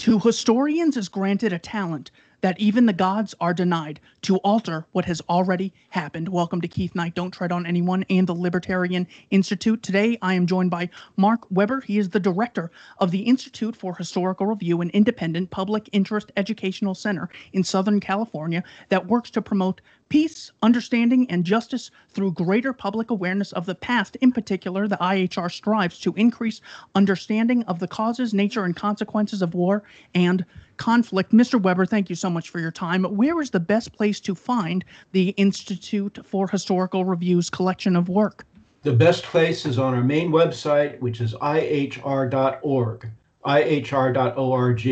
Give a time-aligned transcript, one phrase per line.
[0.00, 5.04] To historians is granted a talent that even the gods are denied to alter what
[5.04, 6.30] has already happened.
[6.30, 9.82] Welcome to Keith Knight, Don't Tread on Anyone, and the Libertarian Institute.
[9.82, 11.82] Today, I am joined by Mark Weber.
[11.82, 16.94] He is the director of the Institute for Historical Review, an independent public interest educational
[16.94, 23.10] center in Southern California that works to promote peace, understanding, and justice through greater public
[23.10, 24.16] awareness of the past.
[24.16, 26.60] In particular, the IHR strives to increase
[26.94, 29.82] understanding of the causes, nature, and consequences of war
[30.14, 30.44] and
[30.76, 31.32] conflict.
[31.32, 31.60] Mr.
[31.62, 33.04] Weber, thank you so much for your time.
[33.04, 38.44] Where is the best place to find the Institute for Historical Review's collection of work?
[38.82, 43.10] The best place is on our main website, which is ihr.org,
[43.46, 44.86] ihr.org.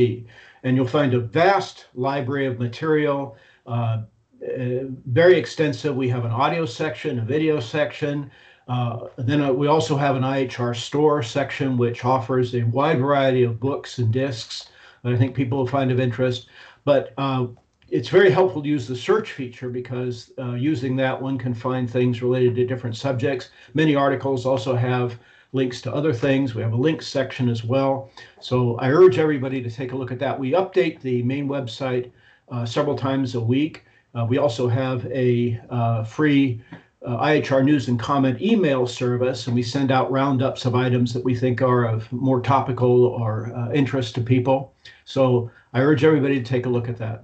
[0.62, 4.02] And you'll find a vast library of material, uh,
[4.40, 5.96] very extensive.
[5.96, 8.30] We have an audio section, a video section.
[8.68, 13.42] Uh, then uh, we also have an IHR store section, which offers a wide variety
[13.42, 14.68] of books and discs
[15.02, 16.48] that I think people will find of interest.
[16.84, 17.46] But uh,
[17.88, 21.90] it's very helpful to use the search feature because uh, using that one can find
[21.90, 23.50] things related to different subjects.
[23.72, 25.18] Many articles also have
[25.52, 26.54] links to other things.
[26.54, 28.10] We have a links section as well.
[28.40, 30.38] So I urge everybody to take a look at that.
[30.38, 32.10] We update the main website
[32.50, 33.84] uh, several times a week.
[34.14, 36.60] Uh, we also have a uh, free
[37.06, 41.24] uh, IHR News and Comment email service, and we send out roundups of items that
[41.24, 44.72] we think are of more topical or interest to people.
[45.04, 47.22] So I urge everybody to take a look at that.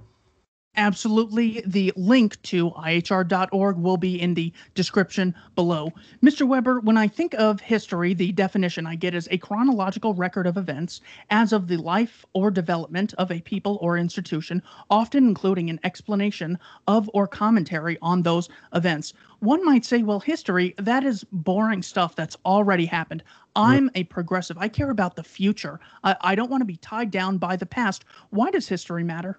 [0.77, 1.63] Absolutely.
[1.65, 5.93] The link to IHR.org will be in the description below.
[6.21, 6.49] Mr.
[6.49, 10.57] Weber, when I think of history, the definition I get is a chronological record of
[10.57, 11.01] events
[11.31, 16.59] as of the life or development of a people or institution, often including an explanation
[16.89, 19.13] of or commentary on those events.
[19.39, 23.23] One might say, well, history, that is boring stuff that's already happened.
[23.55, 24.59] I'm a progressive.
[24.59, 25.79] I care about the future.
[26.03, 28.05] I, I don't want to be tied down by the past.
[28.31, 29.39] Why does history matter?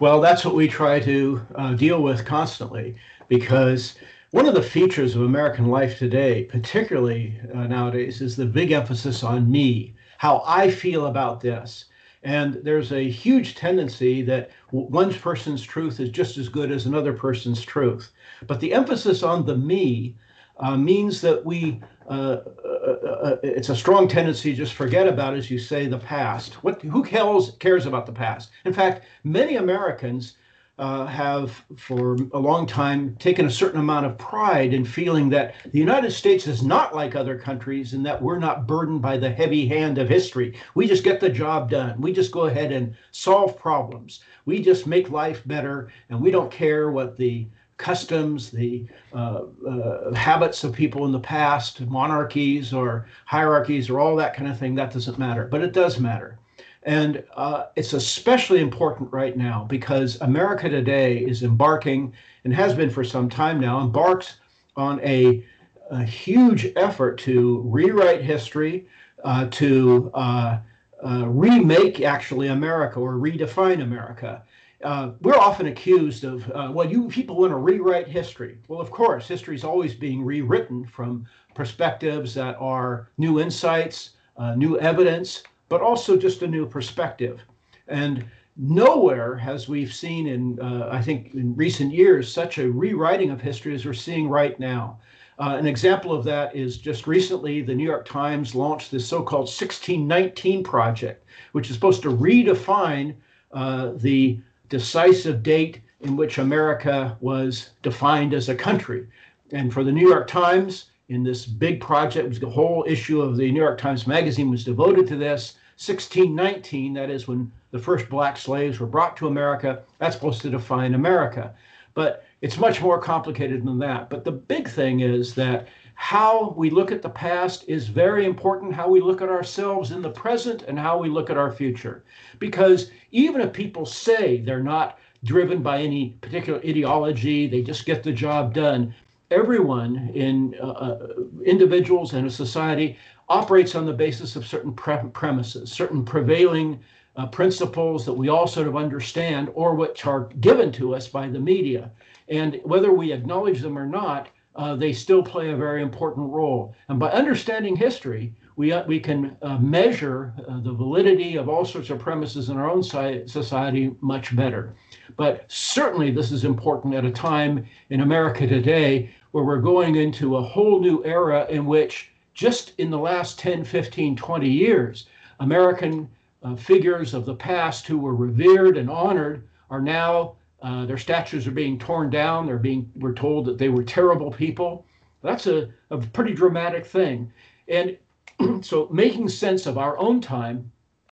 [0.00, 2.96] Well, that's what we try to uh, deal with constantly
[3.28, 3.96] because
[4.32, 9.22] one of the features of American life today, particularly uh, nowadays, is the big emphasis
[9.22, 11.86] on me, how I feel about this.
[12.22, 17.12] And there's a huge tendency that one person's truth is just as good as another
[17.12, 18.12] person's truth.
[18.46, 20.16] But the emphasis on the me
[20.60, 25.34] uh, means that we uh, uh, uh, it's a strong tendency to just forget about,
[25.34, 26.54] as you say, the past.
[26.64, 28.50] What who cares cares about the past?
[28.64, 30.34] In fact, many Americans
[30.80, 35.54] uh, have for a long time taken a certain amount of pride in feeling that
[35.70, 39.30] the United States is not like other countries and that we're not burdened by the
[39.30, 40.58] heavy hand of history.
[40.74, 42.00] We just get the job done.
[42.00, 44.20] We just go ahead and solve problems.
[44.46, 47.46] We just make life better and we don't care what the
[47.80, 54.14] customs, the uh, uh, habits of people in the past, monarchies or hierarchies or all
[54.16, 55.46] that kind of thing, that doesn't matter.
[55.46, 56.38] But it does matter.
[56.84, 62.12] And uh, it's especially important right now because America today is embarking,
[62.44, 64.36] and has been for some time now, embarks
[64.76, 65.44] on a,
[65.90, 68.86] a huge effort to rewrite history,
[69.24, 70.58] uh, to uh,
[71.04, 74.42] uh, remake actually America or redefine America
[74.82, 78.58] uh, we're often accused of, uh, well, you people want to rewrite history.
[78.68, 84.54] Well, of course, history is always being rewritten from perspectives that are new insights, uh,
[84.54, 87.42] new evidence, but also just a new perspective.
[87.88, 88.24] And
[88.56, 93.40] nowhere has we've seen in, uh, I think, in recent years, such a rewriting of
[93.40, 94.98] history as we're seeing right now.
[95.38, 99.22] Uh, an example of that is just recently, the New York Times launched this so
[99.22, 103.14] called 1619 Project, which is supposed to redefine
[103.52, 104.38] uh, the
[104.70, 109.06] decisive date in which America was defined as a country.
[109.52, 113.50] And for the New York Times, in this big project, the whole issue of the
[113.50, 115.56] New York Times Magazine was devoted to this.
[115.76, 120.50] 1619, that is when the first black slaves were brought to America, that's supposed to
[120.50, 121.54] define America.
[121.94, 124.08] But it's much more complicated than that.
[124.08, 125.68] But the big thing is that
[126.00, 130.00] how we look at the past is very important, how we look at ourselves in
[130.00, 132.04] the present and how we look at our future.
[132.38, 138.02] Because even if people say they're not driven by any particular ideology, they just get
[138.02, 138.94] the job done,
[139.30, 141.08] everyone in uh, uh
[141.44, 142.96] individuals and a society
[143.28, 146.80] operates on the basis of certain pre- premises, certain prevailing
[147.16, 151.28] uh, principles that we all sort of understand or which are given to us by
[151.28, 151.90] the media.
[152.28, 156.74] And whether we acknowledge them or not, uh, they still play a very important role.
[156.88, 161.64] And by understanding history, we, uh, we can uh, measure uh, the validity of all
[161.64, 164.74] sorts of premises in our own society much better.
[165.16, 170.36] But certainly, this is important at a time in America today where we're going into
[170.36, 175.06] a whole new era in which, just in the last 10, 15, 20 years,
[175.38, 176.08] American
[176.42, 181.46] uh, figures of the past who were revered and honored are now uh, their statues
[181.46, 182.46] are being torn down.
[182.46, 184.86] They're being we're told that they were terrible people.
[185.22, 187.32] That's a, a pretty dramatic thing.
[187.68, 187.98] And
[188.64, 190.70] so making sense of our own time,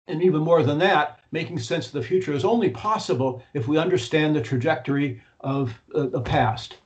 [0.07, 3.77] and even more than that, making sense of the future is only possible if we
[3.77, 6.77] understand the trajectory of uh, the past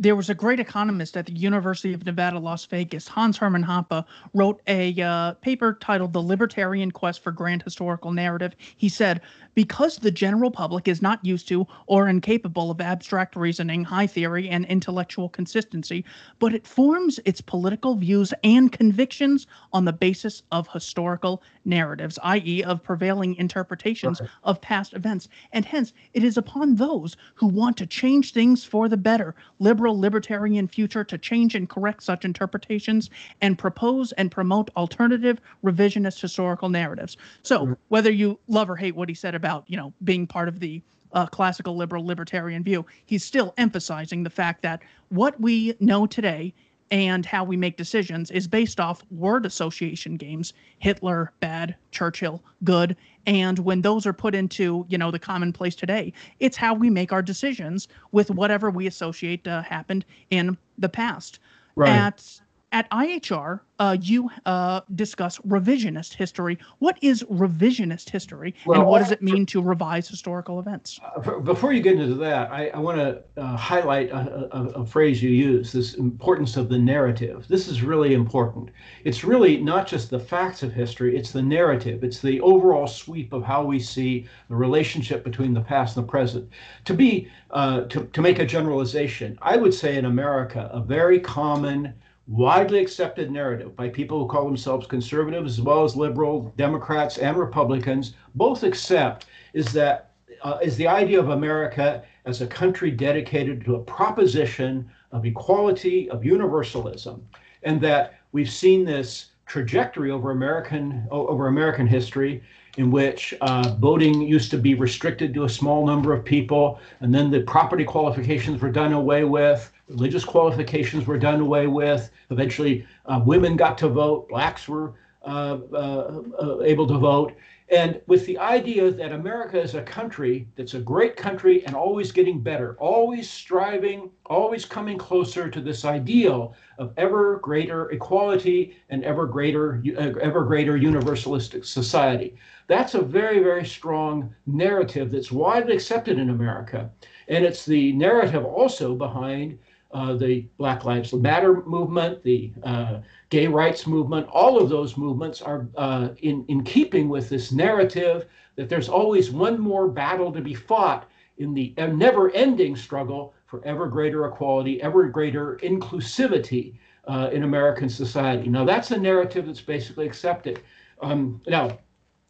[0.00, 4.02] there was a great economist at the University of Nevada, Las Vegas, Hans Hermann Hoppe,
[4.32, 8.54] wrote a uh, paper titled The Libertarian Quest for Grand Historical Narrative.
[8.78, 9.20] He said,
[9.54, 14.48] because the general public is not used to or incapable of abstract reasoning, high theory,
[14.48, 16.04] and intellectual consistency,
[16.38, 22.62] but it forms its political views and convictions on the basis of historical narratives, i.e.,
[22.64, 24.30] of prevailing interpretations okay.
[24.44, 25.28] of past events.
[25.52, 29.98] And hence, it is upon those who want to change things for the better, liberal
[29.98, 33.10] libertarian future to change and correct such interpretations
[33.40, 37.16] and propose and promote alternative revisionist historical narratives.
[37.42, 37.72] So, mm-hmm.
[37.88, 40.82] whether you love or hate what he said about, you know, being part of the
[41.12, 46.54] uh, classical liberal libertarian view, he's still emphasizing the fact that what we know today
[46.90, 52.96] and how we make decisions is based off word association games hitler bad churchill good
[53.26, 57.12] and when those are put into you know the commonplace today it's how we make
[57.12, 61.38] our decisions with whatever we associate uh, happened in the past
[61.76, 61.88] right.
[61.88, 62.40] at
[62.72, 66.56] at IHR, uh, you uh, discuss revisionist history.
[66.78, 71.00] What is revisionist history, well, and what does it mean to revise historical events?
[71.16, 74.86] Uh, before you get into that, I, I want to uh, highlight a, a, a,
[74.86, 77.46] phrase you use: this importance of the narrative.
[77.48, 78.70] This is really important.
[79.04, 82.04] It's really not just the facts of history; it's the narrative.
[82.04, 86.10] It's the overall sweep of how we see the relationship between the past and the
[86.10, 86.48] present.
[86.84, 91.18] To be uh, to to make a generalization, I would say in America, a very
[91.18, 91.94] common
[92.30, 97.36] widely accepted narrative by people who call themselves conservatives as well as liberal Democrats and
[97.36, 100.12] Republicans both accept is that
[100.42, 106.08] uh, is the idea of America as a country dedicated to a proposition of equality
[106.10, 107.26] of universalism
[107.64, 112.40] and that we've seen this trajectory over American over American history
[112.76, 117.12] in which uh, voting used to be restricted to a small number of people, and
[117.12, 122.12] then the property qualifications were done away with, religious qualifications were done away with.
[122.30, 124.94] Eventually, uh, women got to vote, blacks were
[125.26, 127.34] uh, uh, uh, able to vote.
[127.70, 132.10] And with the idea that America is a country that's a great country and always
[132.10, 139.04] getting better, always striving, always coming closer to this ideal of ever greater equality and
[139.04, 142.34] ever greater, uh, ever greater universalistic society.
[142.66, 146.90] That's a very, very strong narrative that's widely accepted in America.
[147.28, 149.60] And it's the narrative also behind
[149.92, 155.42] uh, the Black Lives Matter movement, the uh, gay rights movement, all of those movements
[155.42, 158.26] are uh, in, in keeping with this narrative
[158.56, 161.08] that there's always one more battle to be fought
[161.38, 166.74] in the never ending struggle for ever greater equality, ever greater inclusivity
[167.06, 168.48] uh, in American society.
[168.48, 170.60] Now, that's a narrative that's basically accepted.
[171.00, 171.78] Um, now,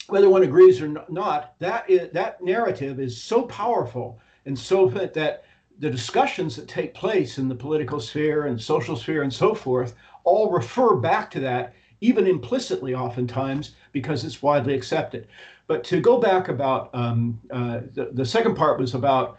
[0.06, 5.44] whether one agrees or not, that, is, that narrative is so powerful and so that
[5.80, 9.94] the discussions that take place in the political sphere and social sphere and so forth
[10.24, 15.26] all refer back to that, even implicitly, oftentimes, because it's widely accepted.
[15.66, 19.38] But to go back about um, uh, the, the second part was about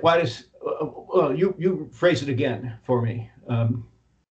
[0.00, 0.86] why does uh,
[1.16, 3.28] uh, you you phrase it again for me.
[3.48, 3.86] Um,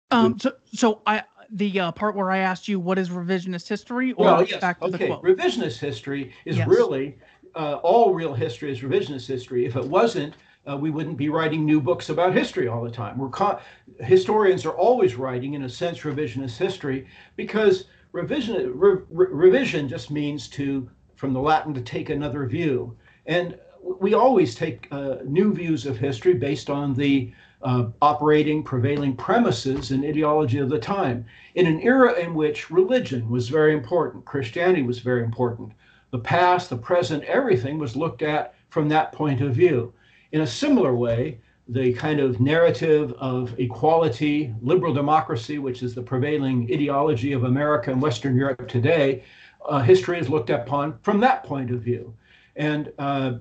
[0.09, 4.13] um, so so I the uh, part where I asked you what is revisionist history,
[4.13, 4.59] or well, yes.
[4.59, 4.97] back to okay.
[4.97, 5.23] the quote.
[5.23, 6.67] Revisionist history is yes.
[6.67, 7.17] really
[7.55, 9.65] uh, all real history is revisionist history.
[9.65, 10.33] If it wasn't,
[10.69, 13.17] uh, we wouldn't be writing new books about history all the time.
[13.17, 13.59] We're co-
[13.99, 20.47] historians are always writing, in a sense, revisionist history because revision re- revision just means
[20.49, 23.57] to, from the Latin, to take another view, and
[23.99, 29.91] we always take uh, new views of history based on the uh, operating prevailing premises
[29.91, 31.25] and ideology of the time.
[31.55, 35.71] In an era in which religion was very important, Christianity was very important,
[36.11, 39.93] the past, the present, everything was looked at from that point of view.
[40.33, 46.01] In a similar way, the kind of narrative of equality, liberal democracy, which is the
[46.01, 49.23] prevailing ideology of America and Western Europe today,
[49.69, 52.15] uh, history is looked upon from that point of view.
[52.55, 53.33] And uh,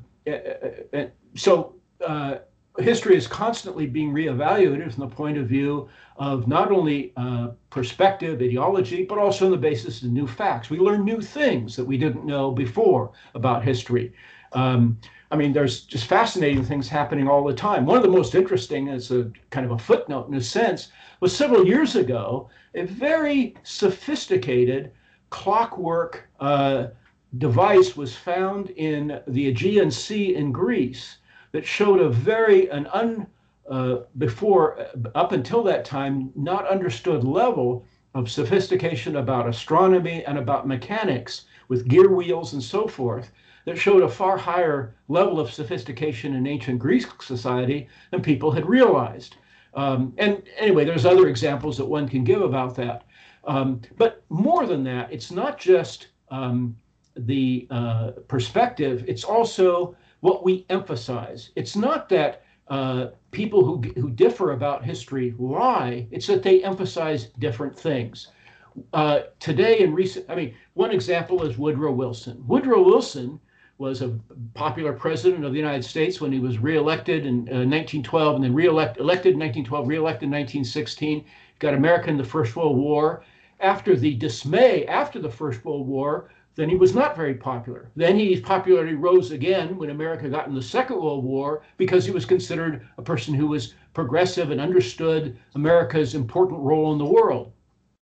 [1.35, 1.75] so
[2.07, 2.37] uh,
[2.79, 8.43] history is constantly being reevaluated from the point of view of not only uh, perspective,
[8.43, 10.69] ideology, but also on the basis of new facts.
[10.69, 14.13] We learn new things that we didn't know before about history.
[14.53, 14.99] Um,
[15.33, 17.87] I mean, there's just fascinating things happening all the time.
[17.87, 20.89] One of the most interesting, as a kind of a footnote in a sense,
[21.21, 24.93] was several years ago, a very sophisticated
[25.31, 26.89] clockwork uh,
[27.39, 31.17] device was found in the Aegean Sea in Greece
[31.53, 33.27] that showed a very an un
[33.71, 40.69] uh, before up until that time not understood level of sophistication about astronomy and about
[40.69, 43.31] mechanics with gear wheels and so forth
[43.65, 48.67] that showed a far higher level of sophistication in ancient Greek society than people had
[48.67, 49.37] realized.
[49.75, 53.05] Um, and anyway, there's other examples that one can give about that.
[53.45, 56.77] Um, but more than that, it's not just um,
[57.17, 61.51] the uh, perspective, it's also what we emphasize.
[61.57, 67.27] It's not that uh, people who, who differ about history lie, it's that they emphasize
[67.39, 68.29] different things.
[68.93, 72.43] Uh, today, in recent, I mean, one example is Woodrow Wilson.
[72.47, 73.41] Woodrow Wilson
[73.83, 74.17] was a
[74.55, 78.55] popular president of the United States when he was reelected in uh, 1912 and then
[78.55, 81.25] reelected elected in 1912, reelected in 1916,
[81.59, 83.25] got America in the First World War.
[83.59, 87.91] After the dismay after the First World War, then he was not very popular.
[87.97, 92.13] Then his popularity rose again when America got in the Second World War because he
[92.13, 97.53] was considered a person who was progressive and understood America's important role in the world.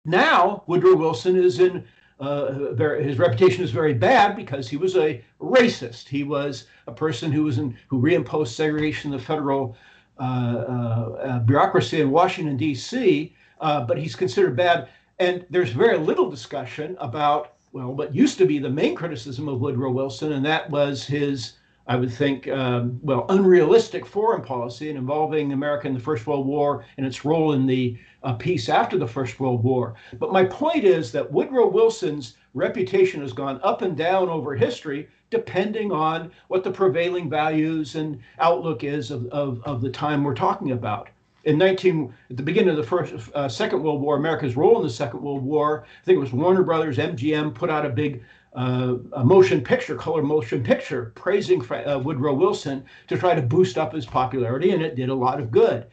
[0.06, 1.84] Now, Woodrow Wilson is in
[2.24, 6.08] uh, very, his reputation is very bad because he was a racist.
[6.08, 9.76] He was a person who was in, who reimposed segregation in the federal
[10.20, 13.36] uh, uh, bureaucracy in Washington D.C.
[13.60, 14.90] Uh, but he's considered bad,
[15.20, 19.60] and there's very little discussion about well, what used to be the main criticism of
[19.60, 21.54] Woodrow Wilson, and that was his,
[21.86, 26.48] I would think, um, well, unrealistic foreign policy and involving America in the First World
[26.48, 29.96] War and its role in the uh, peace after the First World War.
[30.18, 35.10] But my point is that Woodrow Wilson's reputation has gone up and down over history
[35.30, 40.36] depending on what the prevailing values and outlook is of, of, of the time we're
[40.36, 41.10] talking about
[41.46, 44.84] in 19 at the beginning of the first uh, second world war america's role in
[44.84, 48.24] the second world war i think it was warner brothers mgm put out a big
[48.56, 53.78] uh, a motion picture color motion picture praising uh, woodrow wilson to try to boost
[53.78, 55.86] up his popularity and it did a lot of good.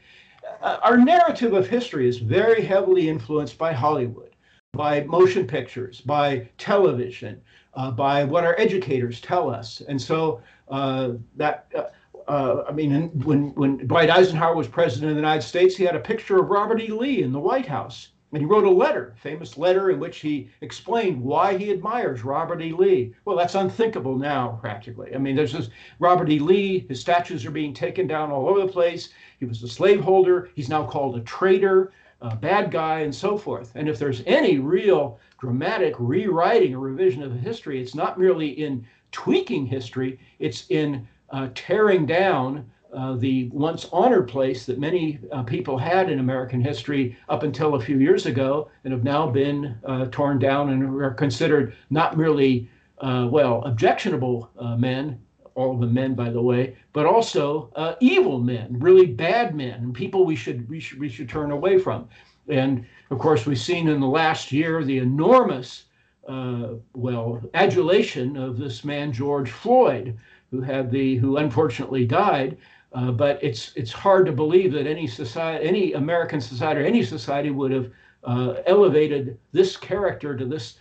[0.63, 4.35] Uh, our narrative of history is very heavily influenced by hollywood
[4.73, 7.41] by motion pictures by television
[7.75, 9.83] uh, by what our educators tell us.
[9.89, 11.95] And so uh, that
[12.29, 15.97] uh, I mean, when when Dwight Eisenhower was president of the United States, he had
[15.97, 16.89] a picture of Robert E.
[16.89, 20.49] Lee in the White House, and he wrote a letter, famous letter, in which he
[20.61, 22.73] explained why he admires Robert E.
[22.73, 23.13] Lee.
[23.25, 25.15] Well, that's unthinkable now, practically.
[25.15, 26.39] I mean, there's this Robert E.
[26.39, 26.87] Lee.
[26.89, 29.09] His statues are being taken down all over the place.
[29.41, 30.51] He was a slaveholder.
[30.55, 33.73] He's now called a traitor, a bad guy, and so forth.
[33.75, 38.87] And if there's any real dramatic rewriting or revision of history, it's not merely in
[39.11, 45.43] tweaking history; it's in uh, tearing down uh, the once honored place that many uh,
[45.43, 49.79] people had in American history up until a few years ago and have now been
[49.85, 52.69] uh, torn down and are considered not merely,
[52.99, 55.21] uh, well, objectionable uh, men,
[55.55, 57.71] all of them men, by the way, but also
[58.01, 61.79] evil men, really bad men, and people we should, we, should, we should turn away
[61.79, 62.09] from.
[62.49, 65.85] And of course, we've seen in the last year the enormous,
[66.27, 70.17] well, adulation of this man, George Floyd
[70.51, 72.57] who had the who unfortunately died.
[72.93, 77.05] Uh, but it's it's hard to believe that any society, any American society, or any
[77.05, 77.91] society would have
[78.25, 80.81] uh, elevated this character to this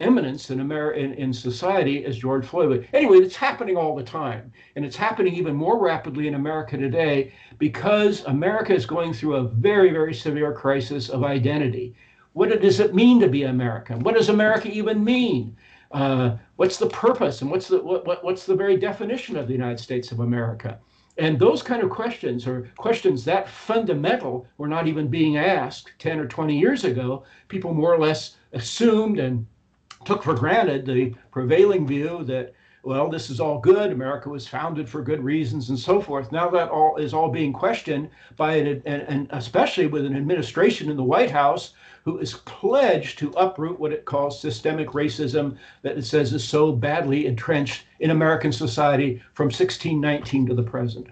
[0.00, 2.88] eminence in America in, in society as George Floyd.
[2.92, 7.32] Anyway, it's happening all the time, and it's happening even more rapidly in America today
[7.58, 11.94] because America is going through a very very severe crisis of identity.
[12.32, 14.00] What does it mean to be American?
[14.00, 15.56] What does America even mean?
[15.90, 19.52] Uh, what's the purpose and what's the what, what, what's the very definition of the
[19.52, 20.78] United States of America?
[21.18, 26.18] And those kind of questions, or questions that fundamental, were not even being asked 10
[26.18, 27.24] or 20 years ago.
[27.48, 29.46] People more or less assumed and
[30.04, 33.92] took for granted the prevailing view that well, this is all good.
[33.92, 36.32] America was founded for good reasons and so forth.
[36.32, 40.90] Now that all is all being questioned by an, and, and especially with an administration
[40.90, 45.98] in the White House who is pledged to uproot what it calls systemic racism that
[45.98, 51.08] it says is so badly entrenched in American society from 1619 to the present.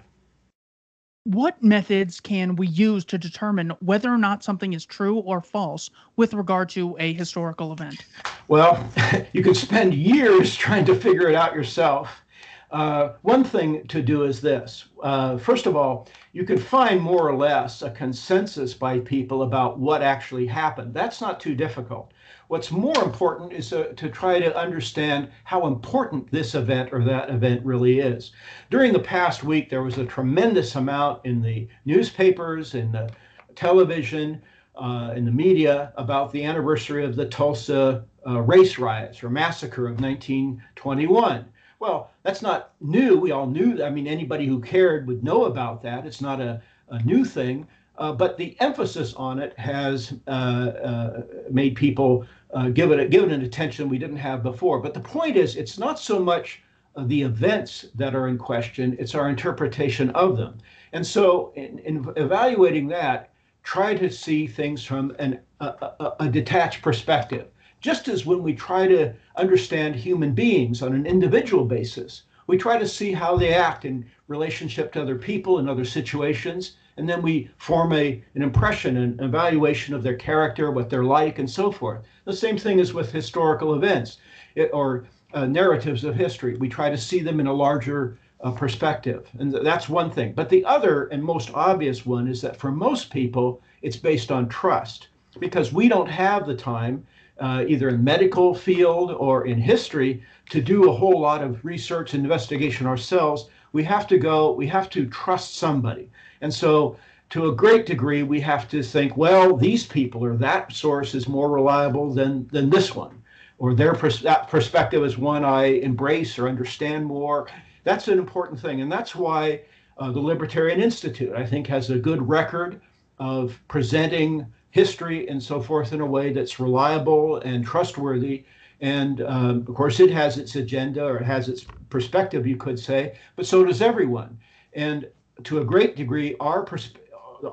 [1.24, 5.90] What methods can we use to determine whether or not something is true or false
[6.16, 8.06] with regard to a historical event?
[8.48, 8.88] Well,
[9.34, 12.22] you could spend years trying to figure it out yourself.
[12.70, 14.86] Uh, one thing to do is this.
[15.02, 19.78] Uh, first of all, you can find more or less a consensus by people about
[19.78, 20.92] what actually happened.
[20.92, 22.12] That's not too difficult.
[22.48, 27.30] What's more important is to, to try to understand how important this event or that
[27.30, 28.32] event really is.
[28.70, 33.10] During the past week, there was a tremendous amount in the newspapers, in the
[33.54, 34.42] television,
[34.76, 39.86] uh, in the media about the anniversary of the Tulsa uh, race riots or massacre
[39.86, 41.46] of 1921.
[41.80, 43.16] Well, that's not new.
[43.18, 43.82] We all knew.
[43.84, 46.06] I mean, anybody who cared would know about that.
[46.06, 47.66] It's not a, a new thing.
[47.96, 53.24] Uh, but the emphasis on it has uh, uh, made people uh, give it give
[53.24, 54.80] it an attention we didn't have before.
[54.80, 56.62] But the point is, it's not so much
[56.96, 60.58] the events that are in question; it's our interpretation of them.
[60.92, 63.30] And so, in, in evaluating that,
[63.64, 67.48] try to see things from an, a, a, a detached perspective.
[67.80, 72.78] Just as when we try to understand human beings on an individual basis, we try
[72.78, 77.22] to see how they act in relationship to other people and other situations, and then
[77.22, 81.70] we form a, an impression, an evaluation of their character, what they're like, and so
[81.70, 82.02] forth.
[82.24, 84.18] The same thing is with historical events
[84.56, 86.56] it, or uh, narratives of history.
[86.56, 89.28] We try to see them in a larger uh, perspective.
[89.38, 90.32] And that's one thing.
[90.32, 94.48] But the other and most obvious one is that for most people, it's based on
[94.48, 95.08] trust
[95.38, 97.06] because we don't have the time,
[97.40, 102.14] uh, either in medical field or in history, to do a whole lot of research
[102.14, 103.48] and investigation ourselves.
[103.72, 106.10] We have to go, we have to trust somebody.
[106.40, 106.96] And so,
[107.30, 111.28] to a great degree, we have to think, well, these people or that source is
[111.28, 113.22] more reliable than, than this one,
[113.58, 117.46] or their pers- that perspective is one I embrace or understand more.
[117.84, 118.80] That's an important thing.
[118.80, 119.60] And that's why
[119.98, 122.80] uh, the Libertarian Institute, I think, has a good record
[123.18, 128.44] of presenting history and so forth in a way that's reliable and trustworthy.
[128.80, 132.78] And um, of course, it has its agenda or it has its perspective, you could
[132.78, 134.38] say, but so does everyone.
[134.74, 135.08] And
[135.44, 137.04] to a great degree, our perspective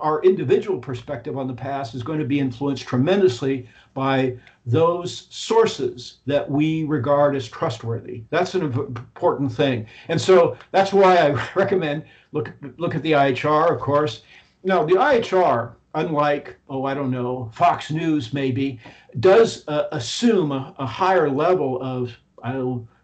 [0.01, 6.17] our individual perspective on the past is going to be influenced tremendously by those sources
[6.25, 8.23] that we regard as trustworthy.
[8.31, 9.85] That's an important thing.
[10.07, 14.23] And so that's why I recommend look look at the IHR, of course,
[14.65, 18.79] now, the IHR, unlike, oh, I don't know, Fox News maybe,
[19.19, 22.15] does uh, assume a, a, higher level of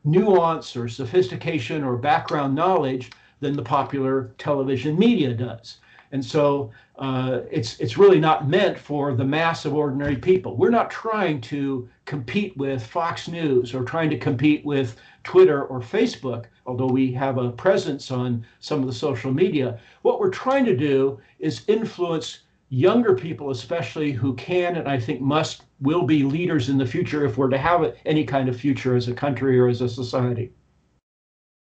[0.04, 5.78] nuance or sophistication or background knowledge than the popular television media does.
[6.12, 10.58] And so uh, it's it's really not meant for the mass of ordinary people.
[10.58, 15.80] We're not trying to compete with Fox News or trying to compete with Twitter or
[15.80, 19.80] Facebook, although we have a presence on some of the social media.
[20.02, 22.40] What we're trying to do is influence
[22.72, 27.26] younger people, especially who can and I think must will be leaders in the future
[27.26, 30.54] if we're to have any kind of future as a country or as a society.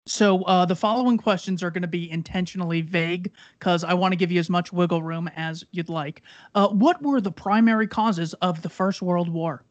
[0.07, 4.17] So uh, the following questions are going to be intentionally vague because I want to
[4.17, 6.23] give you as much wiggle room as you'd like.
[6.55, 9.65] Uh, what were the primary causes of the First World War?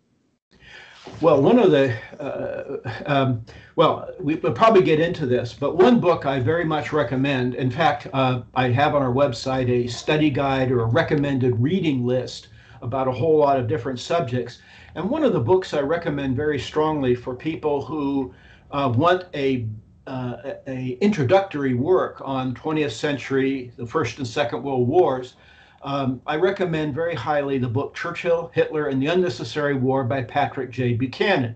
[1.20, 3.44] Well, one of the, uh, um,
[3.76, 7.56] well, we, will probably get into this, but one book I very much recommend.
[7.56, 12.06] In fact, uh, I have on our website a study guide or a recommended reading
[12.06, 12.50] list
[12.84, 14.62] about a whole lot of different subjects.
[14.94, 18.34] And one of the books I recommend very strongly for people who
[18.72, 19.68] uh, want a
[20.08, 25.36] uh, a introductory work on 20th century, the First and Second World Wars,
[25.84, 30.72] um, I recommend very highly the book Churchill, Hitler, and the Unnecessary War by Patrick
[30.72, 30.94] J.
[30.94, 31.56] Buchanan.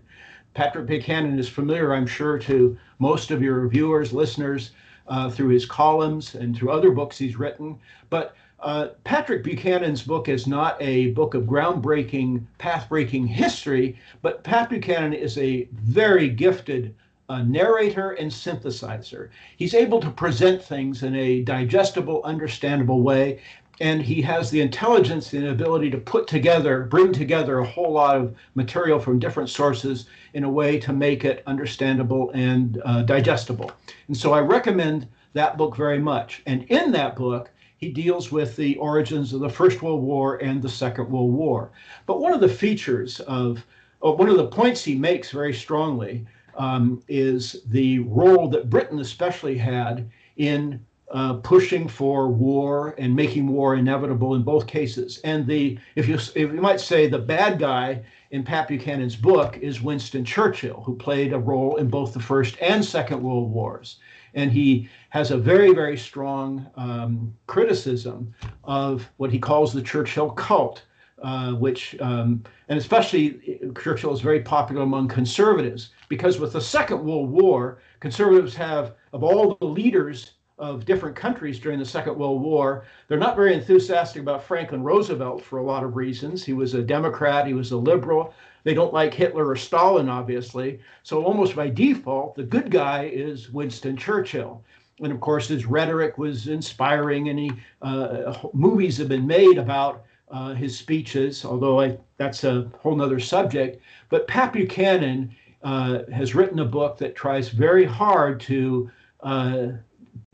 [0.53, 4.71] Patrick Buchanan is familiar, I'm sure, to most of your viewers, listeners,
[5.07, 7.77] uh, through his columns and through other books he's written.
[8.09, 14.43] But uh, Patrick Buchanan's book is not a book of groundbreaking, path breaking history, but
[14.43, 16.95] Pat Buchanan is a very gifted
[17.29, 19.29] a narrator and synthesizer.
[19.57, 23.39] He's able to present things in a digestible, understandable way,
[23.81, 28.15] and he has the intelligence and ability to put together, bring together a whole lot
[28.15, 33.71] of material from different sources in a way to make it understandable and uh, digestible.
[34.07, 36.41] And so I recommend that book very much.
[36.45, 40.61] And in that book, he deals with the origins of the First World War and
[40.61, 41.71] the Second World War.
[42.05, 43.63] But one of the features of,
[43.99, 46.25] one of the points he makes very strongly
[46.57, 50.79] um, is the role that Britain especially had in
[51.11, 55.19] uh, pushing for war and making war inevitable in both cases.
[55.23, 59.57] And the if you if you might say the bad guy in Pat Buchanan's book
[59.61, 63.97] is Winston Churchill, who played a role in both the First and Second World Wars.
[64.33, 68.33] And he has a very, very strong um, criticism
[68.65, 70.83] of what he calls the Churchill cult,
[71.23, 77.05] uh, which, um, and especially Churchill is very popular among conservatives because with the Second
[77.05, 82.41] World War, conservatives have, of all the leaders of different countries during the Second World
[82.41, 86.43] War, they're not very enthusiastic about Franklin Roosevelt for a lot of reasons.
[86.43, 88.33] He was a Democrat, he was a liberal.
[88.63, 90.79] They don't like Hitler or Stalin, obviously.
[91.03, 94.63] So, almost by default, the good guy is Winston Churchill.
[95.01, 100.03] And of course, his rhetoric was inspiring, and he, uh, movies have been made about
[100.31, 103.81] uh, his speeches, although I, that's a whole other subject.
[104.09, 108.89] But Pat Buchanan uh, has written a book that tries very hard to
[109.21, 109.67] uh,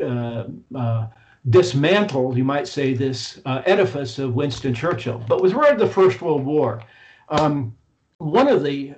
[0.04, 1.08] uh, uh
[2.38, 5.24] you might say, this uh, edifice of Winston Churchill.
[5.28, 6.84] But with regard to the First World War,
[7.30, 7.76] um,
[8.20, 8.94] one of the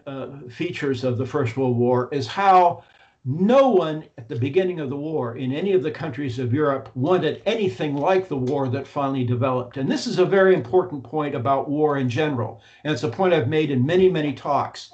[0.49, 2.83] features of the First World War is how
[3.25, 6.89] no one at the beginning of the war in any of the countries of Europe
[6.93, 9.77] wanted anything like the war that finally developed.
[9.77, 12.61] And this is a very important point about war in general.
[12.83, 14.91] And it's a point I've made in many, many talks.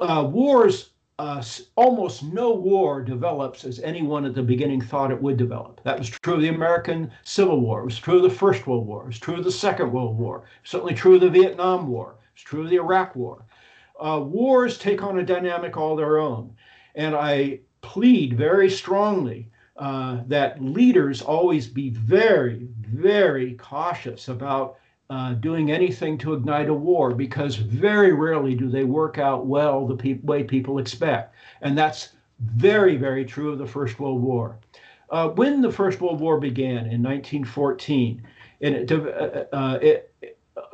[0.00, 1.42] Uh, wars, uh,
[1.74, 5.80] almost no war develops as anyone at the beginning thought it would develop.
[5.82, 7.80] That was true of the American Civil War.
[7.80, 9.02] It was true of the First World War.
[9.02, 10.44] It was true of the Second World War.
[10.62, 12.14] Certainly true of the Vietnam War.
[12.34, 13.44] It's true of the Iraq War.
[13.98, 16.54] Uh, wars take on a dynamic all their own.
[16.94, 24.76] And I plead very strongly uh, that leaders always be very, very cautious about
[25.10, 29.86] uh, doing anything to ignite a war because very rarely do they work out well
[29.86, 31.34] the pe- way people expect.
[31.62, 34.58] And that's very, very true of the First World War.
[35.10, 38.22] Uh, when the First World War began in 1914,
[38.60, 40.12] and it, uh, uh, it,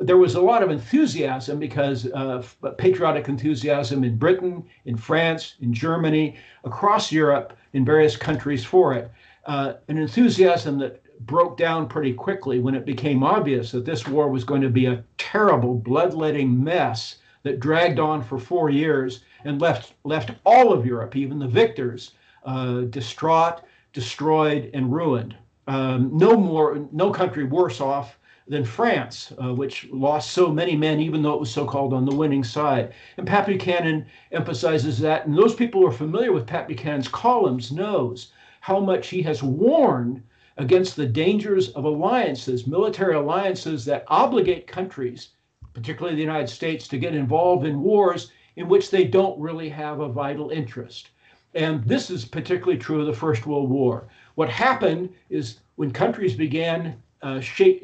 [0.01, 5.73] there was a lot of enthusiasm because of patriotic enthusiasm in Britain, in France, in
[5.73, 9.09] Germany, across Europe, in various countries for it.
[9.45, 14.29] Uh, an enthusiasm that broke down pretty quickly when it became obvious that this war
[14.29, 19.61] was going to be a terrible, bloodletting mess that dragged on for four years and
[19.61, 22.11] left left all of Europe, even the victors,
[22.43, 23.61] uh, distraught,
[23.93, 25.35] destroyed, and ruined.
[25.67, 30.99] Um, no more, no country worse off than France, uh, which lost so many men,
[30.99, 32.93] even though it was so called on the winning side.
[33.17, 35.25] And Pat Buchanan emphasizes that.
[35.25, 39.41] And those people who are familiar with Pat Buchanan's columns knows how much he has
[39.41, 40.21] warned
[40.57, 45.29] against the dangers of alliances, military alliances that obligate countries,
[45.73, 49.99] particularly the United States, to get involved in wars in which they don't really have
[49.99, 51.09] a vital interest.
[51.53, 54.07] And this is particularly true of the First World War.
[54.35, 57.41] What happened is when countries began uh,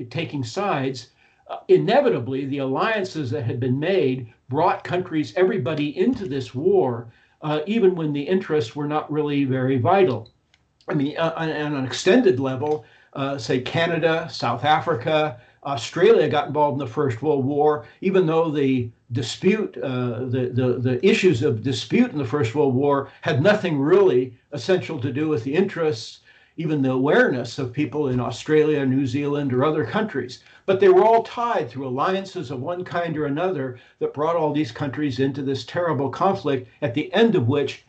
[0.10, 1.12] taking sides,
[1.50, 7.62] uh, inevitably the alliances that had been made brought countries, everybody into this war, uh,
[7.66, 10.32] even when the interests were not really very vital.
[10.88, 16.48] I mean, uh, on, on, an extended level, uh, say Canada, South Africa, Australia got
[16.48, 21.44] involved in the First World War, even though the dispute, uh, the, the, the issues
[21.44, 25.54] of dispute in the First World War had nothing really essential to do with the
[25.54, 26.22] interests
[26.58, 30.44] even the awareness of people in Australia, New Zealand, or other countries.
[30.66, 34.54] But they were all tied through alliances of one kind or another that brought all
[34.54, 37.86] these countries into this terrible conflict, at the end of which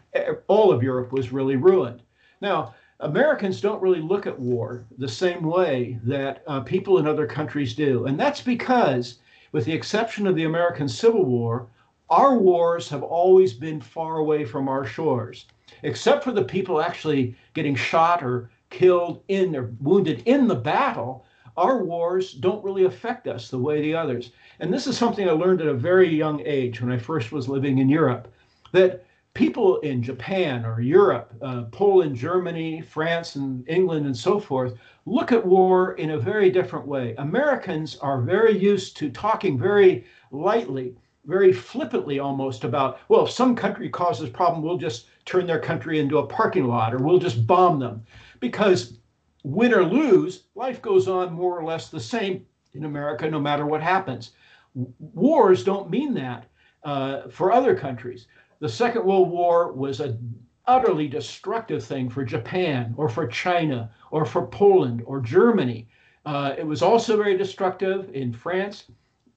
[0.47, 2.03] all of Europe was really ruined.
[2.41, 7.27] Now, Americans don't really look at war the same way that uh, people in other
[7.27, 8.07] countries do.
[8.07, 9.19] And that's because,
[9.53, 11.67] with the exception of the American Civil War,
[12.09, 15.47] our wars have always been far away from our shores
[15.83, 21.25] except for the people actually getting shot or killed in or wounded in the battle,
[21.57, 24.33] our wars don't really affect us the way the others.
[24.61, 27.49] And this is something I learned at a very young age when I first was
[27.49, 28.33] living in Europe
[28.73, 34.75] that people in Japan or Europe, uh, Poland, Germany, France, and England, and so forth,
[35.07, 37.15] look at war in a very different way.
[37.17, 43.55] Americans are very used to talking very lightly, very flippantly almost about, well, if some
[43.57, 47.19] country causes a problem, we'll just turn their country into a parking lot or we'll
[47.19, 48.05] just bomb them.
[48.41, 48.99] Because
[49.45, 53.67] win or lose, life goes on more or less the same in America no matter
[53.67, 54.33] what happens.
[54.75, 56.47] Wars don't mean that
[56.85, 58.27] uh, for other countries.
[58.63, 64.25] The Second World War was an utterly destructive thing for Japan or for China or
[64.25, 65.89] for Poland or Germany.
[66.25, 68.85] Uh, it was also very destructive in France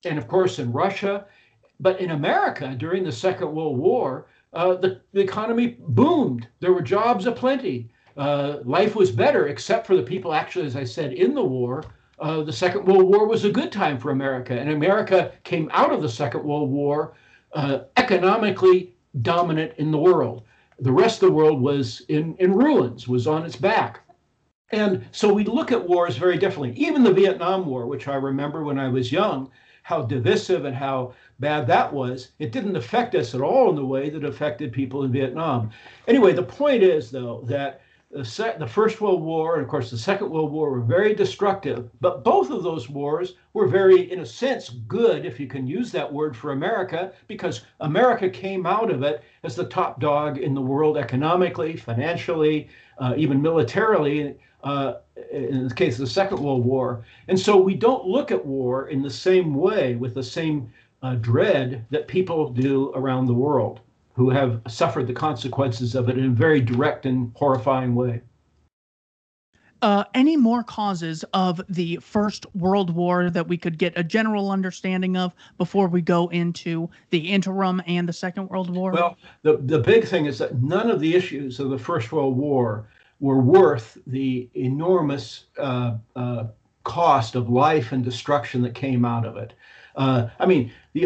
[0.05, 1.25] and, of course, in Russia.
[1.79, 6.47] But in America during the Second World War, uh, the, the economy boomed.
[6.59, 7.89] There were jobs aplenty.
[8.15, 11.83] Uh, life was better, except for the people actually, as I said, in the war.
[12.19, 15.91] Uh, the Second World War was a good time for America, and America came out
[15.91, 17.15] of the Second World War
[17.53, 20.43] uh, economically dominant in the world.
[20.79, 24.01] The rest of the world was in, in ruins, was on its back.
[24.71, 26.73] And so we look at wars very differently.
[26.77, 29.49] Even the Vietnam War, which I remember when I was young,
[29.83, 33.85] how divisive and how bad that was, it didn't affect us at all in the
[33.85, 35.69] way that affected people in Vietnam.
[36.07, 37.81] Anyway, the point is, though, that
[38.15, 41.89] the, the First World War and, of course, the Second World War were very destructive,
[41.99, 45.91] but both of those wars were very, in a sense, good, if you can use
[45.91, 50.53] that word for America, because America came out of it as the top dog in
[50.53, 54.37] the world economically, financially, uh, even militarily.
[54.63, 54.95] Uh,
[55.31, 57.05] in the case of the Second World War.
[57.27, 60.73] And so we don't look at war in the same way with the same
[61.03, 63.81] uh, dread that people do around the world
[64.15, 68.21] who have suffered the consequences of it in a very direct and horrifying way.
[69.81, 74.49] Uh, any more causes of the First World War that we could get a general
[74.49, 78.93] understanding of before we go into the interim and the Second World War?
[78.93, 82.37] Well, the, the big thing is that none of the issues of the First World
[82.37, 82.87] War
[83.19, 86.45] were worth the enormous uh, uh,
[86.83, 89.53] cost of life and destruction that came out of it.
[89.95, 91.05] Uh, I mean, the,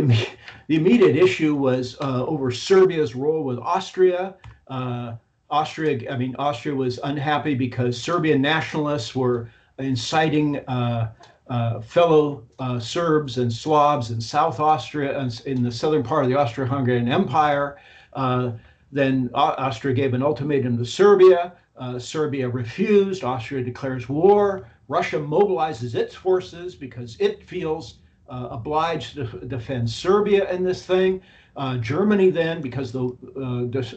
[0.67, 4.35] the immediate issue was uh, over Serbia's role with Austria.
[4.67, 5.15] Uh,
[5.49, 9.49] Austria, I mean, Austria was unhappy because Serbian nationalists were
[9.79, 11.11] inciting uh,
[11.49, 16.37] uh, fellow uh, Serbs and Slavs in South Austria, in the southern part of the
[16.37, 17.77] Austro-Hungarian Empire.
[18.91, 21.53] then Austria gave an ultimatum to Serbia.
[21.97, 23.23] Serbia refused.
[23.23, 24.67] Austria declares war.
[24.87, 27.99] Russia mobilizes its forces because it feels
[28.29, 31.21] obliged to defend Serbia in this thing.
[31.55, 33.05] Uh, Germany then, because the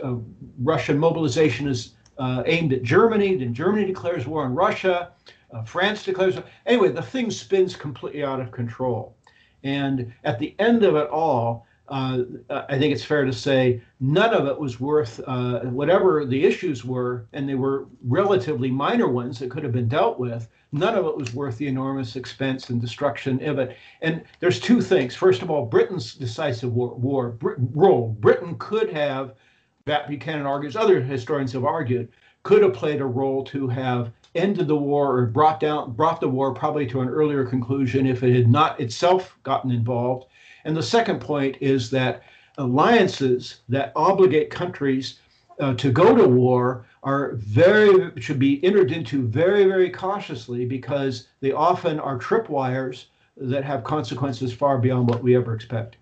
[0.03, 0.14] uh,
[0.62, 1.95] Russian mobilization is
[2.47, 5.12] aimed at Germany, then Germany declares war on Russia.
[5.66, 6.37] France declares.
[6.66, 9.14] Anyway, the thing spins completely out of control.
[9.64, 14.33] And at the end of it all, uh, I think it's fair to say none
[14.33, 19.38] of it was worth uh, whatever the issues were, and they were relatively minor ones
[19.38, 20.49] that could have been dealt with.
[20.73, 23.77] None of it was worth the enormous expense and destruction of it.
[24.01, 25.14] And there's two things.
[25.14, 28.16] First of all, Britain's decisive war, war role.
[28.21, 29.35] Britain could have,
[29.85, 32.09] that Buchanan argues, other historians have argued,
[32.42, 36.29] could have played a role to have ended the war or brought down brought the
[36.29, 40.27] war probably to an earlier conclusion if it had not itself gotten involved.
[40.64, 42.22] And the second point is that
[42.59, 45.18] alliances that obligate countries
[45.61, 51.29] uh, to go to war are very should be entered into very very cautiously because
[51.40, 55.96] they often are tripwires that have consequences far beyond what we ever expect.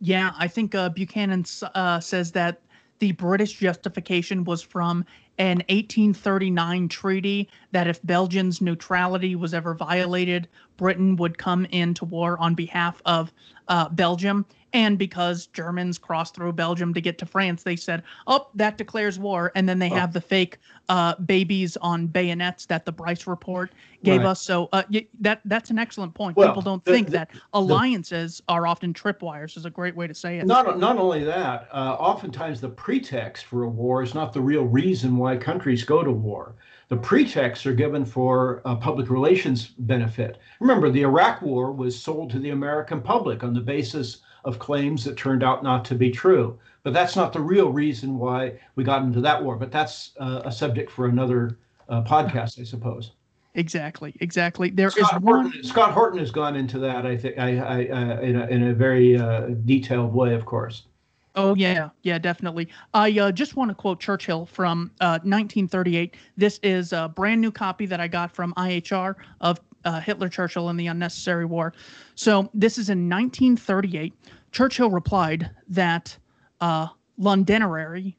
[0.00, 2.60] Yeah, I think uh, Buchanan uh, says that
[2.98, 5.04] the British justification was from
[5.38, 12.38] an 1839 treaty that if Belgium's neutrality was ever violated, Britain would come into war
[12.38, 13.32] on behalf of
[13.68, 14.46] uh, Belgium.
[14.72, 19.18] And because Germans crossed through Belgium to get to France, they said, "Oh, that declares
[19.18, 19.94] war." And then they oh.
[19.94, 20.58] have the fake
[20.90, 24.26] uh, babies on bayonets that the Bryce report gave right.
[24.26, 24.42] us.
[24.42, 24.82] So uh,
[25.20, 26.36] that that's an excellent point.
[26.36, 29.56] Well, People don't the, think the, that alliances the, are often tripwires.
[29.56, 30.46] Is a great way to say it.
[30.46, 34.64] Not not only that, uh, oftentimes the pretext for a war is not the real
[34.64, 36.54] reason why countries go to war.
[36.88, 40.38] The pretexts are given for uh, public relations benefit.
[40.60, 45.02] Remember, the Iraq War was sold to the American public on the basis of claims
[45.04, 46.58] that turned out not to be true.
[46.84, 49.56] But that's not the real reason why we got into that war.
[49.56, 53.10] But that's uh, a subject for another uh, podcast, I suppose.
[53.56, 54.70] Exactly, exactly.
[54.70, 55.64] There Scott is Horton, one.
[55.64, 57.04] Scott Horton has gone into that.
[57.04, 60.82] I think I, I uh, in, a, in a very uh, detailed way, of course.
[61.36, 62.68] Oh yeah, yeah, definitely.
[62.94, 66.16] I uh, just want to quote Churchill from uh, 1938.
[66.38, 70.70] This is a brand new copy that I got from IHR of uh, Hitler, Churchill,
[70.70, 71.74] and the Unnecessary War.
[72.14, 74.14] So this is in 1938.
[74.50, 76.16] Churchill replied that
[76.62, 78.16] uh, Londonderry,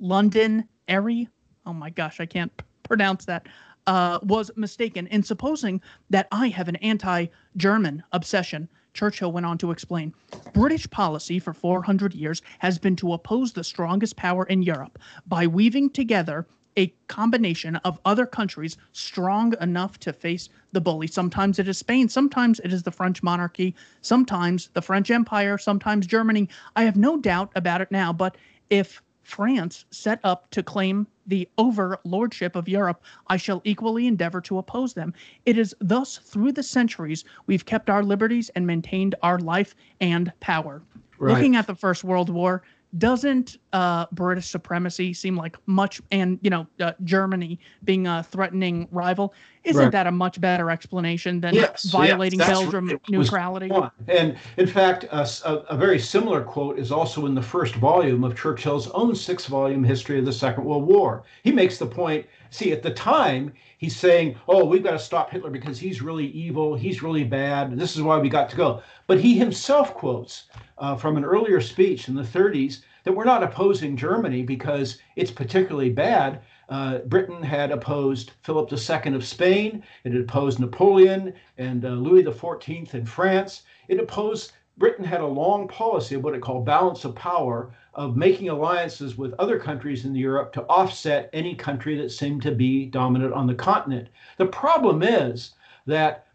[0.00, 1.28] Londonderry,
[1.66, 3.46] oh my gosh, I can't p- pronounce that,
[3.86, 8.68] uh, was mistaken in supposing that I have an anti-German obsession.
[8.98, 10.12] Churchill went on to explain
[10.52, 15.46] British policy for 400 years has been to oppose the strongest power in Europe by
[15.46, 21.06] weaving together a combination of other countries strong enough to face the bully.
[21.06, 26.04] Sometimes it is Spain, sometimes it is the French monarchy, sometimes the French Empire, sometimes
[26.04, 26.48] Germany.
[26.74, 28.36] I have no doubt about it now, but
[28.68, 34.56] if France set up to claim the overlordship of Europe, I shall equally endeavor to
[34.56, 35.12] oppose them.
[35.44, 40.32] It is thus through the centuries we've kept our liberties and maintained our life and
[40.40, 40.82] power.
[41.18, 41.34] Right.
[41.34, 42.62] Looking at the First World War,
[42.96, 48.88] doesn't uh, British supremacy seem like much, and you know, uh, Germany being a threatening
[48.90, 49.92] rival, isn't right.
[49.92, 53.70] that a much better explanation than yes, violating yes, Belgium neutrality?
[54.08, 55.28] And in fact, a,
[55.68, 60.18] a, very similar quote is also in the first volume of Churchill's own six-volume history
[60.18, 61.24] of the Second World War.
[61.42, 62.26] He makes the point.
[62.50, 66.26] See, at the time, he's saying, "Oh, we've got to stop Hitler because he's really
[66.26, 66.74] evil.
[66.74, 67.70] He's really bad.
[67.70, 70.44] And this is why we got to go." But he himself quotes
[70.78, 75.30] uh, from an earlier speech in the 30s that we're not opposing Germany because it's
[75.30, 76.40] particularly bad.
[76.68, 82.22] Uh, Britain had opposed Philip II of Spain, it had opposed Napoleon and uh, Louis
[82.22, 83.62] XIV in France.
[83.88, 88.16] It opposed, Britain had a long policy of what it called balance of power, of
[88.16, 92.86] making alliances with other countries in Europe to offset any country that seemed to be
[92.86, 94.06] dominant on the continent.
[94.36, 96.28] The problem is that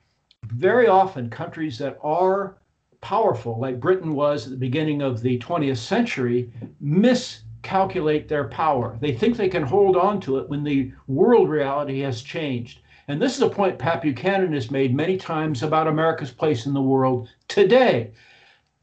[0.47, 2.57] very often countries that are
[2.99, 8.97] powerful, like Britain was at the beginning of the 20th century, miscalculate their power.
[8.99, 12.81] They think they can hold on to it when the world reality has changed.
[13.07, 16.73] And this is a point Pat Buchanan has made many times about America's place in
[16.73, 18.11] the world today.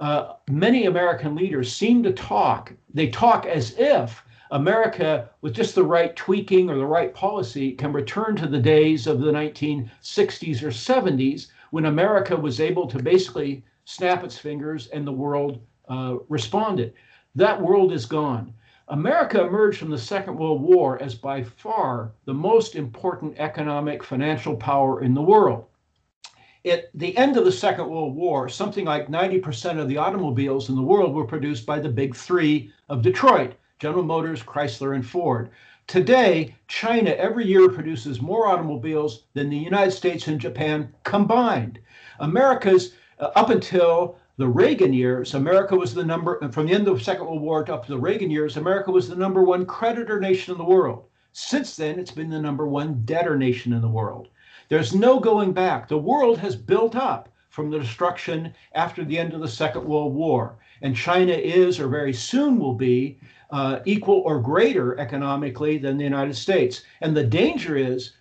[0.00, 5.84] Uh, many American leaders seem to talk, they talk as if America, with just the
[5.84, 10.70] right tweaking or the right policy, can return to the days of the 1960s or
[10.70, 15.60] 70s when America was able to basically snap its fingers and the world
[15.90, 16.94] uh, responded.
[17.34, 18.54] That world is gone.
[18.88, 24.56] America emerged from the Second World War as by far the most important economic financial
[24.56, 25.66] power in the world.
[26.66, 30.77] At the end of the Second World War, something like 90% of the automobiles in
[30.77, 35.49] the world were produced by the big three of Detroit General Motors, Chrysler, and Ford.
[35.87, 41.79] Today, China every year produces more automobiles than the United States and Japan combined.
[42.18, 46.99] America's, uh, up until the Reagan years, America was the number, from the end of
[46.99, 50.20] the Second World War up to the Reagan years, America was the number one creditor
[50.20, 51.07] nation in the world.
[51.33, 54.29] Since then, it's been the number one debtor nation in the world.
[54.70, 55.88] There's no going back.
[55.88, 60.14] The world has built up from the destruction after the end of the Second World
[60.14, 60.61] War.
[60.80, 63.18] And China is, or very soon will be,
[63.50, 66.85] uh, equal or greater economically than the United States.
[67.00, 68.12] And the danger is,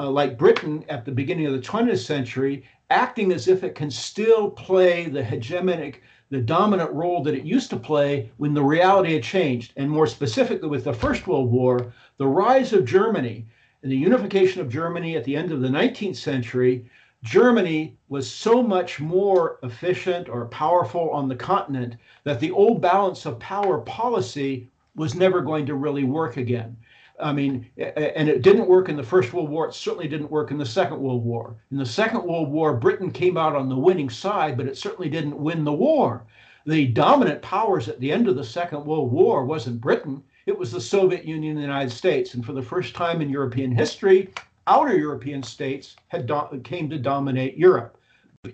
[0.00, 3.90] uh, like Britain at the beginning of the 20th century, acting as if it can
[3.90, 5.96] still play the hegemonic,
[6.30, 9.74] the dominant role that it used to play when the reality had changed.
[9.76, 13.44] And more specifically, with the First World War, the rise of Germany
[13.82, 16.84] and the unification of Germany at the end of the 19th century
[17.24, 23.26] Germany was so much more efficient or powerful on the continent that the old balance
[23.26, 26.76] of power policy was never going to really work again.
[27.20, 29.66] I mean, and it didn't work in the First World War.
[29.66, 31.56] It certainly didn't work in the Second World War.
[31.72, 35.10] In the Second World War, Britain came out on the winning side, but it certainly
[35.10, 36.24] didn't win the war.
[36.66, 40.72] The dominant powers at the end of the Second World War wasn't Britain, it was
[40.72, 42.34] the Soviet Union and the United States.
[42.34, 44.30] And for the first time in European history,
[44.66, 47.98] outer European states had do- came to dominate Europe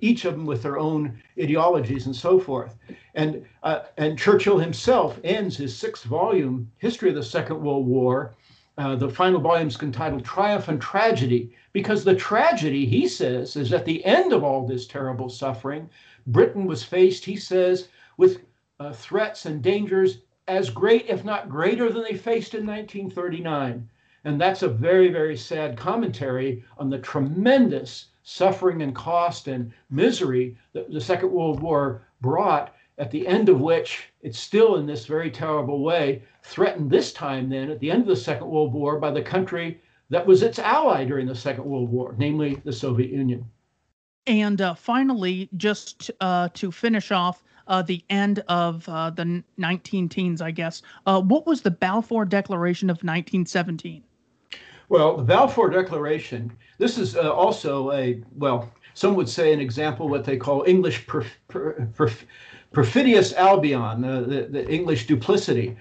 [0.00, 2.74] each of them with their own ideologies and so forth.
[3.14, 8.34] And uh, and Churchill himself ends his sixth volume, History of the Second World War.
[8.76, 13.72] Uh, the final volume is entitled Triumph and Tragedy, because the tragedy, he says, is
[13.72, 15.88] at the end of all this terrible suffering,
[16.26, 18.40] Britain was faced, he says, with
[18.80, 23.88] uh, threats and dangers as great, if not greater, than they faced in 1939.
[24.24, 30.56] And that's a very, very sad commentary on the tremendous suffering and cost and misery
[30.72, 35.06] that the Second World War brought, at the end of which it's still in this
[35.06, 38.98] very terrible way threatened this time, then, at the end of the Second World War,
[38.98, 39.80] by the country
[40.10, 43.44] that was its ally during the Second World War, namely the Soviet Union.
[44.26, 50.08] And uh, finally, just uh, to finish off, uh, the end of uh, the 19
[50.08, 50.82] teens, I guess.
[51.06, 54.02] Uh, what was the Balfour Declaration of 1917?
[54.88, 60.08] Well, the Balfour Declaration, this is uh, also a, well, some would say an example
[60.08, 62.24] what they call English perf- perf-
[62.72, 65.76] perfidious Albion, the, the, English duplicity.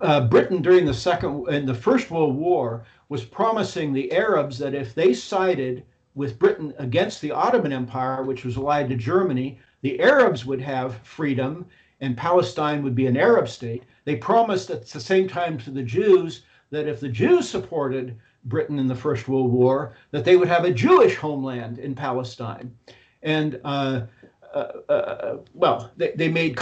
[0.00, 4.74] Uh, Britain during the second and the First World War was promising the Arabs that
[4.74, 10.00] if they sided with Britain against the Ottoman Empire, which was allied to Germany, the
[10.00, 11.66] Arabs would have freedom
[12.00, 13.82] and Palestine would be an Arab state.
[14.06, 18.78] They promised at the same time to the Jews that if the Jews supported Britain
[18.78, 22.74] in the First World War, that they would have a Jewish homeland in Palestine.
[23.22, 24.06] And uh,
[24.54, 26.58] uh, uh, well, they, they made,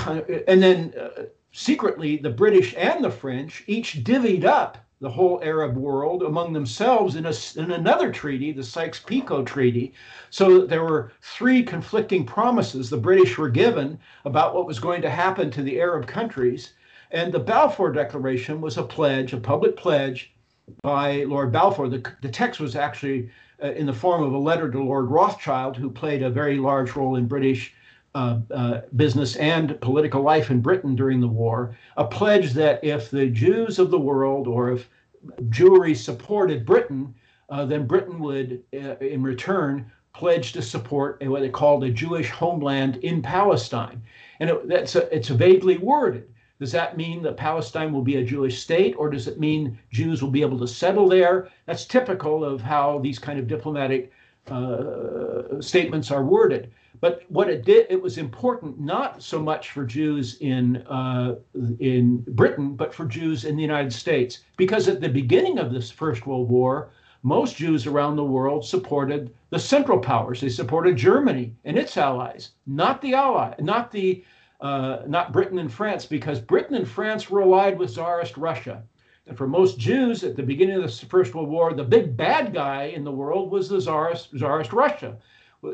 [0.49, 5.77] and then uh, secretly, the British and the French each divvied up the whole Arab
[5.77, 9.93] world among themselves in, a, in another treaty, the Sykes-Picot Treaty.
[10.31, 15.11] So there were three conflicting promises the British were given about what was going to
[15.11, 16.75] happen to the Arab countries.
[17.11, 20.33] And the Balfour Declaration was a pledge, a public pledge
[20.83, 21.89] by Lord Balfour.
[21.89, 23.29] The, the text was actually
[23.61, 26.95] uh, in the form of a letter to Lord Rothschild, who played a very large
[26.95, 27.75] role in British
[28.15, 33.11] uh, uh, business and political life in Britain during the war, a pledge that if
[33.11, 34.89] the Jews of the world or if
[35.49, 37.15] Jewry supported Britain,
[37.49, 42.29] uh, then Britain would, uh, in return, pledge to support what they called a Jewish
[42.29, 44.03] homeland in Palestine.
[44.41, 46.29] And it, that's a, it's vaguely worded.
[46.61, 50.23] Does that mean that Palestine will be a Jewish state, or does it mean Jews
[50.23, 51.49] will be able to settle there?
[51.67, 54.13] That's typical of how these kind of diplomatic
[54.49, 56.73] uh, statements are worded.
[57.03, 61.35] But what it did, it was important not so much for Jews in uh,
[61.81, 65.91] in Britain, but for Jews in the United States, because at the beginning of this
[65.91, 66.91] First World War,
[67.25, 70.41] most Jews around the world supported the Central Powers.
[70.41, 74.25] They supported Germany and its allies, not the ally, not the
[74.61, 78.85] uh, not Britain and France, because Britain and France were allied with Tsarist Russia.
[79.27, 82.55] And for most Jews at the beginning of the First World War, the big bad
[82.55, 85.17] guy in the world was the Tsarist, Tsarist Russia,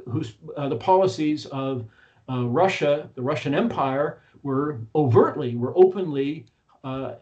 [0.07, 1.85] whose uh, the policies of
[2.31, 6.47] uh, Russia, the Russian Empire, were overtly, were openly
[6.85, 7.15] uh,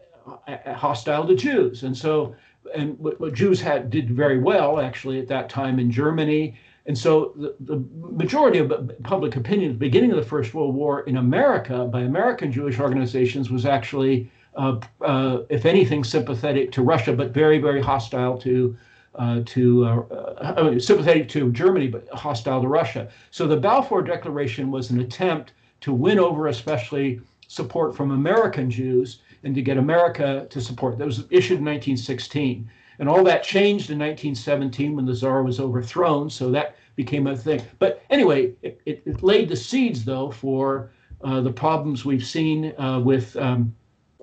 [0.75, 1.83] hostile to Jews.
[1.83, 2.35] And so
[2.75, 6.57] and what, what, Jews had did very well actually at that time in Germany.
[6.85, 10.73] And so the, the majority of public opinion at the beginning of the First World
[10.73, 16.81] War in America by American Jewish organizations was actually, uh, uh, if anything, sympathetic to
[16.81, 18.77] Russia, but very, very hostile to
[19.17, 19.99] uh, to uh,
[20.39, 23.09] uh, sympathetic to Germany, but hostile to Russia.
[23.31, 29.19] So the Balfour Declaration was an attempt to win over, especially support from American Jews
[29.43, 30.97] and to get America to support.
[30.97, 32.69] That was issued in 1916.
[32.99, 36.29] And all that changed in 1917 when the Tsar was overthrown.
[36.29, 37.61] So that became a thing.
[37.79, 40.91] But anyway, it, it, it laid the seeds, though, for
[41.23, 43.73] uh, the problems we've seen uh, with, um,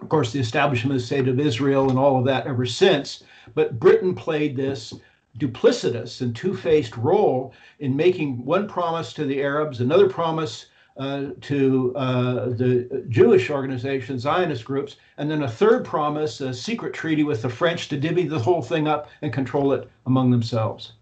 [0.05, 3.25] of course, the establishment of the State of Israel and all of that ever since.
[3.55, 4.93] But Britain played this
[5.39, 10.67] duplicitous and two faced role in making one promise to the Arabs, another promise
[10.99, 16.93] uh, to uh, the Jewish organizations, Zionist groups, and then a third promise, a secret
[16.93, 20.93] treaty with the French to divvy the whole thing up and control it among themselves.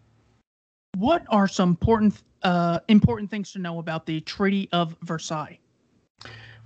[0.97, 5.59] What are some important uh, important things to know about the Treaty of Versailles?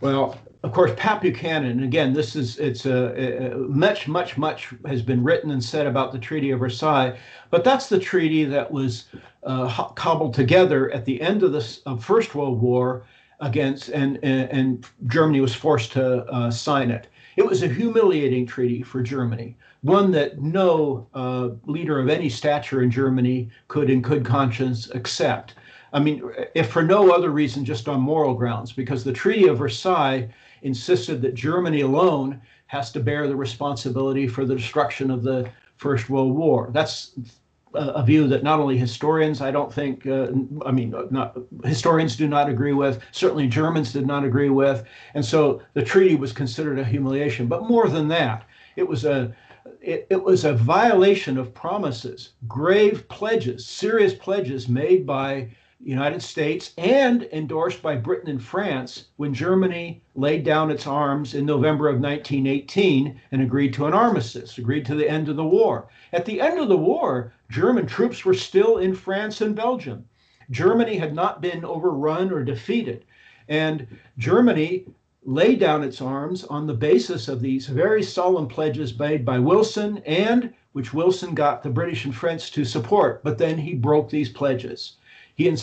[0.03, 1.83] Well, of course, Pat Buchanan.
[1.83, 6.13] Again, this is it's a, a, much, much, much has been written and said about
[6.13, 7.17] the Treaty of Versailles,
[7.51, 9.07] but that's the treaty that was
[9.45, 13.05] uh, cobbled together at the end of the First World War
[13.41, 17.09] against, and, and, and Germany was forced to uh, sign it.
[17.37, 22.83] It was a humiliating treaty for Germany, one that no uh, leader of any stature
[22.83, 25.55] in Germany could, in good conscience, accept.
[25.93, 26.23] I mean,
[26.55, 30.29] if for no other reason, just on moral grounds, because the Treaty of Versailles
[30.67, 36.11] insisted that Germany alone has to bear the responsibility for the destruction of the First
[36.11, 36.71] World War.
[36.73, 37.13] That's
[37.75, 40.29] a view that not only historians, I don't think, uh,
[40.65, 43.03] I mean, uh, not historians do not agree with.
[43.13, 47.47] Certainly, Germans did not agree with, and so the treaty was considered a humiliation.
[47.47, 48.45] But more than that,
[48.77, 49.35] it was a
[49.81, 55.49] it, it was a violation of promises, grave pledges, serious pledges made by
[55.85, 61.45] United States and endorsed by Britain and France when Germany laid down its arms in
[61.45, 65.87] November of 1918 and agreed to an armistice, agreed to the end of the war.
[66.15, 70.07] At the end of the war, German troops were still in France and Belgium.
[70.51, 73.05] Germany had not been overrun or defeated.
[73.47, 74.87] And Germany
[75.25, 79.99] laid down its arms on the basis of these very solemn pledges made by Wilson
[80.07, 83.23] and which Wilson got the British and French to support.
[83.23, 84.97] But then he broke these pledges.
[85.37, 85.55] He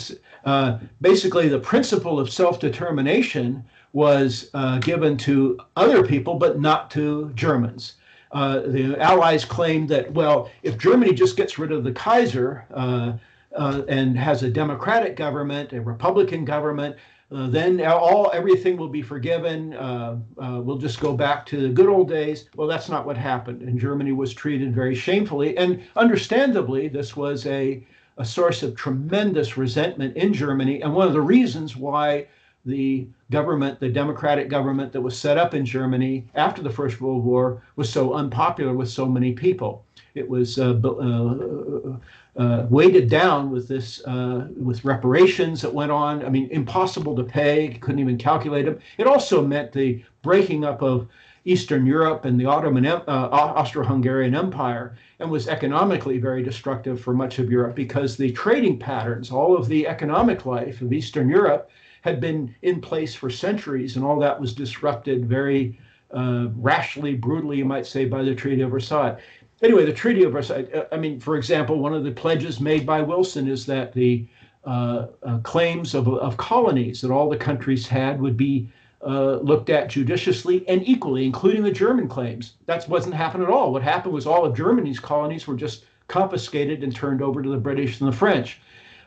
[0.44, 7.32] uh, basically the principle of self-determination was uh, given to other people, but not to
[7.34, 7.94] Germans.
[8.32, 13.12] Uh, the Allies claimed that well, if Germany just gets rid of the Kaiser uh,
[13.56, 16.96] uh, and has a democratic government, a Republican government,
[17.32, 19.74] uh, then all everything will be forgiven.
[19.74, 22.48] Uh, uh, we'll just go back to the good old days.
[22.54, 25.56] Well, that's not what happened, and Germany was treated very shamefully.
[25.56, 27.84] And understandably, this was a
[28.18, 32.26] a source of tremendous resentment in Germany, and one of the reasons why
[32.64, 37.24] the government, the democratic government that was set up in Germany after the First World
[37.24, 39.84] War, was so unpopular with so many people.
[40.14, 41.96] It was uh, uh,
[42.40, 46.24] uh, weighted down with this, uh, with reparations that went on.
[46.24, 47.76] I mean, impossible to pay.
[47.80, 48.78] Couldn't even calculate them.
[48.96, 51.08] It also meant the breaking up of
[51.44, 57.38] Eastern Europe and the Ottoman, uh, Austro-Hungarian Empire, and was economically very destructive for much
[57.38, 61.70] of Europe because the trading patterns, all of the economic life of Eastern Europe,
[62.00, 65.78] had been in place for centuries, and all that was disrupted very
[66.12, 69.16] uh, rashly, brutally, you might say, by the Treaty of Versailles.
[69.62, 70.66] Anyway, the Treaty of Versailles.
[70.74, 74.26] Uh, I mean, for example, one of the pledges made by Wilson is that the
[74.64, 78.68] uh, uh, claims of, of colonies that all the countries had would be
[79.04, 82.54] uh, looked at judiciously and equally, including the German claims.
[82.66, 83.72] That wasn't happen at all.
[83.72, 87.56] What happened was all of Germany's colonies were just confiscated and turned over to the
[87.58, 88.60] British and the French.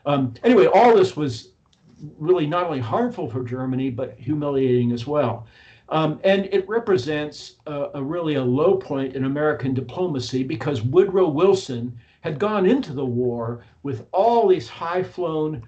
[0.06, 1.50] Um, anyway, all this was
[2.18, 5.46] really not only harmful for Germany, but humiliating as well.
[5.90, 11.28] Um, and it represents a, a really a low point in American diplomacy because Woodrow
[11.28, 15.62] Wilson had gone into the war with all these high flown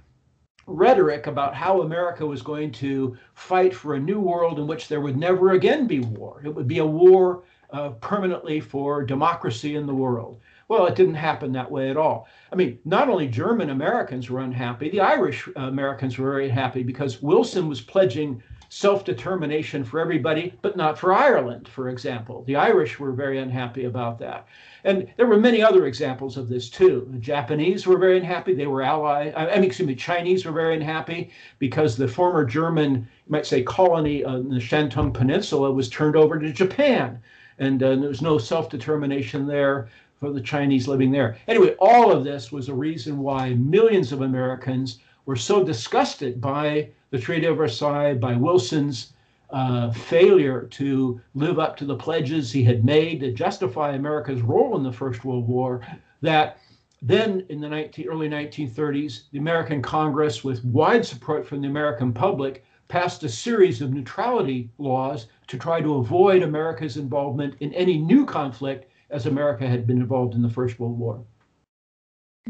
[0.67, 5.01] rhetoric about how America was going to fight for a new world in which there
[5.01, 6.41] would never again be war.
[6.45, 10.41] It would be a war uh, permanently for democracy in the world.
[10.71, 12.29] Well, it didn't happen that way at all.
[12.53, 17.21] I mean, not only German Americans were unhappy, the Irish Americans were very happy because
[17.21, 22.45] Wilson was pledging self determination for everybody, but not for Ireland, for example.
[22.45, 24.47] The Irish were very unhappy about that.
[24.85, 27.09] And there were many other examples of this too.
[27.11, 28.55] The Japanese were very unhappy.
[28.55, 29.35] They were allied.
[29.35, 33.65] I mean, excuse me, Chinese were very unhappy because the former German, you might say,
[33.65, 37.21] colony on the Shantung Peninsula was turned over to Japan.
[37.59, 39.89] And uh, there was no self determination there
[40.21, 41.39] for the Chinese living there.
[41.49, 46.91] Anyway, all of this was a reason why millions of Americans were so disgusted by
[47.11, 49.15] the Treaty of Versailles, by Wilson's
[49.49, 54.77] uh, failure to live up to the pledges he had made to justify America's role
[54.77, 55.81] in the First World War,
[56.21, 56.59] that
[57.01, 62.13] then in the 19, early 1930s, the American Congress, with wide support from the American
[62.13, 67.97] public, passed a series of neutrality laws to try to avoid America's involvement in any
[67.97, 71.23] new conflict as America had been involved in the First World War.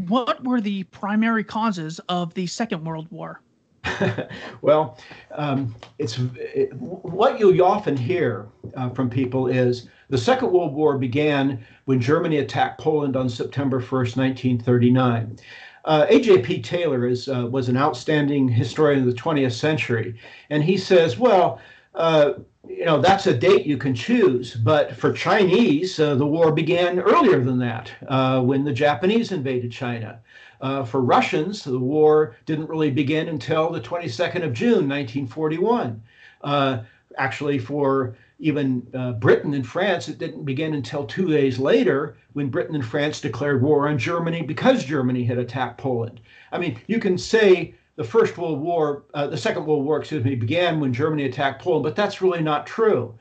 [0.07, 3.41] What were the primary causes of the Second World War?
[4.63, 4.99] well,
[5.33, 10.99] um, it's it, what you often hear uh, from people is the Second World War
[10.99, 15.39] began when Germany attacked Poland on September 1st, 1939.
[15.87, 16.61] Uh, A.J.P.
[16.61, 20.19] Taylor is uh, was an outstanding historian of the 20th century,
[20.51, 21.59] and he says, well,
[21.95, 22.35] uh,
[22.69, 26.99] you know that's a date you can choose, but for Chinese, uh, the war began
[26.99, 30.21] earlier than that uh, when the Japanese invaded China.
[30.61, 36.03] Uh, for Russians, the war didn't really begin until the 22nd of June, 1941.
[36.43, 36.83] Uh,
[37.17, 42.49] actually, for even uh, Britain and France, it didn't begin until two days later when
[42.49, 46.21] Britain and France declared war on Germany because Germany had attacked Poland.
[46.53, 50.25] I mean, you can say the First World War, uh, the Second World War, excuse
[50.25, 53.15] me, began when Germany attacked Poland, but that's really not true.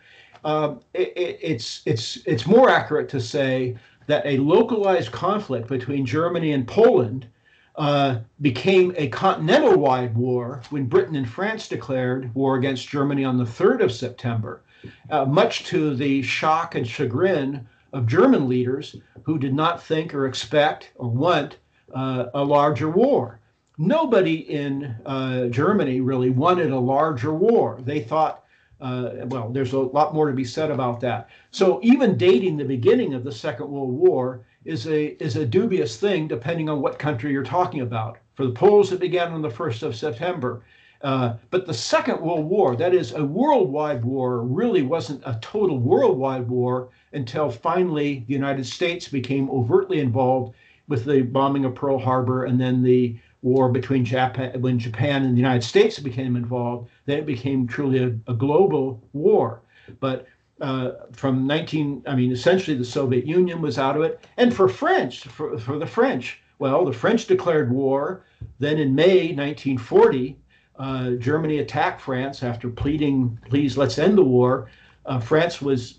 [0.45, 3.75] Um, it, it, it's it's it's more accurate to say
[4.07, 7.27] that a localized conflict between Germany and Poland
[7.75, 13.37] uh, became a continental wide war when Britain and France declared war against Germany on
[13.37, 14.61] the 3rd of September,
[15.09, 20.25] uh, much to the shock and chagrin of German leaders who did not think or
[20.25, 21.57] expect or want
[21.93, 23.41] uh, a larger war.
[23.79, 27.79] Nobody in uh, Germany really wanted a larger war.
[27.81, 28.43] They thought
[28.81, 31.29] uh, well, there's a lot more to be said about that.
[31.51, 35.97] So even dating the beginning of the Second World War is a is a dubious
[35.97, 38.17] thing depending on what country you're talking about.
[38.35, 40.63] For the Poles, it began on the first of September.
[41.01, 45.79] Uh, but the Second World War, that is a worldwide war, really wasn't a total
[45.79, 50.53] worldwide war until finally the United States became overtly involved
[50.89, 55.33] with the bombing of Pearl Harbor and then the war between Japan, when Japan and
[55.33, 59.61] the United States became involved, then it became truly a, a global war.
[59.99, 60.27] But
[60.61, 64.25] uh, from 19, I mean, essentially the Soviet Union was out of it.
[64.37, 68.25] And for French, for, for the French, well, the French declared war.
[68.59, 70.37] Then in May 1940,
[70.77, 74.69] uh, Germany attacked France after pleading, please, let's end the war.
[75.05, 75.97] Uh, France was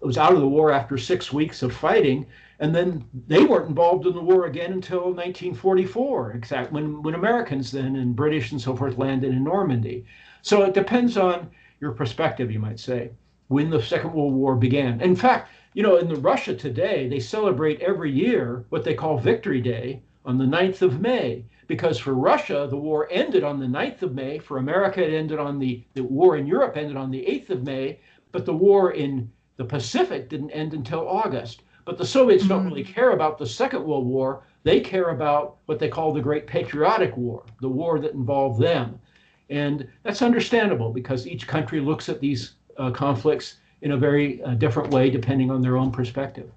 [0.00, 2.26] was out of the war after six weeks of fighting,
[2.60, 7.70] and then they weren't involved in the war again until 1944, exact when when Americans
[7.70, 10.04] then and British and so forth landed in Normandy.
[10.42, 11.50] So it depends on
[11.80, 13.10] your perspective, you might say,
[13.48, 15.00] when the Second World War began.
[15.00, 19.18] In fact, you know, in the Russia today, they celebrate every year what they call
[19.18, 23.66] Victory Day on the 9th of May, because for Russia, the war ended on the
[23.66, 24.38] 9th of May.
[24.38, 27.62] For America, it ended on the, the war in Europe ended on the 8th of
[27.62, 28.00] May,
[28.32, 31.62] but the war in the Pacific didn't end until August.
[31.88, 32.50] But the Soviets mm-hmm.
[32.50, 34.42] don't really care about the Second World War.
[34.62, 39.00] They care about what they call the Great Patriotic War, the war that involved them.
[39.48, 44.52] And that's understandable because each country looks at these uh, conflicts in a very uh,
[44.52, 46.50] different way depending on their own perspective.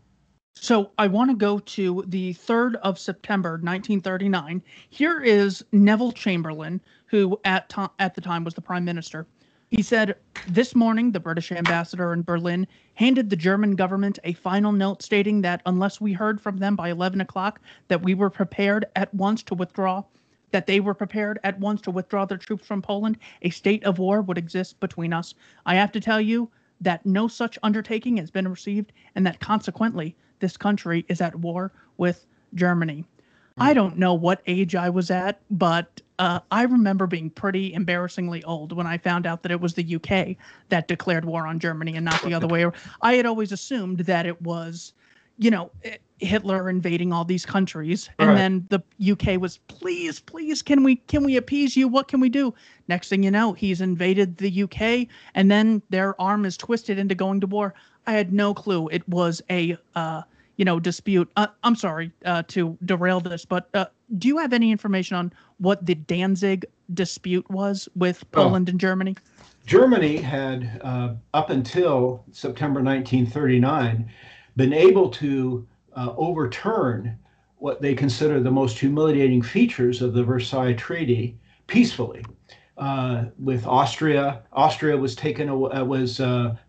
[0.55, 4.61] So I want to go to the 3rd of September 1939.
[4.89, 9.25] Here is Neville Chamberlain, who at, to- at the time was the prime minister.
[9.71, 14.73] He said, This morning, the British ambassador in Berlin handed the German government a final
[14.73, 18.83] note stating that unless we heard from them by 11 o'clock, that we were prepared
[18.97, 20.03] at once to withdraw,
[20.51, 23.97] that they were prepared at once to withdraw their troops from Poland, a state of
[23.97, 25.33] war would exist between us.
[25.65, 26.51] I have to tell you
[26.81, 31.71] that no such undertaking has been received, and that consequently, this country is at war
[31.95, 33.05] with Germany.
[33.57, 38.43] I don't know what age I was at, but uh, I remember being pretty embarrassingly
[38.43, 40.37] old when I found out that it was the UK
[40.69, 42.65] that declared war on Germany and not the other way.
[43.01, 44.93] I had always assumed that it was,
[45.37, 48.35] you know, eh, Hitler invading all these countries, and right.
[48.35, 51.87] then the UK was, please, please, can we can we appease you?
[51.87, 52.53] What can we do?
[52.87, 57.15] Next thing you know, he's invaded the UK, and then their arm is twisted into
[57.15, 57.73] going to war.
[58.05, 60.21] I had no clue it was a uh,
[60.61, 61.27] you know dispute.
[61.37, 63.85] Uh, I'm sorry uh, to derail this, but uh,
[64.19, 68.27] do you have any information on what the Danzig dispute was with oh.
[68.31, 68.71] Poland oh.
[68.71, 69.15] and Germany?
[69.65, 74.07] Germany had, uh, up until September 1939,
[74.55, 77.17] been able to uh, overturn
[77.57, 82.23] what they consider the most humiliating features of the Versailles Treaty peacefully.
[82.77, 86.19] Uh, with Austria, Austria was taken was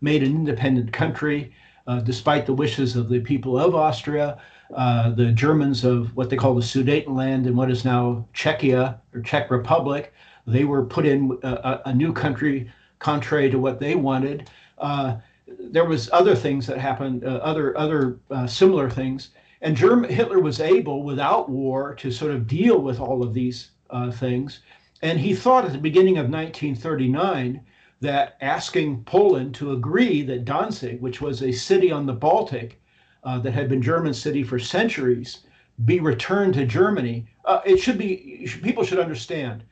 [0.01, 1.62] made an independent country uh,
[2.03, 4.37] despite the wishes of the people of Austria,
[4.75, 9.21] uh, the Germans of what they call the Sudetenland and what is now Czechia or
[9.21, 10.13] Czech Republic.
[10.47, 14.49] They were put in a, a new country contrary to what they wanted.
[14.77, 15.17] Uh,
[15.59, 19.29] there was other things that happened, uh, other other uh, similar things,
[19.61, 23.69] and German, Hitler was able, without war, to sort of deal with all of these
[23.89, 24.61] uh, things.
[25.01, 27.61] And he thought at the beginning of 1939
[28.03, 32.81] that asking Poland to agree that Danzig, which was a city on the Baltic
[33.23, 35.45] uh, that had been German city for centuries,
[35.85, 37.25] be returned to Germany.
[37.45, 39.63] Uh, it should be people should understand.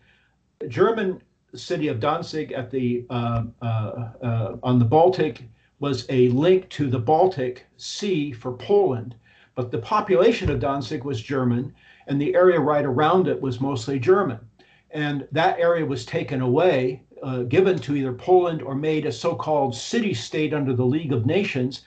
[0.60, 1.22] The German
[1.56, 3.66] city of Danzig at the uh, uh,
[4.24, 5.44] uh, on the Baltic
[5.82, 9.14] was a link to the Baltic Sea for Poland,
[9.56, 11.74] but the population of Danzig was German,
[12.08, 14.40] and the area right around it was mostly German.
[14.92, 19.36] And that area was taken away uh, given to either Poland or made a so
[19.36, 21.86] called city state under the League of Nations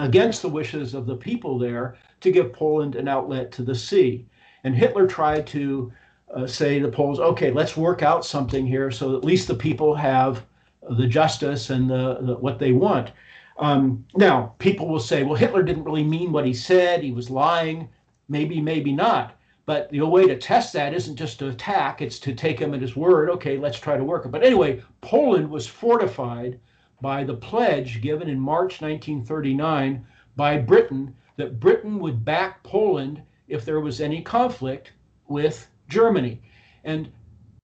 [0.00, 4.26] against the wishes of the people there to give Poland an outlet to the sea.
[4.64, 5.92] And Hitler tried to
[6.34, 9.54] uh, say to the Poles, okay, let's work out something here so at least the
[9.54, 10.44] people have
[10.90, 13.10] the justice and the, the what they want.
[13.58, 17.02] Um, now, people will say, well, Hitler didn't really mean what he said.
[17.02, 17.88] He was lying.
[18.28, 19.34] Maybe, maybe not.
[19.68, 22.80] But the way to test that isn't just to attack, it's to take him at
[22.80, 23.28] his word.
[23.28, 24.30] Okay, let's try to work it.
[24.30, 26.58] But anyway, Poland was fortified
[27.02, 30.06] by the pledge given in March 1939
[30.36, 34.92] by Britain that Britain would back Poland if there was any conflict
[35.26, 36.40] with Germany.
[36.84, 37.12] And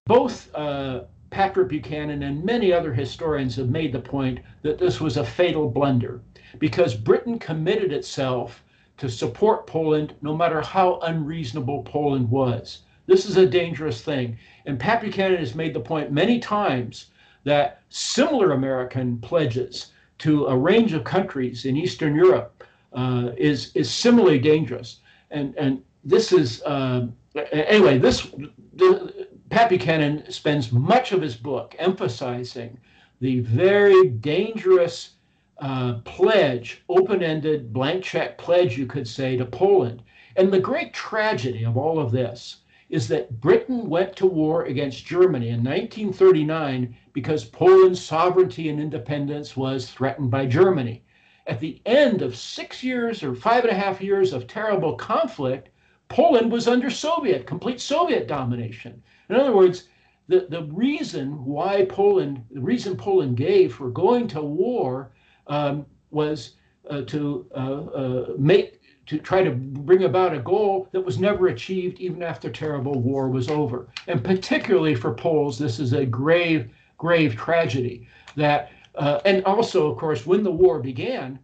[0.05, 5.17] both uh, Patrick Buchanan and many other historians have made the point that this was
[5.17, 6.21] a fatal blunder
[6.59, 8.63] because Britain committed itself
[8.99, 12.80] to support Poland, no matter how unreasonable Poland was.
[13.07, 14.38] This is a dangerous thing.
[14.66, 17.07] And Pat Buchanan has made the point many times
[17.45, 23.90] that similar American pledges to a range of countries in Eastern Europe uh, is is
[23.90, 25.01] similarly dangerous.
[25.30, 27.07] And and this is uh,
[27.53, 27.99] anyway.
[27.99, 28.26] This
[28.74, 32.78] the, Pat Buchanan spends much of his book emphasizing
[33.20, 35.11] the very dangerous
[35.59, 40.03] uh, pledge, open ended, blank check pledge, you could say, to Poland.
[40.37, 42.59] And the great tragedy of all of this
[42.91, 49.57] is that Britain went to war against Germany in 1939 because Poland's sovereignty and independence
[49.57, 51.03] was threatened by Germany.
[51.47, 55.71] At the end of six years or five and a half years of terrible conflict,
[56.09, 59.03] Poland was under Soviet, complete Soviet domination.
[59.29, 59.89] In other words,
[60.29, 65.13] the, the reason why Poland, the reason Poland gave for going to war
[65.47, 66.55] um, was
[66.90, 71.49] uh, to uh, uh, make to try to bring about a goal that was never
[71.49, 73.88] achieved even after terrible war was over.
[74.07, 78.09] And particularly for Poles, this is a grave, grave tragedy.
[78.36, 81.38] That uh, and also, of course, when the war began,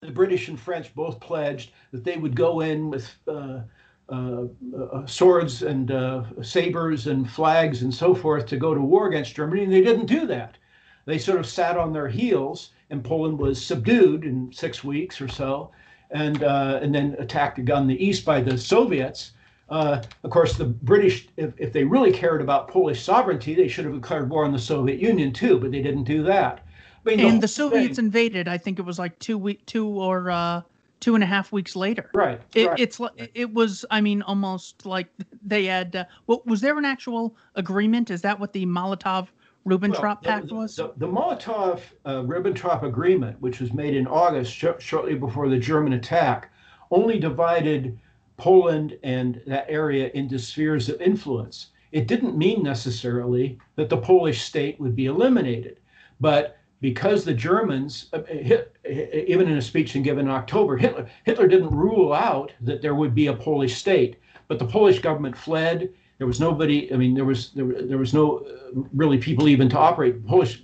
[0.00, 3.60] the British and French both pledged that they would go in with uh,
[4.08, 4.44] uh,
[4.76, 9.34] uh, swords and uh, sabers and flags and so forth to go to war against
[9.34, 10.58] Germany, and they didn't do that.
[11.06, 15.26] They sort of sat on their heels and Poland was subdued in six weeks or
[15.26, 15.70] so,
[16.10, 19.32] and uh, and then attacked again the east by the Soviets.
[19.70, 23.86] Uh, of course, the British, if, if they really cared about Polish sovereignty, they should
[23.86, 26.66] have declared war on the Soviet Union too, but they didn't do that.
[27.04, 28.46] Mean, and the, the Soviets invaded.
[28.46, 30.60] I think it was like two week, two or uh,
[31.00, 32.10] two and a half weeks later.
[32.12, 32.42] Right.
[32.54, 32.78] It, right.
[32.78, 33.00] It's
[33.34, 33.86] it was.
[33.90, 35.08] I mean, almost like
[35.42, 35.96] they had.
[35.96, 38.10] Uh, well, was there an actual agreement?
[38.10, 39.28] Is that what the Molotov
[39.66, 40.76] Ribbentrop well, Pact the, was?
[40.76, 45.58] The, the Molotov uh, Ribbentrop Agreement, which was made in August, sh- shortly before the
[45.58, 46.50] German attack,
[46.90, 47.98] only divided
[48.36, 51.68] Poland and that area into spheres of influence.
[51.92, 55.78] It didn't mean necessarily that the Polish state would be eliminated,
[56.20, 61.46] but because the Germans, uh, hit, even in a speech given in October, Hitler, Hitler
[61.46, 64.16] didn't rule out that there would be a Polish state.
[64.48, 65.88] but the Polish government fled.
[66.18, 66.92] There was nobody.
[66.92, 70.24] I mean, there was there, there was no uh, really people even to operate.
[70.26, 70.62] Polish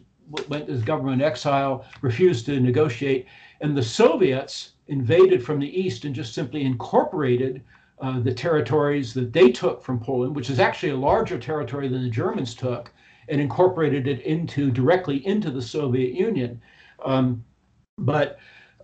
[0.48, 3.26] went as government exile, refused to negotiate,
[3.60, 7.62] and the Soviets invaded from the east and just simply incorporated
[8.00, 12.02] uh, the territories that they took from Poland, which is actually a larger territory than
[12.02, 12.92] the Germans took,
[13.28, 16.60] and incorporated it into directly into the Soviet Union.
[17.04, 17.44] Um,
[17.98, 18.38] but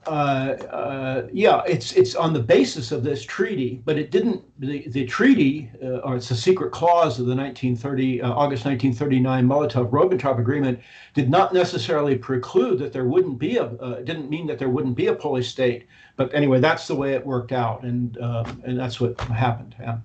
[0.07, 4.43] uh, uh, yeah, it's it's on the basis of this treaty, but it didn't.
[4.59, 9.47] The the treaty, uh, or it's a secret clause of the 1930 uh, August 1939
[9.47, 10.81] Molotov-Ribbentrop Agreement,
[11.15, 13.65] did not necessarily preclude that there wouldn't be a.
[13.65, 15.87] Uh, didn't mean that there wouldn't be a Polish state.
[16.17, 19.75] But anyway, that's the way it worked out, and uh, and that's what happened.
[19.81, 19.99] Yeah.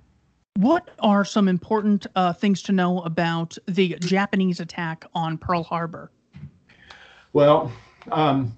[0.58, 6.12] What are some important things to know about the Japanese attack on Pearl Harbor?
[7.34, 7.72] Well.
[8.12, 8.58] Um,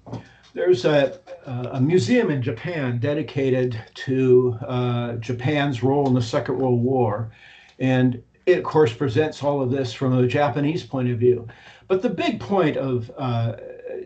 [0.54, 6.82] there's a, a museum in Japan dedicated to uh, Japan's role in the Second World
[6.82, 7.32] War.
[7.78, 11.48] And it, of course, presents all of this from a Japanese point of view.
[11.88, 13.56] But the big point of uh,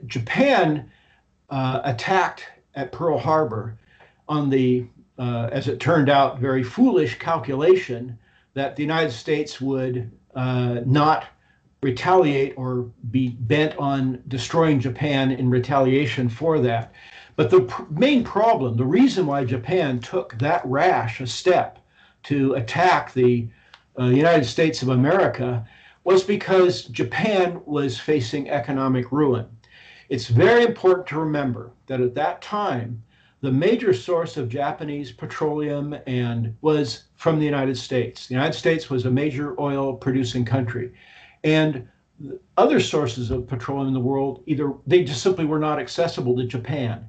[0.07, 0.90] Japan
[1.51, 2.44] uh, attacked
[2.74, 3.78] at Pearl Harbor
[4.28, 4.86] on the,
[5.18, 8.18] uh, as it turned out, very foolish calculation
[8.55, 11.26] that the United States would uh, not
[11.82, 16.92] retaliate or be bent on destroying Japan in retaliation for that.
[17.36, 21.78] But the pr- main problem, the reason why Japan took that rash a step
[22.24, 23.48] to attack the
[23.98, 25.66] uh, United States of America
[26.04, 29.46] was because Japan was facing economic ruin.
[30.08, 33.02] It's very important to remember that at that time,
[33.40, 38.26] the major source of Japanese petroleum and was from the United States.
[38.26, 40.92] The United States was a major oil producing country.
[41.47, 41.88] And
[42.57, 46.44] other sources of petroleum in the world, either they just simply were not accessible to
[46.44, 47.09] Japan.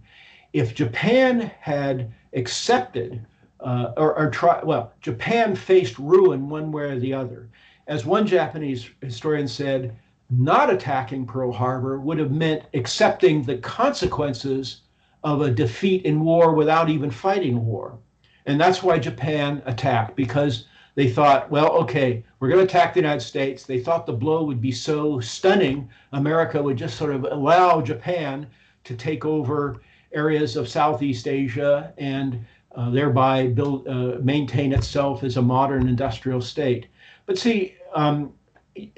[0.53, 3.25] If Japan had accepted
[3.59, 7.49] uh, or, or try, well, Japan faced ruin one way or the other.
[7.87, 9.97] As one Japanese historian said,
[10.29, 14.81] not attacking Pearl Harbor would have meant accepting the consequences
[15.23, 17.97] of a defeat in war without even fighting war.
[18.45, 22.99] And that's why Japan attacked, because they thought, well, okay, we're going to attack the
[22.99, 23.63] United States.
[23.63, 28.47] They thought the blow would be so stunning, America would just sort of allow Japan
[28.83, 29.81] to take over
[30.13, 36.41] areas of Southeast Asia and uh, thereby build, uh, maintain itself as a modern industrial
[36.41, 36.87] state.
[37.25, 38.33] But see, um,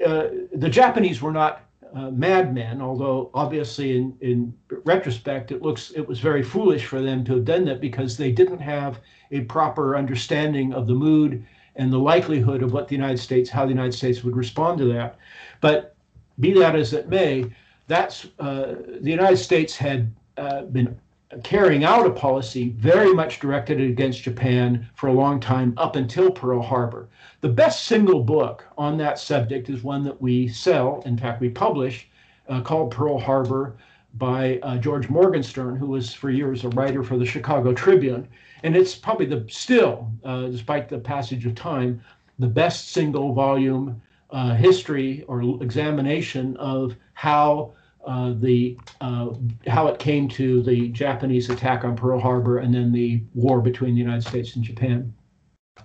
[0.04, 1.62] uh, the Japanese were not
[1.94, 7.24] uh, madmen, although obviously in, in retrospect it looks it was very foolish for them
[7.24, 9.00] to have done that because they didn't have
[9.32, 11.44] a proper understanding of the mood
[11.80, 14.84] and the likelihood of what the United States, how the United States would respond to
[14.92, 15.16] that.
[15.62, 15.96] But
[16.38, 17.46] be that as it may,
[17.86, 20.94] that's uh, the United States had uh, been
[21.42, 26.30] carrying out a policy very much directed against Japan for a long time up until
[26.30, 27.08] Pearl Harbor.
[27.40, 31.48] The best single book on that subject is one that we sell, in fact, we
[31.48, 32.08] publish,
[32.48, 33.76] uh, called Pearl Harbor
[34.14, 38.28] by uh, George Morgenstern, who was for years a writer for the Chicago Tribune.
[38.62, 42.00] And it's probably the still, uh, despite the passage of time,
[42.38, 44.00] the best single volume
[44.30, 47.72] uh, history or examination of how
[48.06, 49.30] uh, the uh,
[49.66, 53.94] how it came to the Japanese attack on Pearl Harbor and then the war between
[53.94, 55.12] the United States and Japan.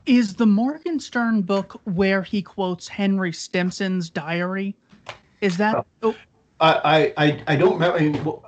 [0.06, 4.76] Is the Morgenstern book where he quotes Henry Stimson's diary?
[5.42, 5.86] Is that?
[6.04, 6.16] Oh.
[6.62, 7.98] I, I, I don't remember.
[7.98, 8.40] I mean,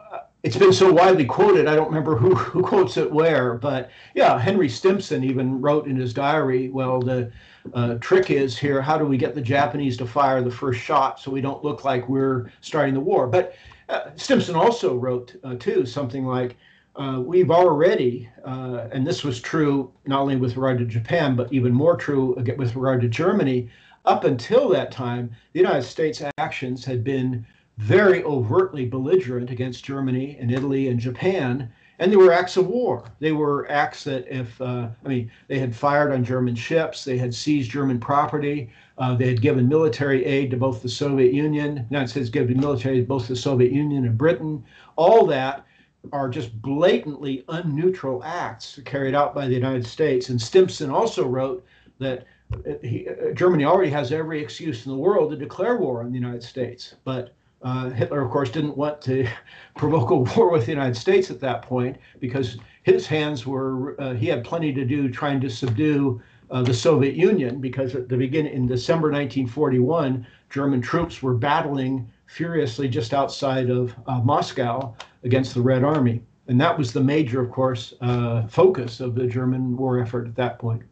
[0.44, 3.56] it's been so widely quoted, I don't remember who, who quotes it where.
[3.56, 7.32] But yeah, Henry Stimson even wrote in his diary, well, the
[7.74, 11.20] uh, trick is here, how do we get the Japanese to fire the first shot
[11.20, 13.28] so we don't look like we're starting the war?
[13.28, 13.56] But
[13.90, 16.56] uh, Stimson also wrote, uh, too, something like,
[16.96, 21.52] uh, we've already, uh, and this was true not only with regard to Japan, but
[21.52, 23.70] even more true with regard to Germany,
[24.06, 27.46] up until that time, the United States actions had been
[27.78, 31.72] very overtly belligerent against Germany and Italy and Japan.
[32.00, 33.06] And they were acts of war.
[33.20, 37.18] They were acts that, if, uh, I mean, they had fired on German ships, they
[37.18, 41.88] had seized German property, uh, they had given military aid to both the Soviet Union,
[41.90, 44.64] United States given military aid to both the Soviet Union and Britain.
[44.96, 45.66] All that
[46.14, 50.30] are just blatantly unneutral acts carried out by the United States.
[50.30, 51.66] And Stimson also wrote
[52.00, 56.02] that uh, he, uh, Germany already has every excuse in the world to declare war
[56.02, 59.28] on the United States, but uh, Hitler, of course, didn't want to
[59.76, 64.14] provoke a war with the United States at that point because his hands were, uh,
[64.14, 68.18] he had plenty to do trying to subdue uh, the Soviet Union because at the
[68.18, 74.94] beginning, in December 1941, German troops were battling furiously just outside of uh, Moscow
[75.24, 76.22] against the Red Army.
[76.48, 80.36] And that was the major, of course, uh, focus of the German war effort at
[80.36, 80.84] that point.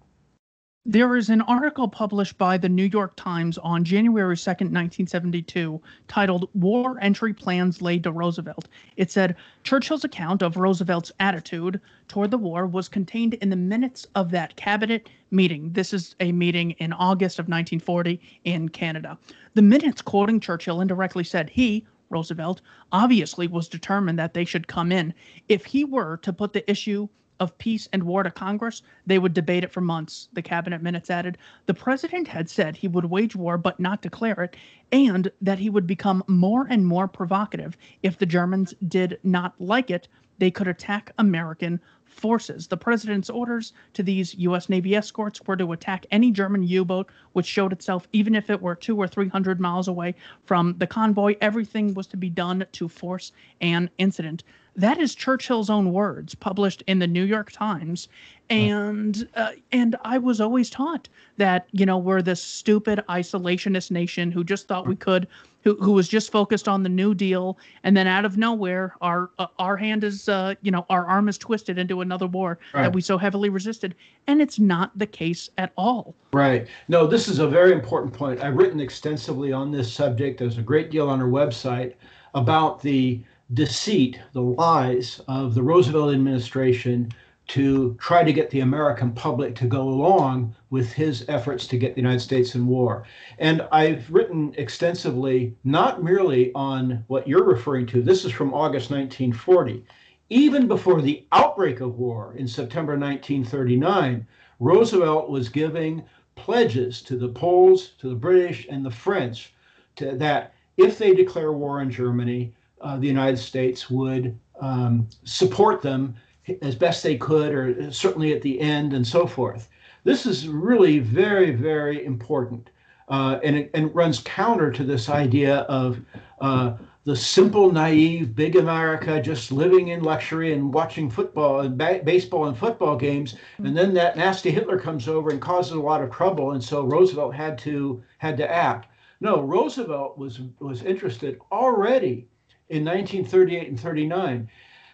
[0.87, 6.47] There is an article published by the New York Times on January 2nd, 1972, titled
[6.53, 8.67] War Entry Plans Laid to Roosevelt.
[8.95, 14.05] It said Churchill's account of Roosevelt's attitude toward the war was contained in the minutes
[14.13, 15.73] of that cabinet meeting.
[15.73, 19.17] This is a meeting in August of 1940 in Canada.
[19.55, 22.61] The minutes quoting Churchill indirectly said he, Roosevelt,
[22.91, 25.15] obviously was determined that they should come in.
[25.49, 27.09] If he were to put the issue
[27.39, 30.29] of peace and war to Congress, they would debate it for months.
[30.33, 34.41] The cabinet minutes added the president had said he would wage war but not declare
[34.43, 34.55] it,
[34.91, 39.89] and that he would become more and more provocative if the Germans did not like
[39.89, 40.07] it.
[40.37, 42.67] They could attack American forces.
[42.67, 44.69] The president's orders to these U.S.
[44.69, 48.61] Navy escorts were to attack any German U boat which showed itself, even if it
[48.61, 50.15] were two or three hundred miles away
[50.45, 51.35] from the convoy.
[51.41, 53.31] Everything was to be done to force
[53.61, 54.43] an incident.
[54.77, 58.09] That is Churchill's own words, published in the New York Times,
[58.49, 61.07] and uh, and I was always taught
[61.37, 65.27] that you know we're this stupid isolationist nation who just thought we could,
[65.63, 69.29] who who was just focused on the New Deal, and then out of nowhere our
[69.39, 72.83] uh, our hand is uh, you know our arm is twisted into another war right.
[72.83, 73.95] that we so heavily resisted,
[74.27, 76.13] and it's not the case at all.
[76.33, 76.67] Right.
[76.89, 78.41] No, this is a very important point.
[78.41, 80.39] I've written extensively on this subject.
[80.39, 81.93] There's a great deal on our website
[82.33, 83.21] about the
[83.53, 87.11] deceit, the lies of the Roosevelt administration
[87.47, 91.93] to try to get the American public to go along with his efforts to get
[91.93, 93.05] the United States in war.
[93.37, 98.89] And I've written extensively, not merely on what you're referring to, this is from August
[98.89, 99.85] 1940.
[100.29, 104.25] Even before the outbreak of war in September 1939,
[104.59, 106.03] Roosevelt was giving
[106.35, 109.53] pledges to the Poles, to the British, and the French
[109.97, 112.53] to, that if they declare war on Germany,
[112.85, 116.15] uh, the United States would um, support them
[116.61, 119.69] as best they could, or certainly at the end, and so forth.
[120.03, 122.69] This is really very, very important.
[123.09, 125.99] Uh, and, it, and runs counter to this idea of
[126.41, 126.75] uh,
[127.05, 132.45] the simple, naive, big America just living in luxury and watching football and ba- baseball
[132.45, 136.11] and football games, and then that nasty Hitler comes over and causes a lot of
[136.11, 138.89] trouble, and so Roosevelt had to had to act.
[139.21, 142.27] No, Roosevelt was was interested already
[142.69, 144.49] in 1938 and 39.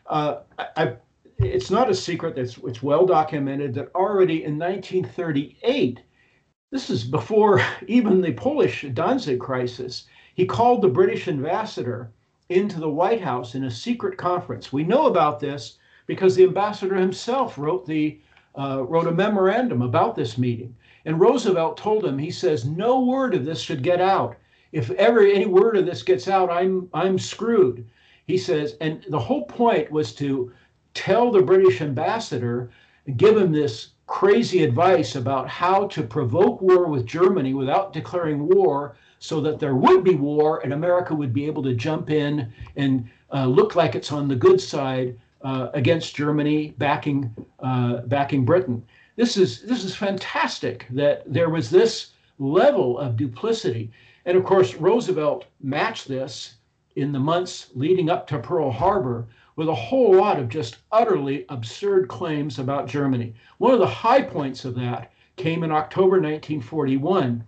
[0.08, 0.96] Uh, I,
[1.38, 6.02] it's not a secret that's it's well documented that already in 1938,
[6.72, 10.06] this is before even the Polish Danzig crisis,
[10.36, 12.12] he called the British ambassador
[12.50, 14.74] into the White House in a secret conference.
[14.74, 18.20] We know about this because the ambassador himself wrote the
[18.58, 20.76] uh, wrote a memorandum about this meeting.
[21.06, 24.36] And Roosevelt told him, he says, no word of this should get out
[24.72, 27.88] if ever any word of this gets out, I'm I'm screwed.
[28.28, 30.52] He says, and the whole point was to
[30.94, 32.70] tell the British ambassador,
[33.18, 38.96] give him this crazy advice about how to provoke war with Germany without declaring war
[39.20, 43.08] so that there would be war and America would be able to jump in and
[43.34, 48.84] uh, look like it's on the good side uh, against Germany, backing uh, backing Britain.
[49.16, 53.92] This is this is fantastic that there was this level of duplicity.
[54.26, 56.56] And of course, Roosevelt matched this
[56.96, 61.46] in the months leading up to Pearl Harbor with a whole lot of just utterly
[61.50, 63.34] absurd claims about Germany.
[63.58, 67.44] One of the high points of that came in October 1941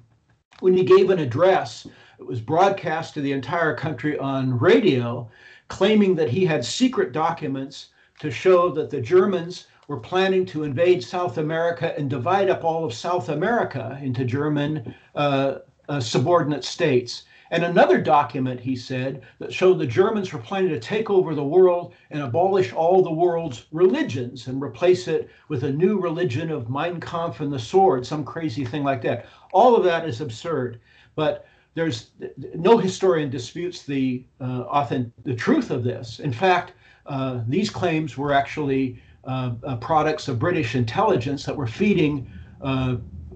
[0.60, 1.88] when he gave an address.
[2.20, 5.30] It was broadcast to the entire country on radio,
[5.68, 11.04] claiming that he had secret documents to show that the Germans were planning to invade
[11.04, 15.56] South America and divide up all of South America into German uh,
[15.90, 17.24] uh, subordinate states.
[17.52, 21.44] And another document, he said, that showed the Germans were planning to take over the
[21.44, 26.72] world and abolish all the world's religions and replace it with a new religion of
[26.72, 29.28] Mein Kampf and the sword, some crazy thing like that.
[29.52, 30.80] All of that is absurd.
[31.14, 32.12] But there's
[32.56, 36.20] no historian disputes the uh, authentic, the truth of this.
[36.20, 36.74] In fact,
[37.06, 42.28] uh, these claims were actually uh, uh products of British intelligence that were feeding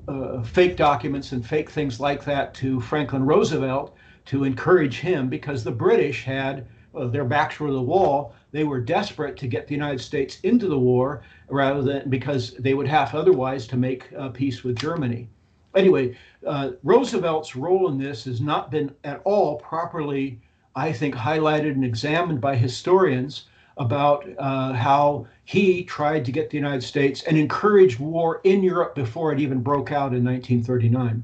[0.08, 3.96] uh, fake documents and fake things like that to Franklin Roosevelt
[4.26, 8.34] to encourage him because the British had uh, their backs were to the wall.
[8.52, 12.74] They were desperate to get the United States into the war rather than because they
[12.74, 15.28] would have otherwise to make uh, peace with Germany.
[15.76, 20.40] Anyway, uh, Roosevelt's role in this has not been at all properly,
[20.76, 23.46] I think, highlighted and examined by historians
[23.78, 28.96] about uh, how he tried to get the United States and encouraged war in Europe
[28.96, 31.24] before it even broke out in 1939.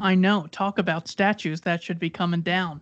[0.00, 0.46] I know.
[0.50, 2.80] Talk about statues that should be coming down.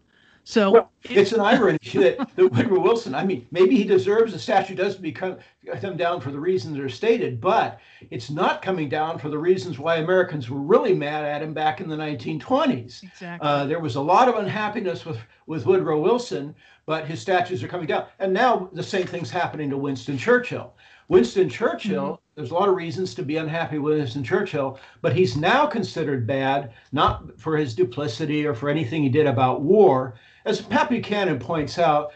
[0.48, 4.38] So well, it's an irony that, that Woodrow Wilson, I mean, maybe he deserves a
[4.38, 5.36] statue doesn't become
[5.82, 7.78] come down for the reasons that are stated, but
[8.10, 11.82] it's not coming down for the reasons why Americans were really mad at him back
[11.82, 13.02] in the 1920s.
[13.02, 13.46] Exactly.
[13.46, 16.54] Uh, there was a lot of unhappiness with, with Woodrow Wilson,
[16.88, 18.06] but his statues are coming down.
[18.18, 20.74] And now the same thing's happening to Winston Churchill.
[21.08, 22.22] Winston Churchill, mm-hmm.
[22.34, 26.26] there's a lot of reasons to be unhappy with Winston Churchill, but he's now considered
[26.26, 30.14] bad, not for his duplicity or for anything he did about war.
[30.46, 32.12] As Pat Buchanan points out,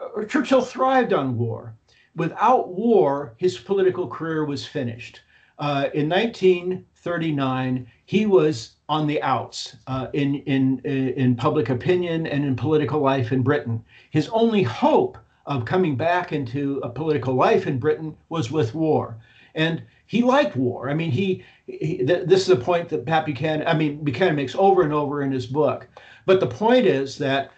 [0.00, 1.74] uh, Churchill thrived on war.
[2.14, 5.20] Without war, his political career was finished.
[5.58, 12.44] Uh, in 1939, he was on the outs uh, in, in, in public opinion and
[12.44, 13.82] in political life in Britain.
[14.10, 19.16] His only hope of coming back into a political life in Britain was with war.
[19.54, 20.90] And he liked war.
[20.90, 24.36] I mean, he, he th- this is a point that Pat Buchanan, I mean, Buchanan
[24.36, 25.88] makes over and over in his book.
[26.26, 27.50] But the point is that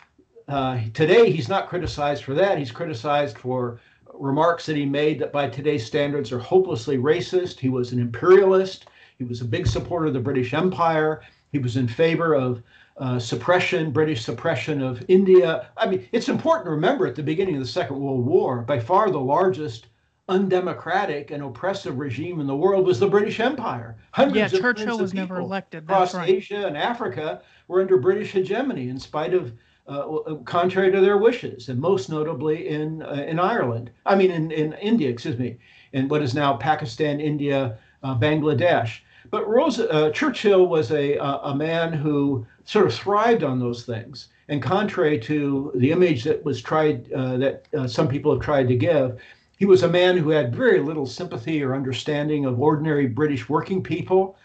[0.49, 2.59] uh, today he's not criticized for that.
[2.59, 3.80] He's criticized for
[4.19, 7.59] remarks that he made that by today's standards are hopelessly racist.
[7.59, 8.87] He was an imperialist.
[9.19, 11.23] He was a big supporter of the British Empire.
[11.53, 12.62] He was in favor of
[12.97, 15.69] uh, suppression, British suppression of India.
[15.77, 18.79] I mean, it's important to remember at the beginning of the Second World War, by
[18.79, 19.87] far the largest
[20.29, 23.97] undemocratic and oppressive regime in the world was the British Empire.
[24.12, 25.85] Hundreds yeah, Churchill was never elected.
[25.85, 26.31] across right.
[26.31, 29.53] Asia and Africa were under British hegemony in spite of,
[29.87, 33.91] uh, uh, contrary to their wishes, and most notably in uh, in Ireland.
[34.07, 35.59] I mean, in, in India, excuse me,
[35.93, 39.01] in what is now Pakistan, India, uh, Bangladesh.
[39.30, 44.28] But Rosa, uh, Churchill was a, a man who sort of thrived on those things.
[44.49, 48.76] And contrary to the image that was tried, uh, that some people have tried to
[48.76, 49.18] give,
[49.59, 53.82] he was a man who had very little sympathy or understanding of ordinary British working
[53.82, 54.37] people.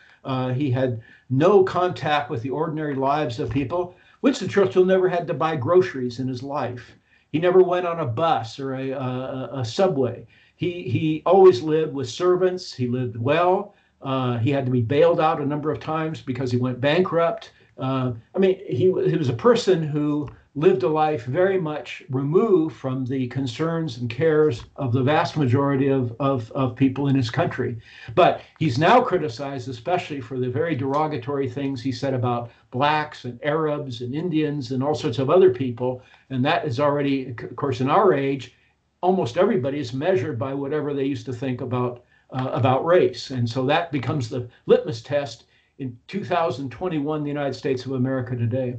[0.55, 3.95] He had no contact with the ordinary lives of people.
[4.21, 6.95] Winston Churchill never had to buy groceries in his life.
[7.31, 10.25] He never went on a bus or a, a, a subway.
[10.55, 12.73] He, he always lived with servants.
[12.73, 13.75] He lived well.
[14.01, 17.51] Uh, he had to be bailed out a number of times because he went bankrupt.
[17.77, 22.75] Uh, I mean, he, he was a person who lived a life very much removed
[22.75, 27.29] from the concerns and cares of the vast majority of, of, of people in his
[27.29, 27.77] country.
[28.15, 33.39] But he's now criticized, especially for the very derogatory things he said about blacks and
[33.43, 36.01] Arabs and Indians and all sorts of other people.
[36.31, 38.55] And that is already, of course, in our age,
[39.01, 43.31] almost everybody is measured by whatever they used to think about uh, about race.
[43.31, 45.45] And so that becomes the litmus test
[45.79, 48.75] in 2021, the United States of America today.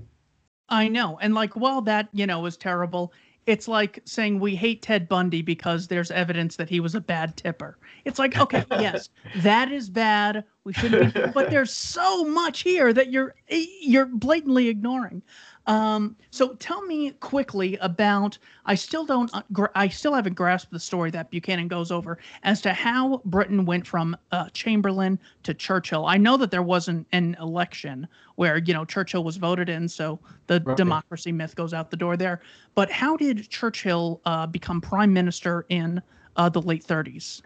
[0.71, 1.19] I know.
[1.21, 3.13] And like, well, that, you know, was terrible,
[3.47, 7.37] it's like saying we hate Ted Bundy because there's evidence that he was a bad
[7.37, 7.79] tipper.
[8.05, 10.45] It's like, okay, yes, that is bad.
[10.65, 15.23] We shouldn't be, but there's so much here that you're eh, you're blatantly ignoring.
[15.67, 18.39] Um, so tell me quickly about.
[18.65, 19.31] I still don't.
[19.35, 23.65] Uh, I still haven't grasped the story that Buchanan goes over as to how Britain
[23.65, 26.07] went from uh, Chamberlain to Churchill.
[26.07, 30.19] I know that there wasn't an election where you know Churchill was voted in, so
[30.47, 30.77] the right.
[30.77, 32.41] democracy myth goes out the door there.
[32.75, 36.01] But how did Churchill uh, become prime minister in
[36.37, 37.43] uh, the late 30s?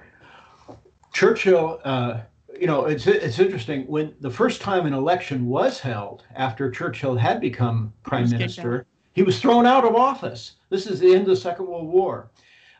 [1.13, 2.21] Churchill uh,
[2.61, 7.17] you know, it's it's interesting when the first time an election was held after Churchill
[7.17, 10.57] had become prime minister, he was thrown out of office.
[10.71, 12.31] This is the end of the Second World War.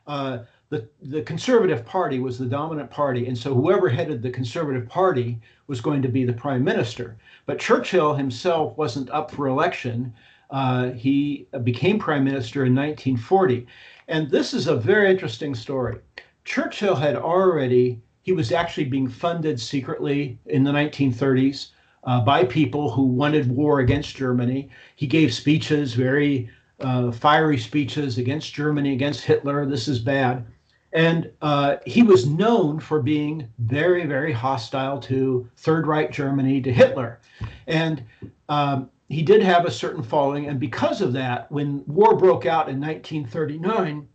[0.07, 4.89] Uh, the the Conservative Party was the dominant party, and so whoever headed the Conservative
[4.89, 7.17] Party was going to be the prime minister.
[7.47, 10.13] But Churchill himself wasn't up for election.
[10.51, 13.67] Uh, he became prime minister in 1940,
[14.09, 15.99] and this is a very interesting story.
[16.45, 21.69] Churchill had already he was actually being funded secretly in the 1930s
[22.05, 24.71] uh, by people who wanted war against Germany.
[24.97, 26.49] He gave speeches, very
[26.81, 29.67] uh, fiery speeches against Germany, against Hitler.
[29.67, 30.47] This is bad.
[30.95, 36.73] And uh, he was known for being very, very hostile to Third Reich Germany, to
[36.73, 37.21] Hitler.
[37.67, 38.05] And
[38.49, 40.47] um, he did have a certain following.
[40.47, 44.09] And because of that, when war broke out in 1939,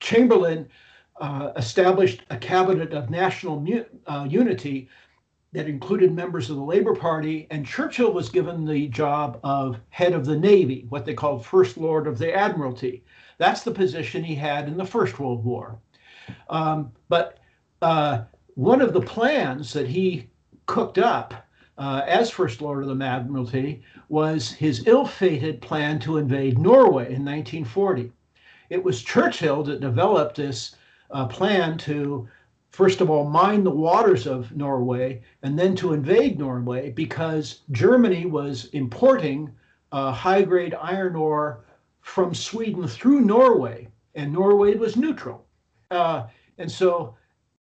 [0.00, 0.68] Chamberlain
[1.20, 4.88] uh, established a cabinet of national mu- uh, unity
[5.52, 10.12] that included members of the Labor Party, and Churchill was given the job of head
[10.12, 13.04] of the Navy, what they called First Lord of the Admiralty.
[13.38, 15.78] That's the position he had in the First World War.
[16.50, 17.38] Um, but
[17.82, 20.28] uh, one of the plans that he
[20.66, 21.46] cooked up
[21.78, 27.04] uh, as First Lord of the Admiralty was his ill fated plan to invade Norway
[27.04, 28.10] in 1940.
[28.70, 30.74] It was Churchill that developed this
[31.10, 32.28] uh, plan to,
[32.70, 38.26] first of all, mine the waters of Norway and then to invade Norway because Germany
[38.26, 39.52] was importing
[39.92, 41.64] uh, high grade iron ore
[42.00, 45.46] from Sweden through Norway, and Norway was neutral.
[45.90, 46.26] Uh,
[46.58, 47.16] and so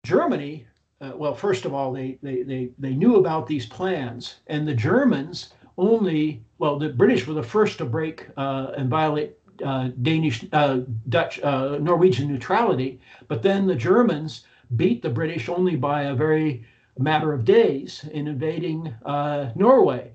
[0.03, 0.65] Germany,
[1.01, 4.75] uh, well, first of all, they, they, they, they knew about these plans, and the
[4.75, 10.81] Germans only, well, the British were the first to break uh, and violate Danish, uh,
[11.09, 14.45] Dutch, uh, Norwegian neutrality, but then the Germans
[14.75, 16.65] beat the British only by a very
[16.99, 20.11] matter of days in invading uh, Norway.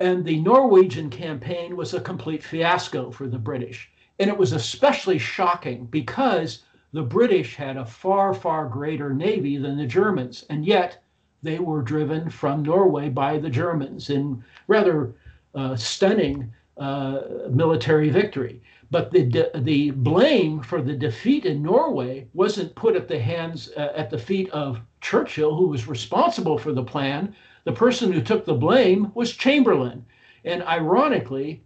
[0.00, 3.90] And the Norwegian campaign was a complete fiasco for the British.
[4.18, 9.76] And it was especially shocking because the British had a far, far greater navy than
[9.76, 10.44] the Germans.
[10.50, 11.02] And yet
[11.42, 15.14] they were driven from Norway by the Germans in rather
[15.54, 17.20] uh, stunning uh,
[17.50, 18.60] military victory.
[18.90, 23.70] But the de- the blame for the defeat in Norway wasn't put at the hands
[23.76, 27.34] uh, at the feet of Churchill, who was responsible for the plan.
[27.64, 30.04] The person who took the blame was Chamberlain,
[30.44, 31.64] and ironically,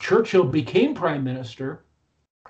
[0.00, 1.84] Churchill became prime minister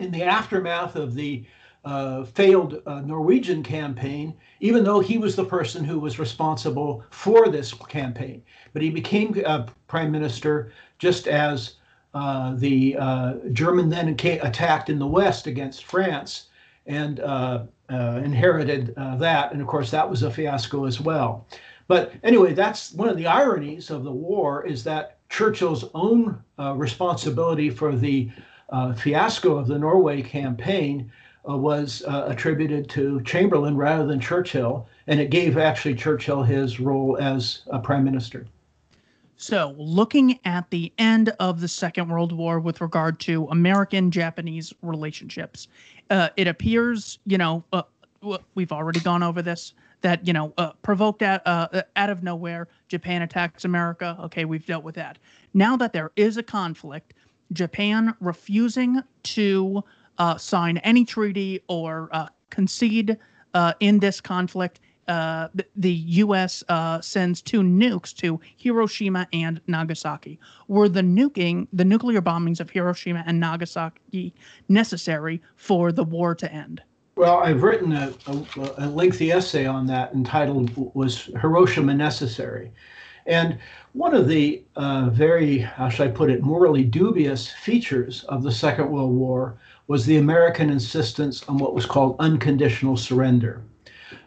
[0.00, 1.44] in the aftermath of the
[1.84, 7.48] uh, failed uh, Norwegian campaign, even though he was the person who was responsible for
[7.48, 8.42] this campaign.
[8.72, 11.74] But he became uh, prime minister just as
[12.14, 16.46] uh, the uh, German then attacked in the west against France
[16.86, 19.52] and uh, inherited that.
[19.52, 21.46] And of course, that was a fiasco as well.
[21.88, 27.70] But anyway, that's one of the ironies of the war is that Churchill's own responsibility
[27.70, 28.30] for the
[28.96, 31.10] fiasco of the Norway campaign
[31.48, 36.78] uh, was uh, attributed to Chamberlain rather than Churchill, and it gave actually Churchill his
[36.78, 38.46] role as a prime minister.
[39.42, 44.72] So, looking at the end of the Second World War with regard to American Japanese
[44.82, 45.66] relationships,
[46.10, 47.82] uh, it appears, you know, uh,
[48.54, 52.68] we've already gone over this, that, you know, uh, provoked out, uh, out of nowhere,
[52.86, 54.16] Japan attacks America.
[54.20, 55.18] Okay, we've dealt with that.
[55.54, 57.14] Now that there is a conflict,
[57.52, 59.82] Japan refusing to
[60.18, 63.18] uh, sign any treaty or uh, concede
[63.54, 64.78] uh, in this conflict,
[65.08, 66.62] uh, the U.S.
[66.68, 70.38] Uh, sends two nukes to Hiroshima and Nagasaki.
[70.68, 74.34] Were the nuking, the nuclear bombings of Hiroshima and Nagasaki,
[74.68, 76.82] necessary for the war to end?
[77.16, 78.46] Well, I've written a, a,
[78.78, 82.72] a lengthy essay on that entitled "Was Hiroshima Necessary?"
[83.26, 83.58] And
[83.92, 88.50] one of the uh, very, how should I put it, morally dubious features of the
[88.50, 93.62] Second World War was the American insistence on what was called unconditional surrender.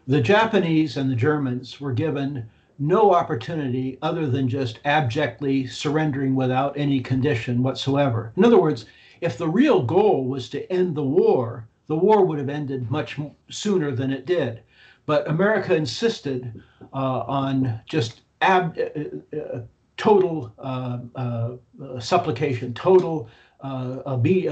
[0.07, 2.47] The Japanese and the Germans were given
[2.77, 8.31] no opportunity other than just abjectly surrendering without any condition whatsoever.
[8.37, 8.85] In other words,
[9.21, 13.17] if the real goal was to end the war, the war would have ended much
[13.49, 14.61] sooner than it did.
[15.07, 16.61] But America insisted
[16.93, 19.61] uh, on just ab- uh, uh,
[19.97, 23.29] total uh, uh, supplication, total
[23.61, 24.49] uh, be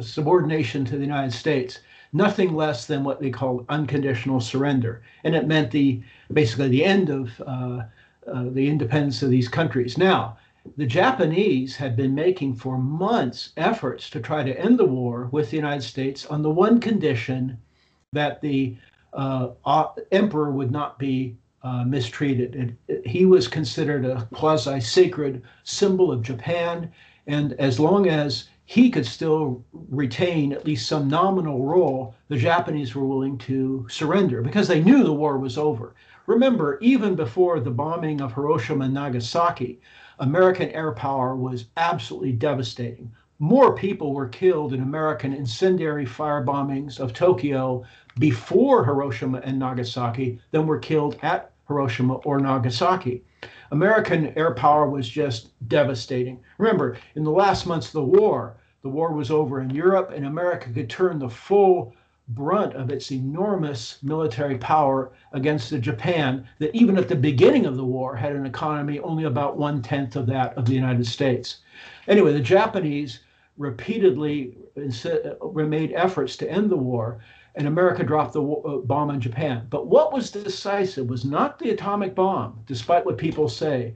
[0.00, 1.78] subordination to the United States,
[2.12, 6.02] nothing less than what they called unconditional surrender, and it meant the
[6.32, 7.82] basically the end of uh,
[8.26, 9.96] uh, the independence of these countries.
[9.96, 10.36] Now,
[10.76, 15.50] the Japanese had been making for months efforts to try to end the war with
[15.50, 17.58] the United States on the one condition
[18.12, 18.76] that the
[19.12, 19.48] uh,
[20.12, 22.76] emperor would not be uh, mistreated.
[23.04, 26.92] He was considered a quasi sacred symbol of Japan.
[27.26, 32.94] And as long as he could still retain at least some nominal role, the Japanese
[32.94, 35.94] were willing to surrender because they knew the war was over.
[36.26, 39.80] Remember, even before the bombing of Hiroshima and Nagasaki,
[40.18, 43.10] American air power was absolutely devastating.
[43.38, 47.84] More people were killed in American incendiary fire bombings of Tokyo
[48.18, 53.24] before Hiroshima and Nagasaki than were killed at Hiroshima or Nagasaki.
[53.70, 56.40] American air power was just devastating.
[56.58, 60.24] Remember, in the last months of the war, the war was over in Europe, and
[60.24, 61.94] America could turn the full
[62.28, 67.76] brunt of its enormous military power against the Japan that even at the beginning of
[67.76, 71.58] the war had an economy only about one tenth of that of the United States.
[72.06, 73.20] Anyway, the Japanese
[73.56, 77.18] repeatedly uh, made efforts to end the war,
[77.58, 79.66] and America dropped the uh, bomb on Japan.
[79.68, 83.94] But what was decisive was not the atomic bomb, despite what people say,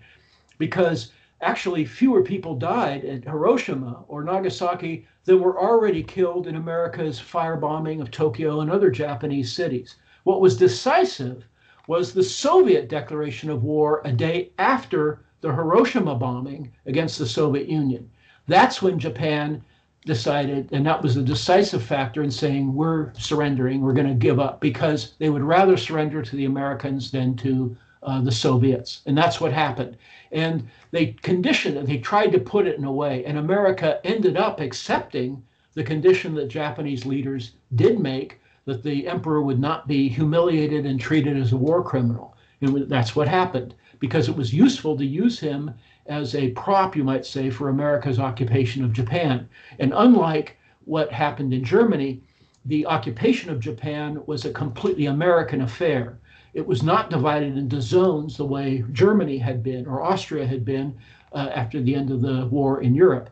[0.58, 7.20] because actually fewer people died at Hiroshima or Nagasaki than were already killed in America's
[7.20, 9.94] firebombing of Tokyo and other Japanese cities.
[10.24, 11.44] What was decisive
[11.86, 17.68] was the Soviet declaration of war a day after the Hiroshima bombing against the Soviet
[17.68, 18.10] Union.
[18.48, 19.62] That's when Japan
[20.04, 24.40] decided, and that was the decisive factor in saying we're surrendering, we're going to give
[24.40, 29.02] up, because they would rather surrender to the Americans than to uh, the Soviets.
[29.06, 29.96] And that's what happened.
[30.32, 34.36] And they conditioned it, they tried to put it in a way, and America ended
[34.36, 35.42] up accepting
[35.74, 41.00] the condition that Japanese leaders did make that the emperor would not be humiliated and
[41.00, 42.36] treated as a war criminal.
[42.60, 45.72] And that's what happened because it was useful to use him
[46.06, 49.48] as a prop, you might say, for America's occupation of Japan.
[49.78, 52.20] And unlike what happened in Germany,
[52.64, 56.18] the occupation of Japan was a completely American affair.
[56.54, 60.96] It was not divided into zones the way Germany had been or Austria had been
[61.32, 63.30] uh, after the end of the war in Europe.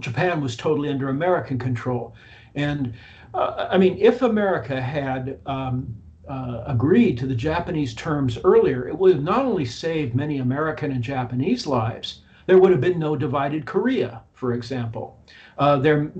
[0.00, 2.14] Japan was totally under American control.
[2.54, 2.94] And
[3.34, 5.94] uh, I mean, if America had um,
[6.28, 10.92] uh, agreed to the Japanese terms earlier, it would have not only saved many American
[10.92, 15.18] and Japanese lives, there would have been no divided Korea, for example.
[15.58, 16.10] Uh, there,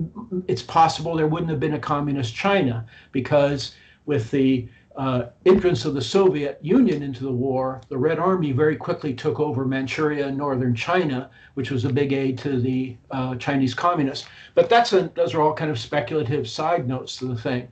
[0.47, 3.75] it's possible there wouldn't have been a communist China because
[4.05, 4.67] with the
[4.97, 9.39] uh, entrance of the Soviet Union into the war, the Red Army very quickly took
[9.39, 14.27] over Manchuria and northern China, which was a big aid to the uh, Chinese communists.
[14.55, 17.67] But that's a, those are all kind of speculative side notes to the thing.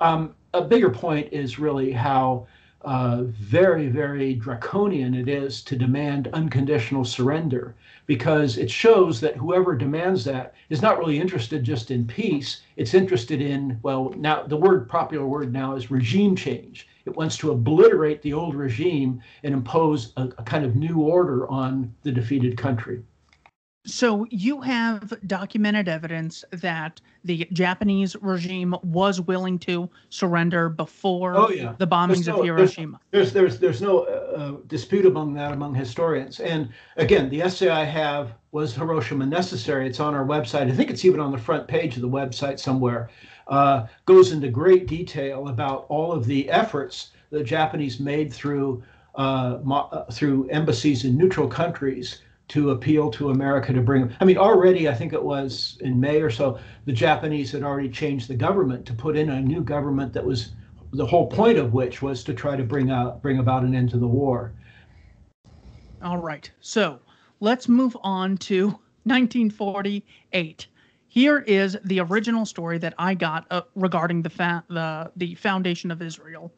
[0.00, 2.46] Um, a bigger point is really how
[2.82, 7.74] uh, very, very draconian it is to demand unconditional surrender
[8.06, 12.62] because it shows that whoever demands that is not really interested just in peace.
[12.76, 16.88] It's interested in, well, now the word, popular word now is regime change.
[17.04, 21.46] It wants to obliterate the old regime and impose a, a kind of new order
[21.48, 23.02] on the defeated country.
[23.86, 31.48] So you have documented evidence that the Japanese regime was willing to surrender before oh,
[31.48, 31.74] yeah.
[31.78, 33.00] the bombings no, of Hiroshima.
[33.10, 36.40] There's there's there's, no uh, uh, dispute among that among historians.
[36.40, 39.86] And again, the essay I have was Hiroshima necessary.
[39.86, 40.70] It's on our website.
[40.70, 43.08] I think it's even on the front page of the website somewhere.
[43.48, 48.82] Uh, goes into great detail about all of the efforts the Japanese made through
[49.14, 52.20] uh, mo- through embassies in neutral countries
[52.50, 54.12] to appeal to America to bring.
[54.20, 57.88] I mean, already I think it was in May or so, the Japanese had already
[57.88, 60.50] changed the government to put in a new government that was
[60.92, 63.90] the whole point of which was to try to bring out bring about an end
[63.90, 64.52] to the war.
[66.02, 66.98] All right, so
[67.38, 68.66] let's move on to
[69.04, 70.66] 1948.
[71.06, 75.92] Here is the original story that I got uh, regarding the fa- the the foundation
[75.92, 76.52] of Israel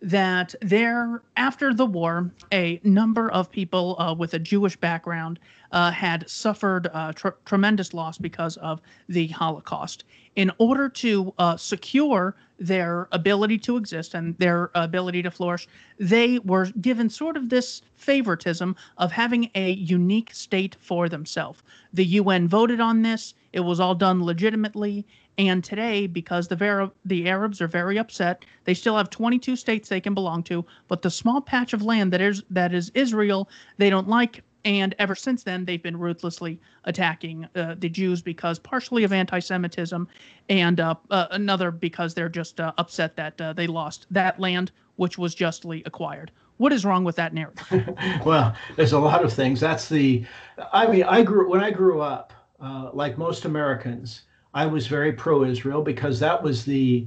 [0.00, 5.38] that there, after the war, a number of people uh, with a Jewish background
[5.72, 10.04] uh, had suffered uh, tr- tremendous loss because of the Holocaust.
[10.36, 15.66] In order to uh, secure their ability to exist and their ability to flourish,
[15.98, 21.62] they were given sort of this favoritism of having a unique state for themselves.
[21.92, 23.34] The UN voted on this.
[23.52, 25.06] It was all done legitimately,
[25.38, 29.88] and today, because the Ver- the Arabs are very upset, they still have 22 states
[29.88, 33.48] they can belong to, but the small patch of land that is that is Israel,
[33.78, 34.42] they don't like.
[34.64, 40.08] And ever since then, they've been ruthlessly attacking uh, the Jews because partially of anti-Semitism,
[40.48, 44.72] and uh, uh, another because they're just uh, upset that uh, they lost that land,
[44.96, 46.32] which was justly acquired.
[46.56, 47.94] What is wrong with that narrative?
[48.26, 49.60] well, there's a lot of things.
[49.60, 50.24] That's the,
[50.72, 54.22] I mean, I grew when I grew up, uh, like most Americans,
[54.54, 57.06] I was very pro-Israel because that was the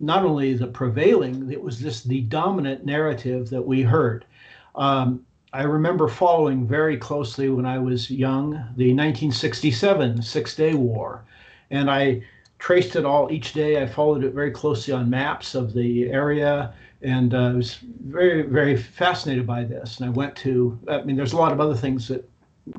[0.00, 4.24] not only the prevailing, it was this the dominant narrative that we heard.
[4.74, 11.22] Um, I remember following very closely when I was young the 1967 Six Day War,
[11.70, 12.22] and I
[12.58, 13.82] traced it all each day.
[13.82, 16.72] I followed it very closely on maps of the area,
[17.02, 19.98] and uh, I was very, very fascinated by this.
[19.98, 22.28] And I went to, I mean, there's a lot of other things that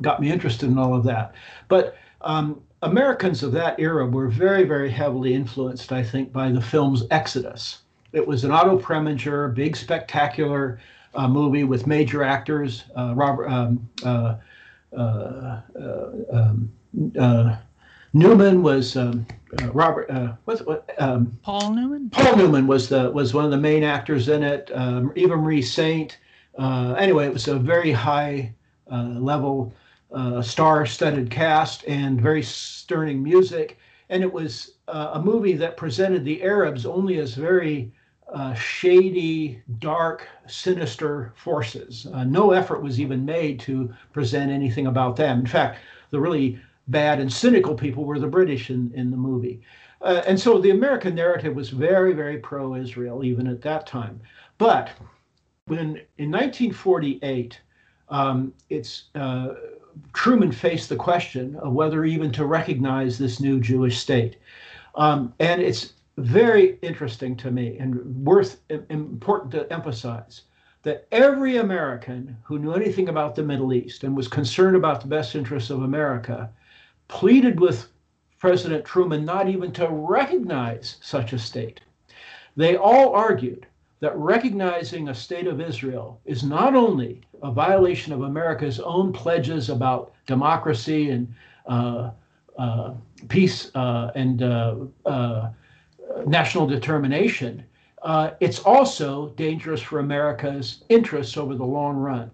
[0.02, 1.36] got me interested in all of that,
[1.68, 6.62] but um, Americans of that era were very, very heavily influenced, I think, by the
[6.62, 7.84] film's Exodus.
[8.12, 10.80] It was an Otto Preminger, big, spectacular
[11.14, 12.86] uh, movie with major actors.
[12.98, 14.36] Uh, Robert um, uh,
[14.98, 16.72] uh, uh um,
[17.18, 17.56] uh,
[18.14, 19.26] Newman was um,
[19.72, 20.10] Robert.
[20.46, 20.90] what's what?
[20.98, 22.10] Um, Paul Newman.
[22.10, 24.70] Paul Newman was the was one of the main actors in it.
[24.74, 26.18] Um, Eva Marie Saint.
[26.58, 28.54] anyway, it was a very high
[28.90, 29.74] level
[30.12, 33.78] uh, star-studded cast and very stirring music.
[34.10, 37.92] And it was uh, a movie that presented the Arabs only as very
[38.34, 42.08] uh, shady, dark, sinister forces.
[42.14, 45.40] Uh, no effort was even made to present anything about them.
[45.40, 45.80] In fact,
[46.12, 49.62] the really bad and cynical people were the British in, in the movie.
[50.02, 54.20] Uh, and so the American narrative was very, very pro Israel, even at that time.
[54.58, 54.92] But
[55.66, 57.60] when in 1948,
[58.10, 59.06] um, it's
[60.14, 64.38] Truman faced the question of whether even to recognize this new Jewish state.
[64.96, 68.60] Um, and it's very interesting to me and worth
[68.90, 70.44] important to emphasize
[70.84, 75.08] that every American who knew anything about the Middle East and was concerned about the
[75.08, 76.50] best interests of America
[77.08, 77.88] pleaded with
[78.40, 81.80] President Truman not even to recognize such a state.
[82.58, 83.68] They all argued
[84.02, 89.70] that recognizing a state of Israel is not only a violation of America's own pledges
[89.70, 91.34] about democracy and
[91.68, 92.10] uh,
[92.58, 92.94] uh,
[93.30, 94.76] peace uh, and uh,
[95.06, 95.52] uh,
[96.26, 97.64] national determination,
[98.02, 102.32] uh, it's also dangerous for America's interests over the long run.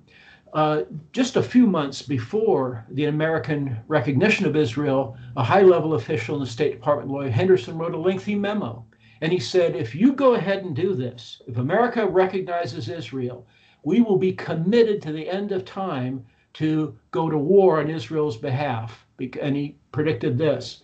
[1.11, 6.41] Just a few months before the American recognition of Israel, a high level official in
[6.41, 8.85] the State Department, Loy Henderson, wrote a lengthy memo.
[9.21, 13.47] And he said, if you go ahead and do this, if America recognizes Israel,
[13.83, 18.37] we will be committed to the end of time to go to war on Israel's
[18.37, 19.05] behalf.
[19.41, 20.83] And he predicted this.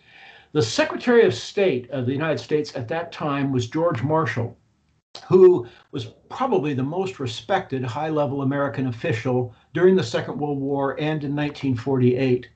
[0.52, 4.58] The Secretary of State of the United States at that time was George Marshall
[5.28, 10.94] who was probably the most respected high level American official during the Second World War
[10.94, 12.50] and in 1948.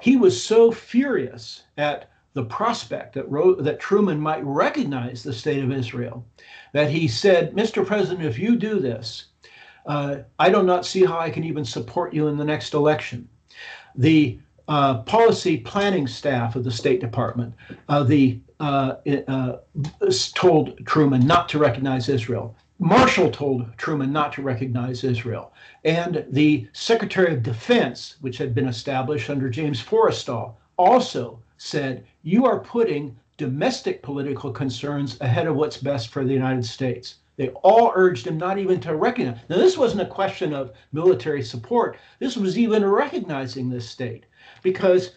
[0.00, 3.30] He was so furious at the prospect that,
[3.60, 6.22] that Truman might recognize the state of Israel
[6.74, 7.84] that he said, Mr.
[7.84, 9.28] President, if you do this,
[9.86, 13.26] uh, I do not see how I can even support you in the next election.
[13.94, 14.38] The
[14.68, 17.54] uh, policy planning staff of the State Department,
[17.88, 18.96] uh, the uh,
[19.28, 19.56] uh,
[20.34, 22.54] told Truman not to recognize Israel.
[22.78, 25.54] Marshall told Truman not to recognize Israel.
[25.86, 32.44] And the Secretary of Defense, which had been established under James Forrestal, also said, You
[32.44, 37.18] are putting domestic political concerns ahead of what's best for the United States.
[37.36, 39.38] They all urged him not even to recognize.
[39.48, 41.96] Now, this wasn't a question of military support.
[42.18, 44.26] This was even recognizing this state
[44.64, 45.12] because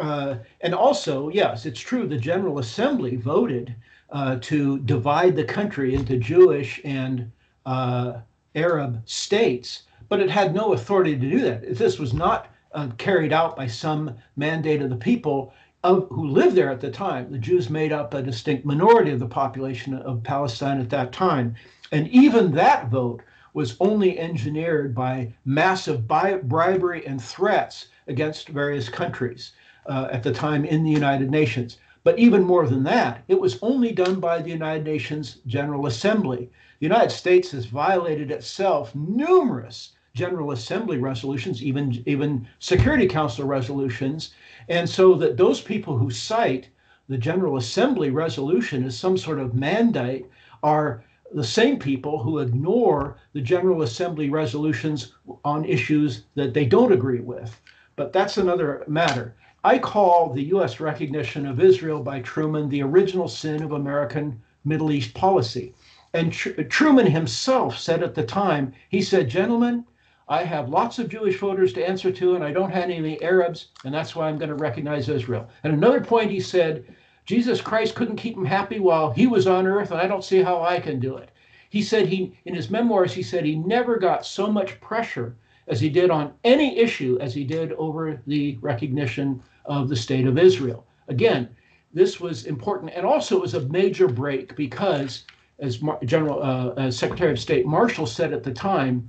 [0.00, 3.74] uh, and also, yes, it's true, the General Assembly voted
[4.10, 7.32] uh, to divide the country into Jewish and
[7.64, 8.18] uh,
[8.54, 11.74] Arab states, but it had no authority to do that.
[11.74, 16.56] This was not uh, carried out by some mandate of the people of, who lived
[16.56, 20.22] there at the time, the Jews made up a distinct minority of the population of
[20.22, 21.54] Palestine at that time.
[21.92, 23.22] And even that vote
[23.54, 29.52] was only engineered by massive bribery and threats against various countries
[29.86, 31.78] uh, at the time in the United Nations.
[32.04, 36.50] But even more than that, it was only done by the United Nations General Assembly.
[36.78, 44.34] The United States has violated itself numerous General Assembly resolutions, even even Security Council resolutions,
[44.68, 46.68] and so that those people who cite
[47.08, 50.26] the General Assembly resolution as some sort of mandate
[50.62, 51.02] are
[51.32, 57.20] the same people who ignore the General Assembly resolutions on issues that they don't agree
[57.20, 57.58] with.
[57.96, 59.34] But that's another matter.
[59.64, 60.80] I call the U.S.
[60.80, 65.72] recognition of Israel by Truman the original sin of American Middle East policy.
[66.12, 69.86] And Tr- Truman himself said at the time, he said, Gentlemen,
[70.30, 73.66] I have lots of Jewish voters to answer to, and I don't have any Arabs,
[73.84, 75.48] and that's why I'm going to recognize Israel.
[75.64, 76.84] At another point, he said,
[77.26, 80.40] Jesus Christ couldn't keep him happy while he was on earth, and I don't see
[80.40, 81.30] how I can do it.
[81.68, 85.34] He said he, in his memoirs, he said he never got so much pressure
[85.66, 90.28] as he did on any issue as he did over the recognition of the state
[90.28, 90.86] of Israel.
[91.08, 91.48] Again,
[91.92, 95.24] this was important, and also it was a major break because,
[95.58, 99.08] as General uh, as Secretary of State Marshall said at the time,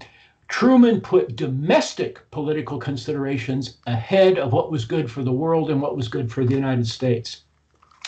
[0.52, 5.96] Truman put domestic political considerations ahead of what was good for the world and what
[5.96, 7.44] was good for the United States.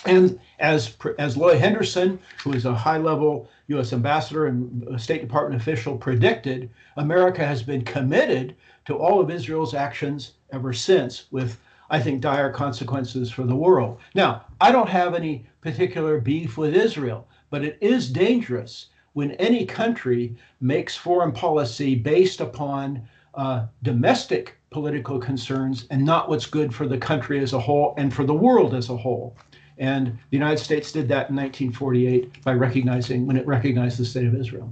[0.06, 3.94] And as as Loy Henderson, who is a high-level U.S.
[3.94, 8.56] ambassador and State Department official, predicted, America has been committed
[8.86, 11.58] to all of Israel's actions ever since, with
[11.90, 14.00] I think, dire consequences for the world.
[14.16, 19.66] Now, I don't have any particular beef with Israel, but it is dangerous when any
[19.66, 26.88] country makes foreign policy based upon uh, domestic political concerns and not what's good for
[26.88, 29.36] the country as a whole and for the world as a whole.
[29.78, 34.26] And the United States did that in 1948 by recognizing, when it recognized the state
[34.26, 34.72] of Israel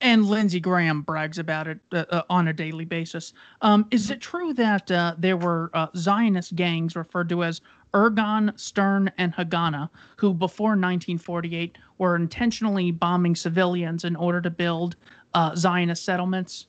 [0.00, 3.32] and Lindsey Graham brags about it uh, uh, on a daily basis.
[3.62, 7.60] Um, is it true that uh, there were uh, Zionist gangs referred to as
[7.94, 14.96] Irgun, Stern, and Haganah, who before 1948 were intentionally bombing civilians in order to build
[15.34, 16.66] uh, Zionist settlements?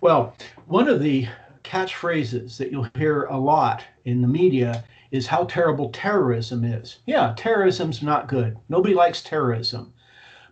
[0.00, 1.28] Well, one of the
[1.64, 7.00] catchphrases that you'll hear a lot in the media is how terrible terrorism is.
[7.06, 8.56] Yeah, terrorism's not good.
[8.68, 9.92] Nobody likes terrorism.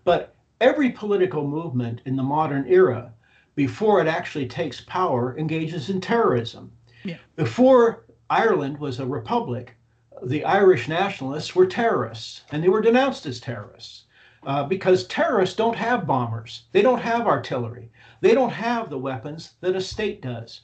[0.04, 3.12] But every political movement in the modern era,
[3.54, 6.72] before it actually takes power, engages in terrorism.
[7.04, 7.16] Yeah.
[7.36, 9.76] Before Ireland was a republic,
[10.22, 14.04] the Irish nationalists were terrorists and they were denounced as terrorists.
[14.46, 17.90] uh, because terrorists don't have bombers, they don't have artillery,
[18.20, 20.60] they don't have the weapons that a state does.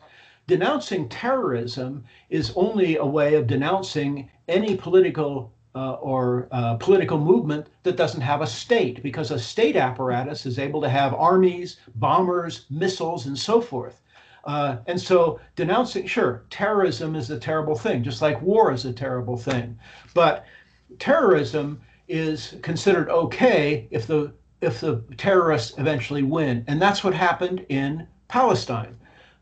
[0.47, 7.67] Denouncing terrorism is only a way of denouncing any political uh, or uh, political movement
[7.83, 12.67] that doesn't have a state, because a state apparatus is able to have armies, bombers,
[12.71, 14.01] missiles, and so forth.
[14.45, 18.93] Uh, and so denouncing, sure, terrorism is a terrible thing, just like war is a
[18.93, 19.79] terrible thing.
[20.13, 20.45] But
[20.99, 26.65] terrorism is considered okay if the if the terrorists eventually win.
[26.69, 28.97] And that's what happened in Palestine.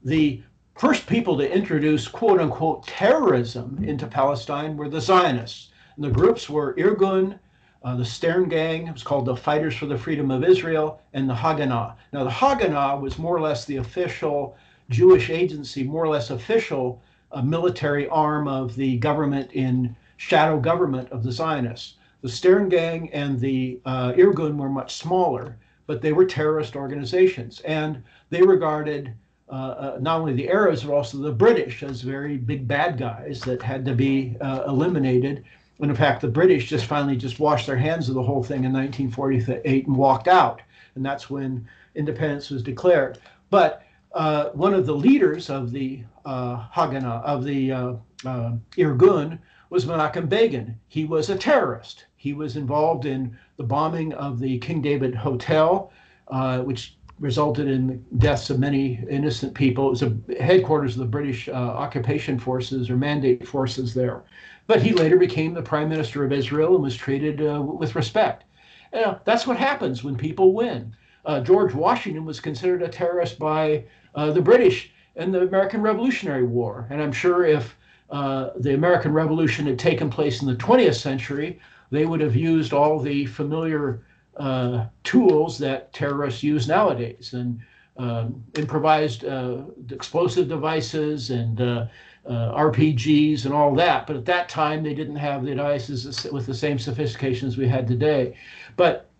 [0.04, 0.42] The
[0.76, 5.70] first people to introduce quote unquote terrorism into Palestine were the Zionists.
[5.96, 7.38] And the groups were Irgun,
[7.84, 11.28] uh, the Stern Gang, it was called the Fighters for the Freedom of Israel, and
[11.28, 11.94] the Haganah.
[12.12, 14.56] Now, the Haganah was more or less the official
[14.92, 17.02] Jewish agency, more or less official
[17.32, 21.94] uh, military arm of the government in shadow government of the Zionists.
[22.20, 25.56] The Stern Gang and the uh, Irgun were much smaller,
[25.86, 27.60] but they were terrorist organizations.
[27.60, 29.12] And they regarded
[29.48, 33.40] uh, uh, not only the Arabs, but also the British as very big bad guys
[33.40, 35.44] that had to be uh, eliminated.
[35.80, 38.64] And in fact, the British just finally just washed their hands of the whole thing
[38.64, 40.62] in 1948 and walked out.
[40.94, 43.18] And that's when independence was declared.
[43.50, 43.82] But
[44.14, 47.94] uh, one of the leaders of the uh, Haganah, of the uh,
[48.24, 49.38] uh, Irgun,
[49.70, 50.78] was Menachem Begin.
[50.88, 52.06] He was a terrorist.
[52.16, 55.90] He was involved in the bombing of the King David Hotel,
[56.28, 59.86] uh, which resulted in the deaths of many innocent people.
[59.86, 64.24] It was a headquarters of the British uh, occupation forces or mandate forces there.
[64.66, 68.44] But he later became the prime minister of Israel and was treated uh, with respect.
[68.92, 70.94] Uh, that's what happens when people win.
[71.24, 73.84] Uh, George Washington was considered a terrorist by
[74.14, 76.86] uh, the British in the American Revolutionary War.
[76.90, 77.76] And I'm sure if
[78.10, 81.60] uh, the American Revolution had taken place in the 20th century,
[81.90, 84.02] they would have used all the familiar
[84.36, 87.60] uh, tools that terrorists use nowadays and
[87.98, 89.58] um, improvised uh,
[89.90, 91.86] explosive devices and uh,
[92.26, 94.06] uh, RPGs and all that.
[94.06, 97.68] But at that time, they didn't have the devices with the same sophistication as we
[97.68, 98.34] had today.
[98.76, 99.10] But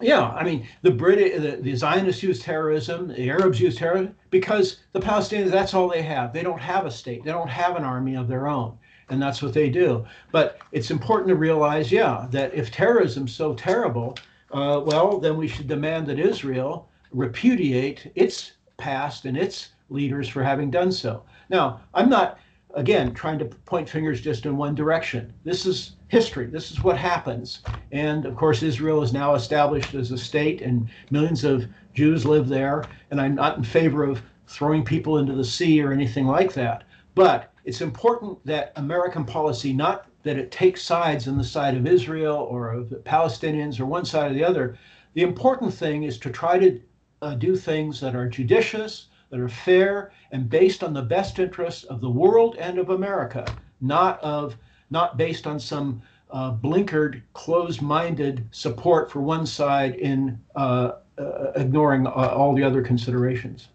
[0.00, 4.80] yeah, I mean, the British, the, the Zionists use terrorism, the Arabs use terrorism because
[4.92, 6.32] the Palestinians, that's all they have.
[6.32, 8.78] They don't have a state, they don't have an army of their own.
[9.08, 10.06] And that's what they do.
[10.30, 14.16] But it's important to realize, yeah, that if terrorism's so terrible,
[14.52, 20.44] uh, well, then we should demand that Israel repudiate its past and its leaders for
[20.44, 21.24] having done so.
[21.48, 22.38] Now, I'm not,
[22.74, 25.32] again, trying to point fingers just in one direction.
[25.44, 26.46] This is history.
[26.46, 27.60] This is what happens.
[27.92, 32.48] And of course, Israel is now established as a state, and millions of Jews live
[32.48, 32.84] there.
[33.10, 36.82] And I'm not in favor of throwing people into the sea or anything like that.
[37.14, 41.86] But it's important that American policy, not that it takes sides on the side of
[41.86, 44.76] Israel or of the Palestinians or one side or the other.
[45.14, 46.80] The important thing is to try to
[47.22, 51.84] uh, do things that are judicious, that are fair, and based on the best interests
[51.84, 53.46] of the world and of America,
[53.80, 54.56] not of
[54.90, 62.06] not based on some uh, blinkered, closed-minded support for one side in uh, uh, ignoring
[62.06, 63.68] uh, all the other considerations.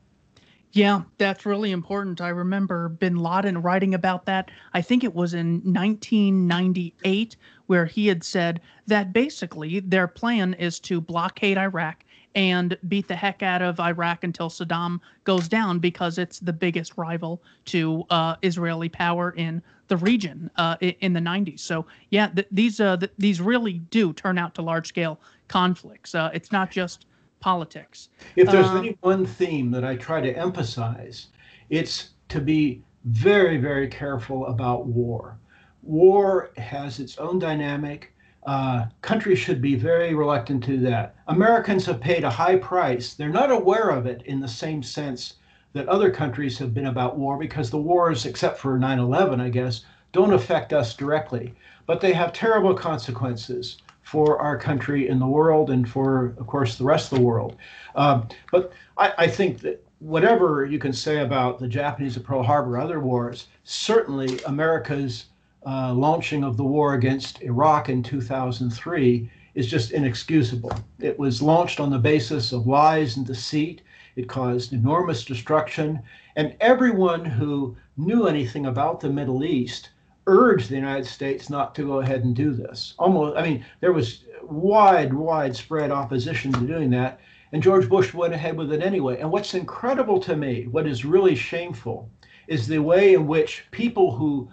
[0.71, 2.19] Yeah, that's really important.
[2.19, 4.51] I remember bin Laden writing about that.
[4.73, 7.37] I think it was in 1998,
[7.67, 12.03] where he had said that basically their plan is to blockade Iraq
[12.35, 16.97] and beat the heck out of Iraq until Saddam goes down because it's the biggest
[16.97, 21.61] rival to uh, Israeli power in the region uh, in the 90s.
[21.61, 26.13] So yeah, th- these uh, th- these really do turn out to large scale conflicts.
[26.13, 27.05] Uh, it's not just
[27.39, 28.09] politics.
[28.35, 31.27] If there's um, any one theme that I try to emphasize,
[31.69, 35.37] it's to be very, very careful about war.
[35.83, 38.14] War has its own dynamic.
[38.45, 41.15] Uh, countries should be very reluctant to that.
[41.27, 43.13] Americans have paid a high price.
[43.13, 45.35] They're not aware of it in the same sense
[45.73, 49.49] that other countries have been about war because the wars, except for 9 11, I
[49.49, 51.53] guess, don't affect us directly.
[51.87, 56.77] But they have terrible consequences for our country in the world and for, of course,
[56.77, 57.57] the rest of the world.
[57.95, 62.43] Um, but I, I, think that whatever you can say about the Japanese at Pearl
[62.43, 65.25] Harbor, other wars, certainly America's
[65.65, 70.71] uh, launching of the war against Iraq in 2003 is just inexcusable.
[70.99, 73.81] It was launched on the basis of lies and deceit.
[74.15, 75.99] It caused enormous destruction.
[76.35, 79.89] And everyone who knew anything about the Middle East
[80.27, 82.93] urged the United States not to go ahead and do this.
[82.99, 87.19] Almost, I mean, there was wide, widespread opposition to doing that.
[87.51, 89.19] And George Bush went ahead with it anyway.
[89.19, 92.09] And what's incredible to me, what is really shameful,
[92.47, 94.49] is the way in which people who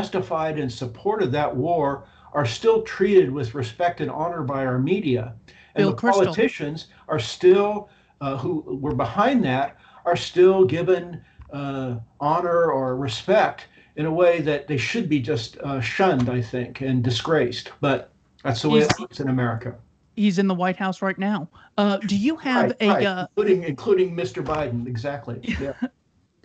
[0.00, 5.34] justified and supported that war are still treated with respect and honor by our media.
[5.74, 6.24] Bill the Kristol.
[6.24, 7.88] politicians are still
[8.20, 11.22] uh, who were behind that are still given
[11.52, 13.66] uh, honor or respect
[13.96, 17.72] in a way that they should be just uh, shunned, I think, and disgraced.
[17.80, 18.10] But
[18.42, 19.74] that's the way He's- it works in America.
[20.16, 21.46] He's in the White House right now.
[21.76, 22.88] Uh, do you have Right, a?
[22.88, 24.42] right, Uh, including including Mr.
[24.42, 25.40] Biden, exactly.
[25.60, 25.74] Yeah.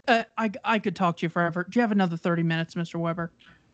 [0.08, 1.66] Uh, I I could talk to you forever.
[1.70, 2.96] Do you have another thirty minutes, Mr.
[2.96, 3.32] Weber?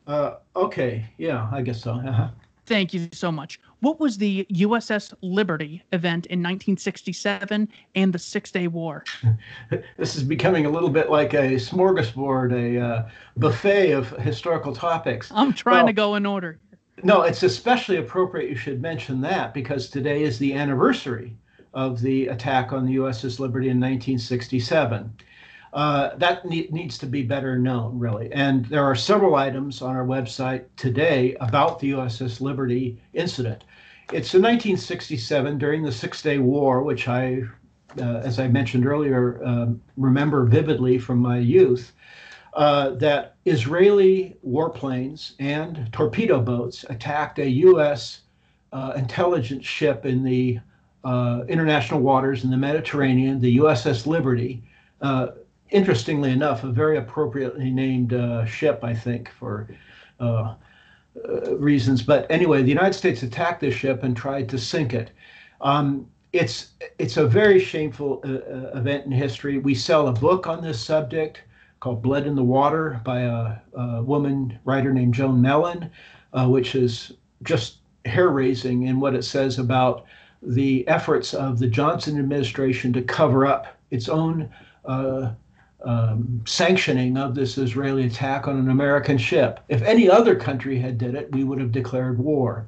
[0.07, 1.93] Uh, okay, yeah, I guess so.
[1.93, 2.29] Uh-huh.
[2.65, 3.61] Thank you so much.
[3.79, 9.05] What was the USS Liberty event in 1967 and the Six Day War?
[9.97, 15.31] This is becoming a little bit like a smorgasbord, a uh, buffet of historical topics.
[15.33, 16.59] I'm trying Well- to go in order.
[17.03, 21.37] No, it's especially appropriate you should mention that because today is the anniversary
[21.73, 25.13] of the attack on the USS Liberty in 1967.
[25.73, 28.31] Uh, that ne- needs to be better known, really.
[28.31, 33.64] And there are several items on our website today about the USS Liberty incident.
[34.14, 37.41] It's in 1967 during the Six Day War, which I,
[37.99, 41.94] uh, as I mentioned earlier, um remember vividly from my youth
[42.57, 48.22] uh, that Israeli warplanes and torpedo boats attacked a U.S.
[48.73, 50.60] Uh, intelligence ship in the
[51.03, 54.64] uh, international waters in the Mediterranean, the USS Liberty.
[55.02, 55.27] Uh,
[55.69, 59.68] interestingly enough, a very appropriately named uh, ship, I think, for
[60.19, 60.56] uh,
[61.27, 62.02] uh, reasons.
[62.02, 65.11] But anyway, the United States attacked this ship and tried to sink it.
[65.61, 69.57] Um, it's it's a very shameful uh, uh, event in history.
[69.57, 71.41] We sell a book on this subject
[71.80, 75.89] called Blood in the Water by a, a woman writer named Joan Mellen,
[76.34, 77.14] which is
[77.44, 80.06] just hair raising in what it says about
[80.41, 84.49] the efforts of the Johnson administration to cover up its own
[84.85, 85.31] uh,
[85.83, 89.59] um, sanctioning of this Israeli attack on an American ship.
[89.69, 92.67] If any other country had did it, we would have declared war.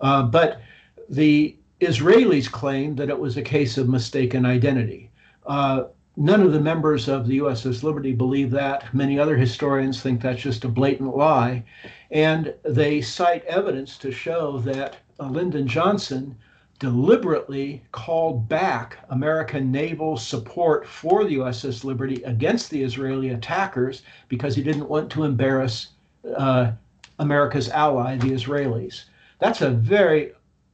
[0.00, 0.60] Uh, but
[1.08, 5.10] the Israelis claimed that it was a case of mistaken identity.
[5.46, 5.84] Uh,
[6.16, 8.92] none of the members of the USS Liberty believe that.
[8.94, 11.64] Many other historians think that's just a blatant lie.
[12.10, 16.36] And they cite evidence to show that uh, Lyndon Johnson
[16.80, 24.56] deliberately called back American naval support for the USS Liberty against the Israeli attackers because
[24.56, 25.88] he didn't want to embarrass
[26.36, 26.72] uh,
[27.18, 29.04] America's ally, the Israelis.
[29.38, 30.32] That's a very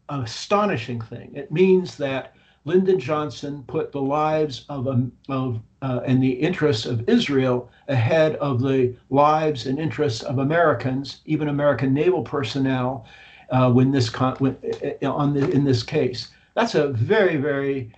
[0.09, 1.33] astonishing thing.
[1.35, 2.35] It means that
[2.65, 8.37] Lyndon Johnson put the lives of, um, of uh, and the interests of Israel ahead
[8.37, 13.07] of the lives and interests of Americans, even American naval personnel,
[13.51, 14.57] uh, when this con- when,
[15.03, 16.29] uh, on the, in this case.
[16.55, 17.93] That's a very, very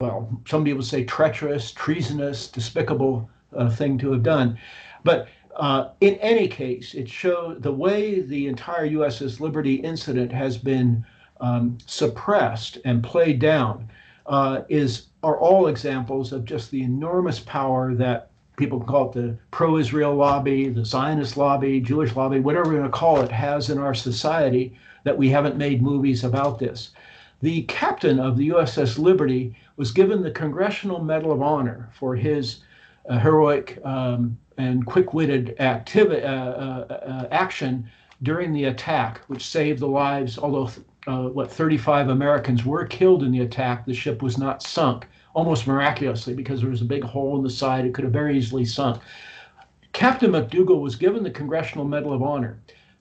[0.00, 0.28] well.
[0.46, 4.58] Some people say treacherous, treasonous, despicable uh, thing to have done,
[5.04, 5.28] but.
[5.54, 11.04] Uh, in any case, it showed the way the entire USS Liberty incident has been
[11.42, 13.90] um, suppressed and played down
[14.26, 19.36] uh, is are all examples of just the enormous power that people call it the
[19.50, 23.78] pro-Israel lobby, the Zionist lobby, Jewish lobby, whatever we're going to call it, has in
[23.78, 26.90] our society that we haven't made movies about this.
[27.40, 32.60] The captain of the USS Liberty was given the Congressional Medal of Honor for his
[33.08, 37.90] uh, heroic um, and quick-witted activity uh, uh, action
[38.22, 40.70] during the attack, which saved the lives, although
[41.08, 43.84] uh, what 35 Americans were killed in the attack.
[43.84, 47.50] The ship was not sunk, almost miraculously, because there was a big hole in the
[47.50, 47.84] side.
[47.84, 49.00] It could have very easily sunk.
[49.92, 52.60] Captain McDougal was given the Congressional Medal of Honor.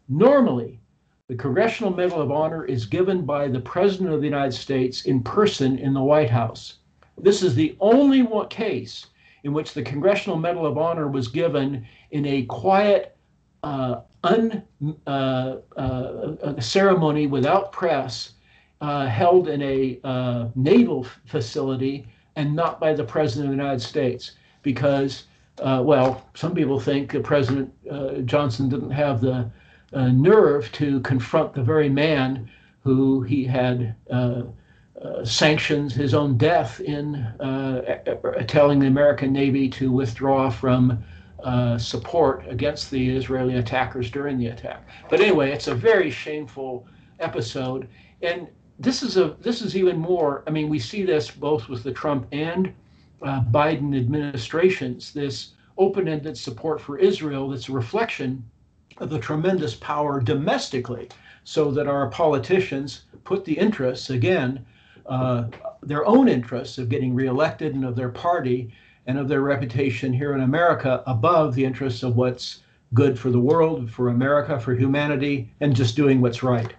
[0.10, 0.80] Normally,
[1.28, 5.24] the Congressional Medal of Honor is given by the President of the United States in
[5.24, 6.80] person in the White House.
[7.18, 9.08] This is the only one case
[9.44, 13.16] in which the Congressional Medal of Honor was given in a quiet,
[13.64, 14.64] uh, un,
[15.08, 18.34] uh, uh, ceremony without press
[18.82, 22.06] uh, held in a uh, naval facility
[22.36, 24.32] and not by the President of the United States
[24.62, 25.24] because,
[25.60, 27.74] uh, well, some people think that President
[28.26, 29.50] Johnson didn't have the
[29.94, 32.50] nerve to confront the very man
[32.84, 34.44] who he had uh,
[35.24, 37.82] sanctions his own death in uh,
[38.48, 41.04] telling the American Navy to withdraw from
[41.44, 44.88] uh, support against the Israeli attackers during the attack.
[45.10, 46.86] But anyway, it's a very shameful
[47.20, 47.88] episode,
[48.22, 48.48] and
[48.82, 50.44] this is a this is even more.
[50.48, 52.74] I mean, we see this both with the Trump and
[53.22, 55.14] uh, Biden administrations.
[55.14, 58.44] This open-ended support for Israel that's a reflection
[58.98, 61.10] of the tremendous power domestically,
[61.44, 64.66] so that our politicians put the interests again
[65.06, 65.46] uh,
[65.84, 68.74] their own interests of getting reelected and of their party
[69.08, 72.62] and of their reputation here in America above the interests of what's
[72.94, 76.74] good for the world, for America, for humanity, and just doing what's right.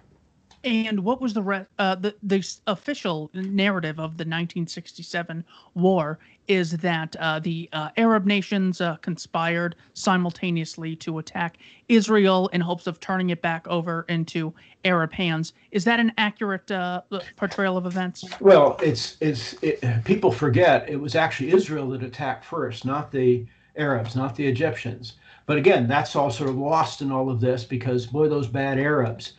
[0.63, 6.71] And what was the re- uh, the the official narrative of the 1967 war is
[6.71, 11.57] that uh, the uh, Arab nations uh, conspired simultaneously to attack
[11.89, 14.53] Israel in hopes of turning it back over into
[14.85, 15.53] Arab hands.
[15.71, 17.01] Is that an accurate uh,
[17.35, 18.23] portrayal of events?
[18.39, 23.45] Well, it's it's it, people forget it was actually Israel that attacked first, not the
[23.75, 25.13] Arabs, not the Egyptians.
[25.45, 28.79] But again, that's all sort of lost in all of this because boy, those bad
[28.79, 29.33] Arabs.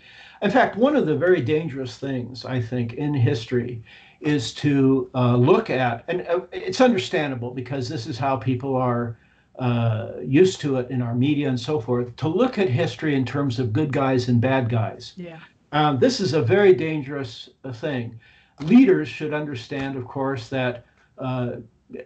[0.45, 3.83] In fact, one of the very dangerous things I think in history
[4.21, 9.17] is to uh, look at, and uh, it's understandable because this is how people are
[9.59, 13.25] uh, used to it in our media and so forth, to look at history in
[13.25, 15.15] terms of good guys and bad guys.
[15.17, 15.41] Yeah.
[15.73, 18.21] Um, this is a very dangerous uh, thing.
[18.61, 20.85] Leaders should understand, of course, that
[21.17, 21.53] uh,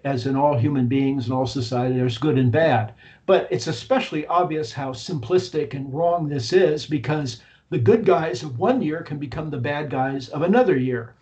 [0.05, 2.94] as in all human beings and all society, there's good and bad.
[3.27, 8.58] But it's especially obvious how simplistic and wrong this is because the good guys of
[8.58, 11.14] one year can become the bad guys of another year.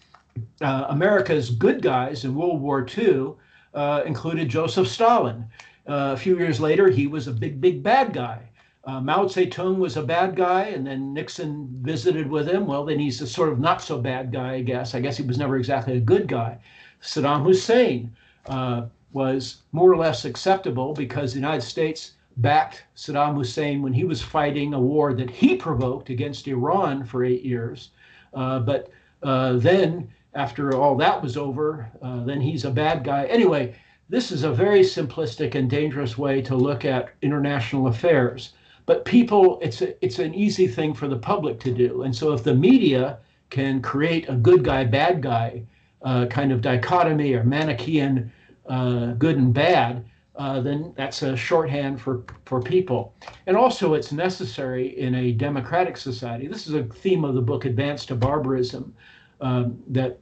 [0.60, 3.32] Uh, America's good guys in World War II
[3.74, 5.46] uh, included Joseph Stalin.
[5.88, 8.42] Uh, a few years later, he was a big, big bad guy.
[8.84, 12.66] Uh, Mao Zedong was a bad guy, and then Nixon visited with him.
[12.66, 14.94] Well, then he's a sort of not so bad guy, I guess.
[14.94, 16.58] I guess he was never exactly a good guy.
[17.02, 18.14] Saddam Hussein
[18.46, 24.04] uh, was more or less acceptable because the United States backed Saddam Hussein when he
[24.04, 27.90] was fighting a war that he provoked against Iran for eight years.
[28.34, 28.90] Uh, but
[29.22, 33.24] uh, then, after all that was over, uh, then he's a bad guy.
[33.26, 33.74] Anyway,
[34.08, 38.52] this is a very simplistic and dangerous way to look at international affairs.
[38.84, 42.02] But people, it's a, it's an easy thing for the public to do.
[42.02, 43.18] And so, if the media
[43.50, 45.62] can create a good guy, bad guy
[46.02, 48.30] uh, kind of dichotomy or Manichaean
[48.68, 50.04] uh, good and bad,
[50.36, 53.14] uh, then that's a shorthand for, for people.
[53.46, 56.46] And also, it's necessary in a democratic society.
[56.46, 58.94] This is a theme of the book Advance to Barbarism
[59.40, 60.18] um, that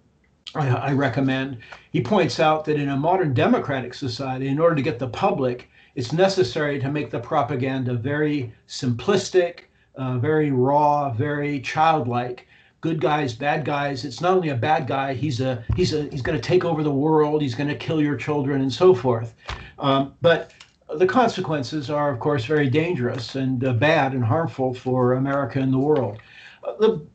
[0.54, 1.58] I, I, recommend.
[1.90, 5.68] He points out that in a modern democratic society, in order to get the public,
[5.94, 9.60] it's necessary to make the propaganda very simplistic,
[9.96, 12.46] uh, very raw, very childlike
[12.84, 14.04] good guys, bad guys.
[14.04, 16.82] It's not only a bad guy; he's a he's a he's going to take over
[16.82, 17.40] the world.
[17.40, 19.34] He's going to kill your children and so forth.
[19.78, 20.52] Um, but
[20.96, 25.72] the consequences are, of course, very dangerous and uh, bad and harmful for America and
[25.72, 26.18] the world.
[26.62, 27.06] Uh, the,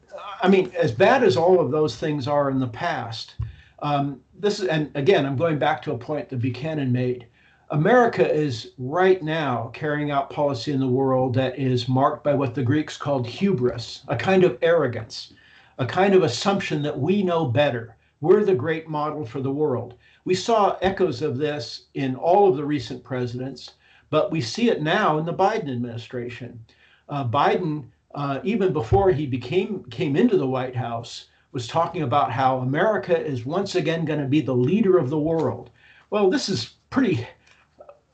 [0.41, 3.35] I mean, as bad as all of those things are in the past,
[3.81, 7.27] um, this is, and again, I'm going back to a point that Buchanan made.
[7.71, 12.55] America is right now carrying out policy in the world that is marked by what
[12.55, 15.33] the Greeks called hubris, a kind of arrogance
[15.79, 17.95] a kind of assumption that we know better.
[18.19, 19.93] We're the great model for the world.
[20.25, 23.71] We saw echoes of this in all of the recent presidents,
[24.09, 26.59] but we see it now in the Biden administration.
[27.07, 32.31] Uh, Biden, uh, even before he became came into the White House, was talking about
[32.31, 35.69] how America is once again going to be the leader of the world.
[36.09, 37.27] Well, this is pretty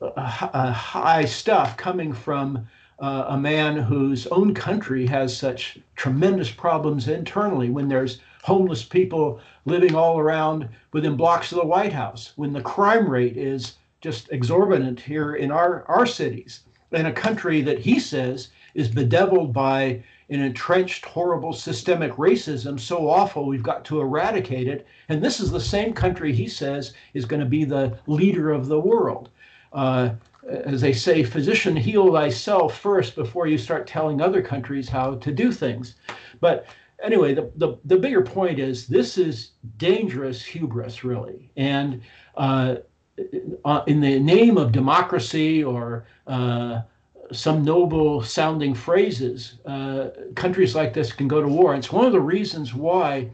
[0.01, 2.67] uh, uh high stuff coming from
[2.99, 9.39] uh, a man whose own country has such tremendous problems internally when there's homeless people
[9.65, 14.31] living all around within blocks of the White House, when the crime rate is just
[14.31, 16.59] exorbitant here in our, our cities,
[16.91, 23.09] in a country that he says is bedeviled by an entrenched, horrible systemic racism so
[23.09, 24.85] awful we've got to eradicate it.
[25.09, 28.67] And this is the same country he says is going to be the leader of
[28.67, 29.29] the world.
[29.73, 30.11] Uh,
[30.47, 35.31] as they say, physician, heal thyself first before you start telling other countries how to
[35.31, 35.95] do things.
[36.39, 36.67] But
[37.03, 41.51] anyway, the, the, the bigger point is this is dangerous hubris, really.
[41.57, 42.01] And
[42.35, 42.77] uh,
[43.63, 46.81] uh, in the name of democracy or uh,
[47.31, 51.75] some noble sounding phrases, uh, countries like this can go to war.
[51.75, 53.29] It's one of the reasons why.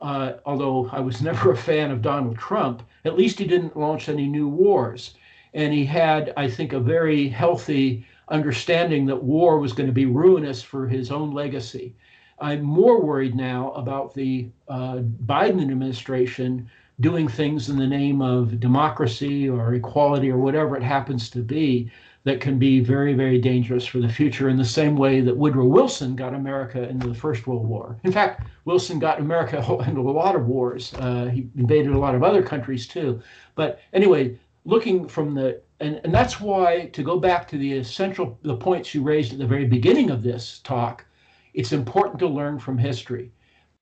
[0.00, 4.08] Uh, although I was never a fan of Donald Trump, at least he didn't launch
[4.08, 5.14] any new wars
[5.54, 10.06] and he had, I think, a very healthy understanding that war was going to be
[10.06, 11.94] ruinous for his own legacy.
[12.42, 14.96] I'm more worried now about the uh,
[15.26, 16.68] Biden administration
[17.00, 21.90] doing things in the name of democracy or equality or whatever it happens to be
[22.24, 25.66] that can be very, very dangerous for the future in the same way that Woodrow
[25.66, 27.96] Wilson got America into the First World War.
[28.02, 30.94] In fact, Wilson got America into a lot of wars.
[30.94, 33.22] Uh, he invaded a lot of other countries too.
[33.54, 38.38] But anyway, looking from the and, and that's why to go back to the essential
[38.42, 41.04] the points you raised at the very beginning of this talk
[41.54, 43.30] it's important to learn from history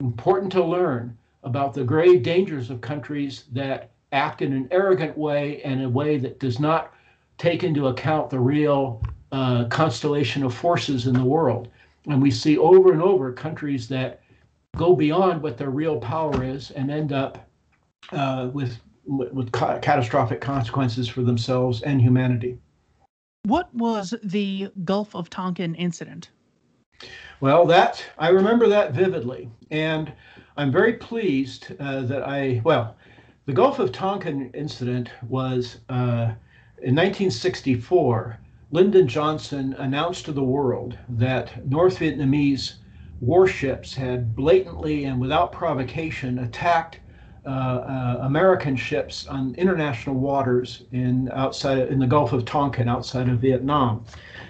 [0.01, 5.63] important to learn about the grave dangers of countries that act in an arrogant way
[5.63, 6.95] and a way that does not
[7.39, 9.03] take into account the real
[9.33, 11.69] uh, constellation of forces in the world
[12.07, 14.23] and we see over and over countries that
[14.77, 17.49] go beyond what their real power is and end up
[18.13, 22.57] uh, with with ca- catastrophic consequences for themselves and humanity.
[23.45, 26.31] What was the Gulf of Tonkin incident?
[27.41, 30.12] Well, that I remember that vividly, and
[30.59, 32.97] I'm very pleased uh, that I well,
[33.47, 36.35] the Gulf of Tonkin incident was uh,
[36.83, 38.39] in 1964.
[38.73, 42.75] Lyndon Johnson announced to the world that North Vietnamese
[43.23, 47.01] warships had blatantly and without provocation attacked
[47.47, 53.31] uh, uh, American ships on international waters in outside in the Gulf of Tonkin outside
[53.31, 54.05] of Vietnam.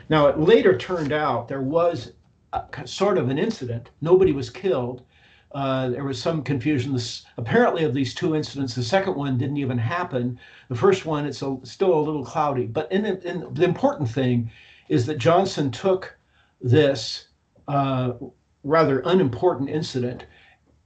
[0.08, 2.10] Now it later turned out there was
[2.84, 3.90] sort of an incident.
[4.00, 5.02] Nobody was killed.
[5.52, 6.92] Uh, there was some confusion.
[6.92, 10.38] This, apparently, of these two incidents, the second one didn't even happen.
[10.68, 12.66] The first one, it's a, still a little cloudy.
[12.66, 14.50] But in, in, the important thing
[14.88, 16.16] is that Johnson took
[16.60, 17.26] this
[17.66, 18.12] uh,
[18.62, 20.26] rather unimportant incident,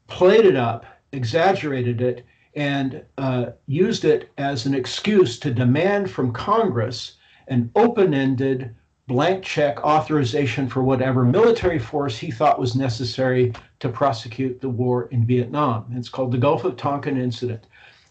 [0.07, 2.25] played it up, exaggerated it,
[2.57, 7.17] and uh, used it as an excuse to demand from Congress
[7.49, 8.75] an open ended,
[9.07, 15.09] blank check authorization for whatever military force he thought was necessary to prosecute the war
[15.11, 15.87] in Vietnam.
[15.95, 17.67] It's called the Gulf of Tonkin Incident.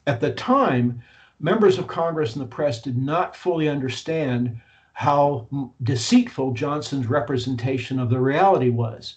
[0.06, 1.02] At the time,
[1.40, 4.60] members of Congress and the press did not fully understand
[4.94, 5.48] how
[5.82, 9.15] deceitful Johnson's representation of the reality was.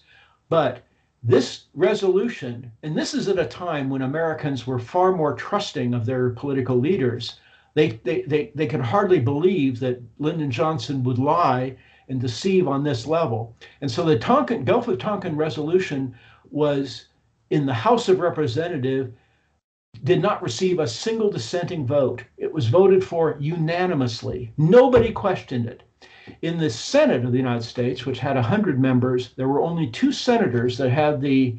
[0.48, 0.82] But
[1.22, 6.06] this resolution, and this is at a time when Americans were far more trusting of
[6.06, 7.38] their political leaders,
[7.76, 11.76] they, they, they, they could hardly believe that Lyndon Johnson would lie
[12.08, 13.54] and deceive on this level.
[13.82, 16.14] And so the Tonkin, Gulf of Tonkin resolution
[16.50, 17.08] was
[17.50, 19.12] in the House of Representatives,
[20.04, 22.24] did not receive a single dissenting vote.
[22.38, 24.52] It was voted for unanimously.
[24.56, 25.82] Nobody questioned it.
[26.40, 30.12] In the Senate of the United States, which had 100 members, there were only two
[30.12, 31.58] senators that had the,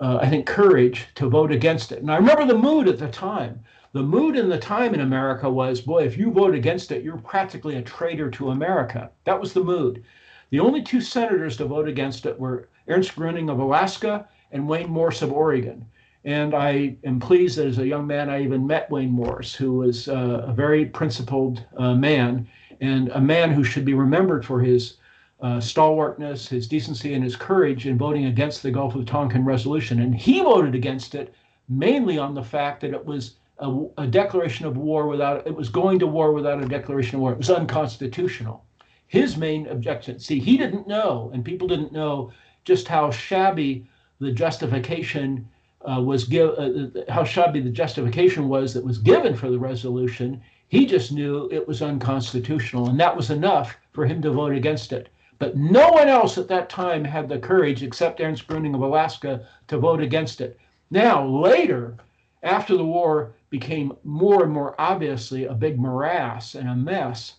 [0.00, 2.02] uh, I think, courage to vote against it.
[2.02, 3.64] And I remember the mood at the time.
[3.92, 7.18] The mood in the time in America was, boy, if you vote against it, you're
[7.18, 9.10] practically a traitor to America.
[9.24, 10.04] That was the mood.
[10.50, 14.90] The only two senators to vote against it were Ernst Gruening of Alaska and Wayne
[14.90, 15.86] Morse of Oregon.
[16.24, 19.74] And I am pleased that as a young man, I even met Wayne Morse, who
[19.74, 22.48] was uh, a very principled uh, man
[22.80, 24.96] and a man who should be remembered for his
[25.40, 30.00] uh, stalwartness, his decency, and his courage in voting against the Gulf of Tonkin resolution.
[30.00, 31.34] And he voted against it
[31.68, 35.68] mainly on the fact that it was a, a, declaration of war without, it was
[35.68, 37.32] going to war without a declaration of war.
[37.32, 38.64] It was unconstitutional.
[39.06, 42.32] His main objection, see, he didn't know, and people didn't know
[42.64, 43.86] just how shabby
[44.20, 45.48] the justification
[45.82, 50.42] uh, was give, uh, how shabby the justification was that was given for the resolution
[50.68, 54.92] he just knew it was unconstitutional, and that was enough for him to vote against
[54.92, 55.08] it.
[55.38, 59.46] But no one else at that time had the courage, except Ernst Gruening of Alaska,
[59.68, 60.58] to vote against it.
[60.90, 61.96] Now, later,
[62.42, 67.36] after the war became more and more obviously a big morass and a mess,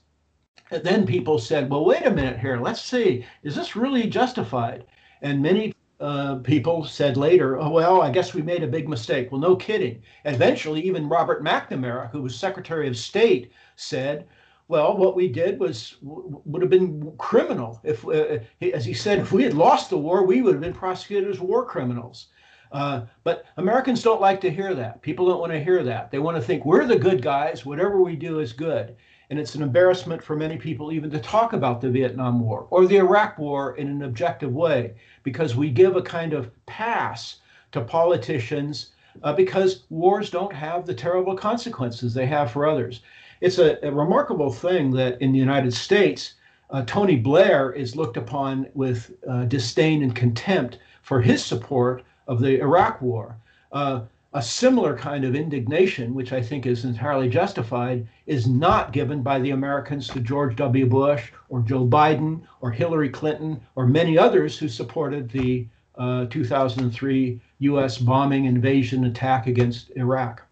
[0.70, 2.60] then people said, well, wait a minute here.
[2.60, 3.26] Let's see.
[3.44, 4.86] Is this really justified?
[5.22, 9.32] And many uh, people said later, oh, well, I guess we made a big mistake.
[9.32, 10.02] Well, no kidding.
[10.26, 14.28] Eventually, even Robert McNamara, who was Secretary of State, said,
[14.68, 17.80] well, what we did was would have been criminal.
[17.84, 18.40] If, uh,
[18.74, 21.40] as he said, if we had lost the war, we would have been prosecuted as
[21.40, 22.28] war criminals.
[22.72, 25.02] Uh, but Americans don't like to hear that.
[25.02, 26.12] People don't want to hear that.
[26.12, 27.66] They want to think we're the good guys.
[27.66, 28.96] Whatever we do is good.
[29.30, 32.86] And it's an embarrassment for many people even to talk about the Vietnam War or
[32.86, 37.38] the Iraq War in an objective way because we give a kind of pass
[37.74, 38.92] to politicians
[39.24, 43.02] uh, because wars don't have the terrible consequences they have for others.
[43.42, 46.34] It's a, a remarkable thing that in the United States,
[46.70, 52.40] uh, Tony Blair is looked upon with uh, disdain and contempt for his support of
[52.40, 53.38] the Iraq War.
[53.72, 54.02] Uh,
[54.34, 59.40] a similar kind of indignation, which I think is entirely justified, is not given by
[59.40, 60.86] the Americans to George W.
[60.86, 65.66] Bush or Joe Biden or Hillary Clinton or many others who supported the
[65.98, 67.98] uh, 2003 U.S.
[67.98, 70.44] bombing invasion attack against Iraq.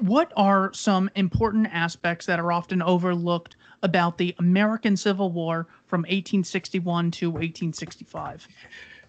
[0.00, 6.00] What are some important aspects that are often overlooked about the American Civil War from
[6.00, 8.48] 1861 to 1865?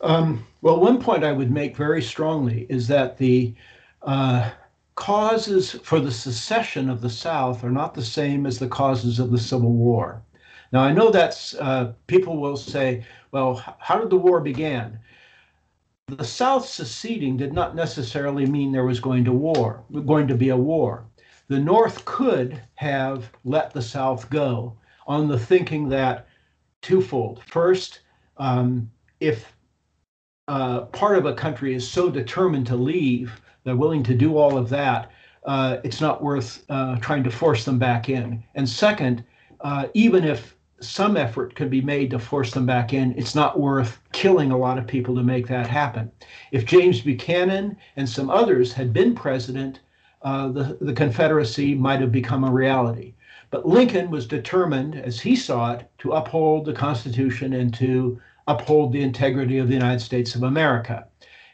[0.02, 3.54] Um, well, one point I would make very strongly is that the
[4.02, 4.52] uh,
[4.96, 9.32] causes for the secession of the South are not the same as the causes of
[9.32, 10.22] the Civil War.
[10.72, 15.00] Now, I know that's uh, people will say, well, how did the war begin?
[16.08, 20.50] The South seceding did not necessarily mean there was going to war, going to be
[20.50, 21.06] a war.
[21.48, 24.76] The North could have let the South go
[25.08, 26.28] on the thinking that
[26.82, 27.42] twofold.
[27.48, 28.02] First,
[28.38, 28.90] um,
[29.20, 29.55] if
[30.48, 34.58] uh, part of a country is so determined to leave, they're willing to do all
[34.58, 35.12] of that,
[35.46, 38.44] uh, it's not worth uh, trying to force them back in.
[38.56, 39.24] And second,
[39.62, 43.60] uh, even if some effort could be made to force them back in, it's not
[43.60, 46.12] worth killing a lot of people to make that happen.
[46.52, 49.80] If James Buchanan and some others had been president,
[50.22, 53.14] uh, the, the Confederacy might have become a reality.
[53.52, 58.94] But Lincoln was determined, as he saw it, to uphold the Constitution and to uphold
[58.94, 61.08] the integrity of the United States of America.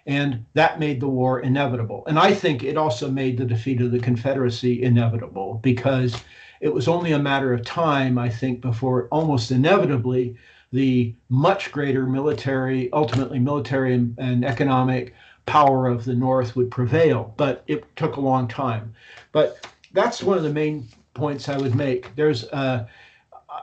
[0.05, 2.03] And that made the war inevitable.
[2.07, 6.15] And I think it also made the defeat of the Confederacy inevitable because
[6.59, 10.35] it was only a matter of time, I think, before almost inevitably
[10.71, 15.13] the much greater military, ultimately military and, economic
[15.45, 17.33] power of the North would prevail.
[17.37, 18.93] But it took a long time.
[19.31, 22.15] But that's one of the main points I would make.
[22.15, 22.87] There's uh,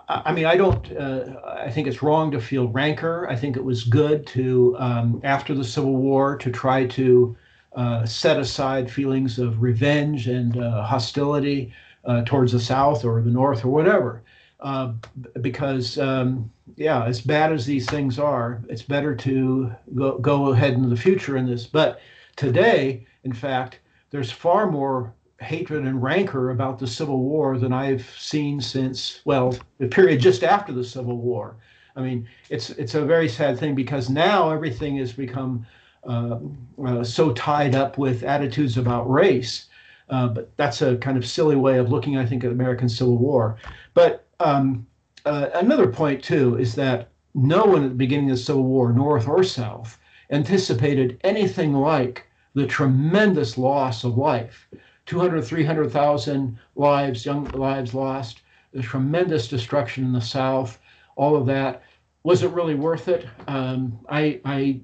[0.09, 0.97] I mean, I don't.
[0.97, 3.27] Uh, I think it's wrong to feel rancor.
[3.28, 7.36] I think it was good to, um, after the Civil War, to try to
[7.74, 11.73] uh, set aside feelings of revenge and uh, hostility
[12.05, 14.23] uh, towards the South or the North or whatever.
[14.60, 14.93] Uh,
[15.40, 20.74] because, um, yeah, as bad as these things are, it's better to go, go ahead
[20.74, 21.66] in the future in this.
[21.66, 22.01] But
[22.36, 23.78] today, in fact,
[24.10, 29.56] there's far more hatred and rancor about the Civil War than I've seen since, well,
[29.78, 31.56] the period just after the Civil War.
[31.97, 35.66] I mean, it's it's a very sad thing because now everything has become
[36.05, 36.39] uh,
[36.85, 39.66] uh, so tied up with attitudes about race.
[40.09, 43.19] Uh, but that's a kind of silly way of looking, I think, at American Civil
[43.19, 43.59] War.
[43.94, 44.86] But um,
[45.27, 48.93] uh, another point too is that no one at the beginning of the Civil War,
[48.93, 49.98] North or South,
[50.31, 54.69] anticipated anything like the tremendous loss of life
[55.09, 60.78] 200, 300,000 lives, young lives lost, the tremendous destruction in the South,
[61.16, 61.82] all of that.
[62.24, 63.26] Was it really worth it?
[63.47, 64.80] Um, I, I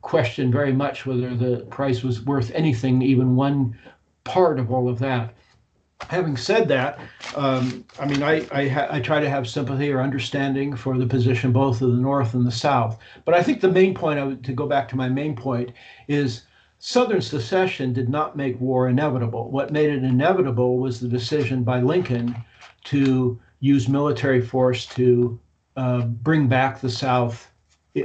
[0.00, 3.78] question very much whether the price was worth anything, even one
[4.24, 5.34] part of all of that.
[6.08, 6.98] Having said that,
[7.36, 11.52] um, I mean, I, I, I, try to have sympathy or understanding for the position
[11.52, 12.98] both of the North and the South.
[13.26, 15.72] But I think the main point, I would, to go back to my main point,
[16.08, 16.44] is
[16.82, 19.50] Southern secession did not make war inevitable.
[19.50, 22.34] What made it inevitable was the decision by Lincoln
[22.84, 25.38] to use military force to
[25.76, 27.50] uh, bring back the South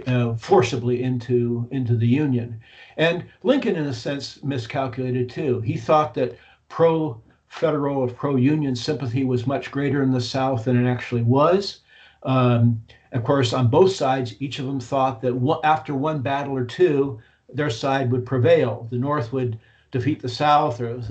[0.08, 2.60] uh, forcibly into into the Union.
[2.98, 5.62] And Lincoln, in a sense, miscalculated too.
[5.62, 6.38] He thought that
[6.68, 11.24] pro federal or pro union sympathy was much greater in the South than it actually
[11.24, 11.80] was.
[12.24, 12.84] Um,
[13.14, 17.22] of course, on both sides, each of them thought that after one battle or two,
[17.56, 18.88] their side would prevail.
[18.92, 19.60] The North would
[19.92, 21.02] defeat the South, or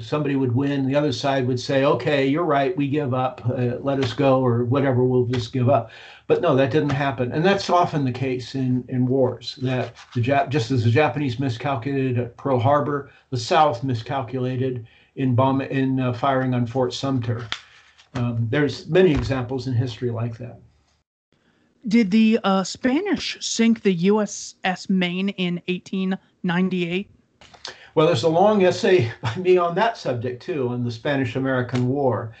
[0.00, 0.86] somebody would win.
[0.86, 2.76] The other side would say, "Okay, you're right.
[2.76, 3.42] We give up.
[3.44, 5.04] Uh, let us go, or whatever.
[5.04, 5.90] We'll just give up."
[6.26, 9.58] But no, that didn't happen, and that's often the case in in wars.
[9.62, 14.86] That the Jap- just as the Japanese miscalculated at Pearl Harbor, the South miscalculated
[15.16, 17.46] in bomb in uh, firing on Fort Sumter.
[18.14, 20.60] Um, there's many examples in history like that.
[21.88, 27.10] Did the uh, Spanish sink the USS Maine in 1898?
[27.94, 31.88] Well, there's a long essay by me on that subject too, on the Spanish American
[31.88, 32.34] War.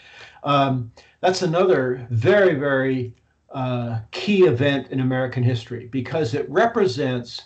[0.44, 3.14] Um, that's another very, very
[3.50, 7.42] uh, key event in American history because it represents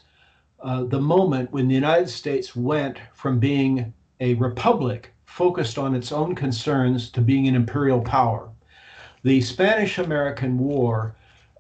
[0.61, 6.11] uh, the moment when the United States went from being a republic focused on its
[6.13, 8.49] own concerns to being an imperial power.
[9.23, 11.15] The Spanish American War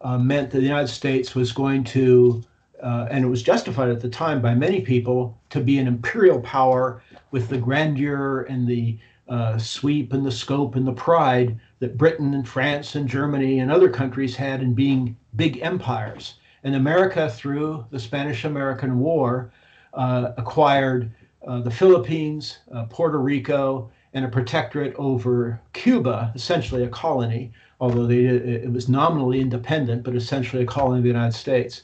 [0.04, 2.44] uh, meant that the United States was going to,
[2.82, 6.40] uh, and it was justified at the time by many people, to be an imperial
[6.40, 8.98] power with the grandeur and the
[9.28, 13.72] uh, sweep and the scope and the pride that Britain and France and Germany and
[13.72, 16.34] other countries had in being big empires.
[16.62, 19.50] And America, through the Spanish American War,
[19.94, 21.10] uh, acquired
[21.46, 27.52] uh, the Philippines, uh, Puerto Rico, and a protectorate over Cuba, essentially a colony,
[27.84, 31.82] although they, it was nominally independent, but essentially a colony of the United States.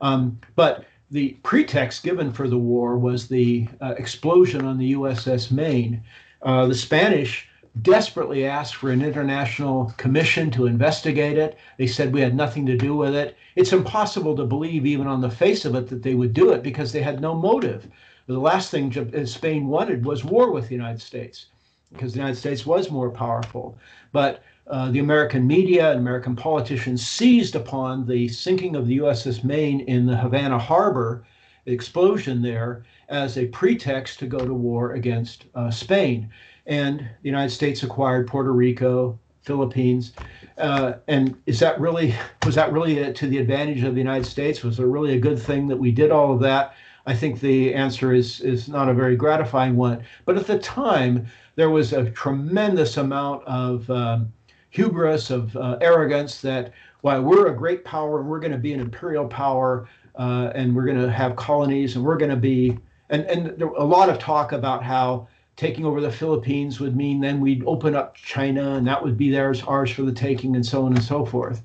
[0.00, 5.50] Um, but the pretext given for the war was the uh, explosion on the USS
[5.50, 6.04] Maine.
[6.42, 7.48] Uh, the Spanish
[7.82, 11.58] desperately asked for an international commission to investigate it.
[11.78, 13.36] They said we had nothing to do with it.
[13.56, 16.62] It's impossible to believe, even on the face of it, that they would do it
[16.62, 17.88] because they had no motive.
[18.28, 21.46] The last thing Spain wanted was war with the United States
[21.92, 23.76] because the United States was more powerful.
[24.12, 29.42] But uh, the American media and American politicians seized upon the sinking of the USS
[29.42, 31.24] Maine in the Havana harbor,
[31.66, 36.30] explosion there, as a pretext to go to war against uh, Spain.
[36.66, 40.12] And the United States acquired Puerto Rico, Philippines.
[40.56, 42.14] Uh, and is that really
[42.44, 44.62] was that really to the advantage of the United States?
[44.62, 46.74] Was it really a good thing that we did all of that?
[47.06, 50.04] I think the answer is is not a very gratifying one.
[50.26, 51.26] But at the time,
[51.56, 54.32] there was a tremendous amount of um,
[54.70, 56.72] hubris, of uh, arrogance that
[57.02, 60.74] while we're a great power, and we're going to be an imperial power, uh, and
[60.74, 62.78] we're going to have colonies, and we're going to be
[63.10, 67.38] and and a lot of talk about how taking over the Philippines would mean then
[67.38, 70.86] we'd open up China and that would be theirs, ours for the taking, and so
[70.86, 71.62] on and so forth.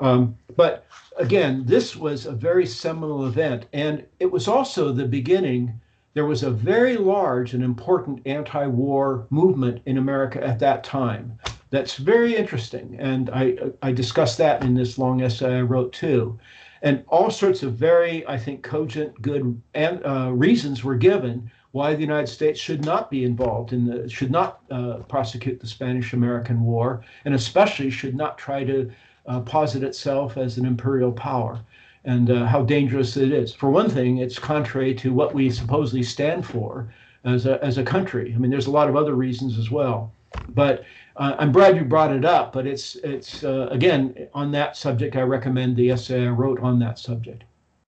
[0.00, 0.84] Um, but
[1.16, 5.80] again, this was a very seminal event, and it was also the beginning.
[6.14, 11.38] There was a very large and important anti war movement in America at that time.
[11.70, 12.96] That's very interesting.
[12.98, 16.38] And I, I discussed that in this long essay I wrote too.
[16.82, 21.94] And all sorts of very, I think, cogent, good and, uh, reasons were given why
[21.94, 26.62] the United States should not be involved in the should not uh, prosecute the Spanish-American
[26.62, 28.90] War, and especially should not try to
[29.26, 31.60] uh, posit itself as an imperial power,
[32.04, 33.52] and uh, how dangerous it is.
[33.52, 36.88] For one thing, it's contrary to what we supposedly stand for
[37.24, 38.32] as a as a country.
[38.34, 40.12] I mean, there's a lot of other reasons as well,
[40.54, 40.84] but.
[41.16, 45.16] Uh, I'm glad you brought it up, but it's it's uh, again on that subject.
[45.16, 47.44] I recommend the essay I wrote on that subject.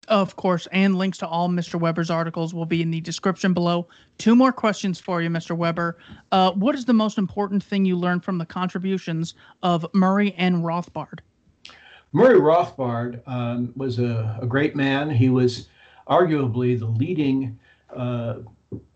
[0.08, 1.80] Of course, and links to all Mr.
[1.80, 3.88] Weber's articles will be in the description below.
[4.18, 5.56] Two more questions for you, Mr.
[5.56, 6.00] Weber.
[6.32, 10.64] Uh, what is the most important thing you learned from the contributions of Murray N.
[10.64, 11.20] Rothbard?
[12.14, 15.10] Murray Rothbard um, was a, a, great man.
[15.10, 15.70] He was
[16.10, 17.58] arguably the leading
[17.96, 18.40] uh,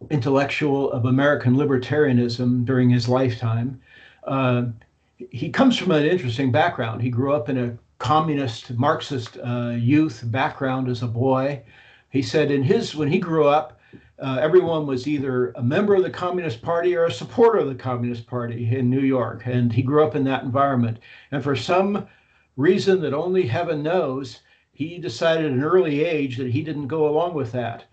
[0.09, 3.79] intellectual of American libertarianism during his lifetime.
[4.25, 4.65] Uh,
[5.29, 7.01] he comes from an interesting background.
[7.01, 11.61] He grew up in a communist Marxist uh, youth background as a boy.
[12.09, 13.79] He said in his when he grew up,
[14.19, 17.75] uh, everyone was either a member of the Communist Party or a supporter of the
[17.75, 20.99] Communist Party in New York, and he grew up in that environment.
[21.31, 22.07] And for some
[22.55, 24.39] reason that only heaven knows,
[24.71, 27.85] he decided at an early age that he didn't go along with that.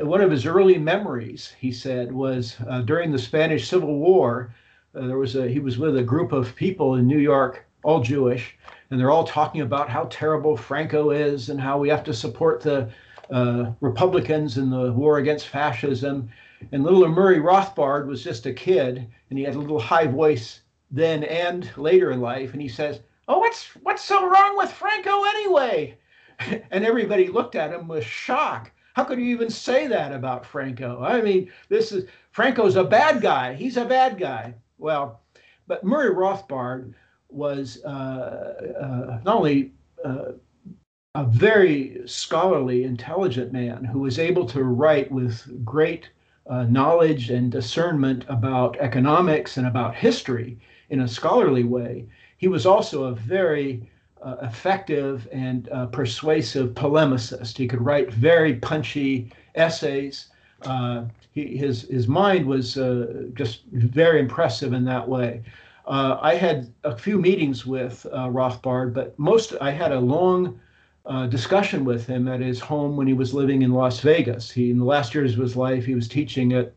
[0.00, 4.54] One of his early memories, he said, was uh, during the Spanish Civil War.
[4.94, 8.00] Uh, there was a, he was with a group of people in New York, all
[8.00, 8.56] Jewish,
[8.90, 12.60] and they're all talking about how terrible Franco is and how we have to support
[12.60, 12.88] the
[13.30, 16.30] uh, Republicans in the war against fascism.
[16.72, 20.62] And little Murray Rothbard was just a kid, and he had a little high voice
[20.90, 25.24] then and later in life, and he says, "Oh, what's what's so wrong with Franco
[25.24, 25.98] anyway?"
[26.70, 28.72] and everybody looked at him with shock.
[28.94, 31.02] How could you even say that about Franco?
[31.02, 33.54] I mean, this is Franco's a bad guy.
[33.54, 34.54] He's a bad guy.
[34.78, 35.20] Well,
[35.66, 36.94] but Murray Rothbard
[37.28, 37.88] was uh,
[38.80, 39.72] uh, not only
[40.04, 40.32] uh,
[41.14, 46.08] a very scholarly, intelligent man who was able to write with great
[46.48, 50.58] uh, knowledge and discernment about economics and about history
[50.90, 52.06] in a scholarly way,
[52.36, 53.90] he was also a very
[54.22, 57.56] uh, effective and uh, persuasive polemicist.
[57.56, 60.28] He could write very punchy essays.
[61.32, 62.74] He, his his mind was
[63.34, 65.42] just very impressive in that way.
[65.88, 70.60] Uh, I had a few meetings with uh, Rothbard, but most I had a long
[71.06, 74.50] uh, discussion with him at his home when he was living in Las Vegas.
[74.50, 76.74] He, in the last years of his life, he was teaching at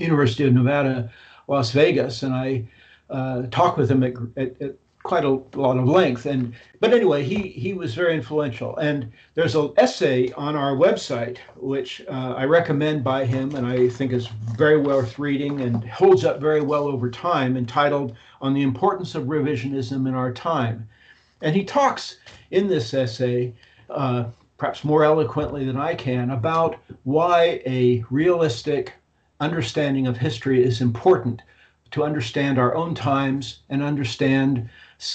[0.00, 1.12] University of Nevada,
[1.46, 2.66] Las Vegas, and I
[3.08, 6.26] uh, talked with him at, at, at quite a lot of length.
[6.26, 8.76] And but anyway, he he was very influential.
[8.76, 13.88] And there's an essay on our website which uh, I recommend by him, and I
[13.88, 18.62] think is very worth reading and holds up very well over time, entitled "On the
[18.62, 20.88] Importance of Revisionism in Our Time."
[21.42, 22.18] And he talks
[22.50, 23.54] in this essay.
[23.88, 24.24] Uh,
[24.56, 28.92] perhaps more eloquently than I can, about why a realistic
[29.40, 31.40] understanding of history is important
[31.92, 34.68] to understand our own times and understand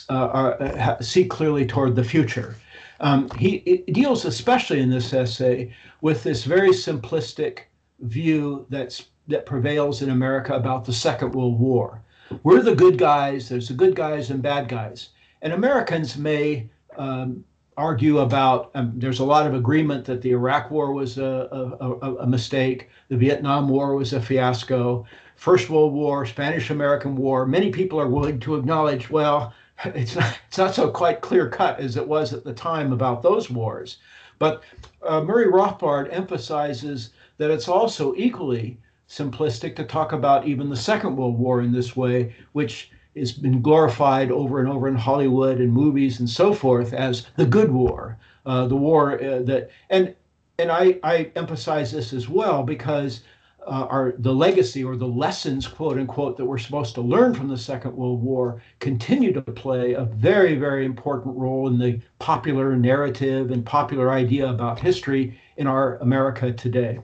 [0.09, 2.55] uh, uh, see clearly toward the future.
[2.99, 7.59] Um, he deals especially in this essay with this very simplistic
[7.99, 12.01] view that's that prevails in America about the Second World War.
[12.43, 13.49] We're the good guys.
[13.49, 15.09] There's the good guys and bad guys,
[15.41, 17.43] and Americans may um,
[17.77, 18.71] argue about.
[18.75, 22.89] Um, there's a lot of agreement that the Iraq War was a, a, a, mistake.
[23.09, 25.05] The Vietnam War was a fiasco.
[25.35, 27.45] First World War, Spanish American War.
[27.45, 29.53] Many people are willing to acknowledge, well,
[29.85, 33.22] it's not, it's not so quite clear cut as it was at the time about
[33.22, 33.97] those wars.
[34.39, 34.64] But
[35.06, 38.77] uh, Murray Rothbard emphasizes that it's also equally
[39.10, 43.61] simplistic to talk about even the Second World War in this way, which has been
[43.61, 48.18] glorified over and over in Hollywood and movies and so forth as the good war,
[48.45, 50.15] uh, the war uh, that and
[50.57, 53.22] and I, I emphasize this as well because
[53.65, 57.47] uh, are the legacy or the lessons, quote unquote, that we're supposed to learn from
[57.47, 62.75] the Second World War continue to play a very, very important role in the popular
[62.75, 66.99] narrative and popular idea about history in our America today.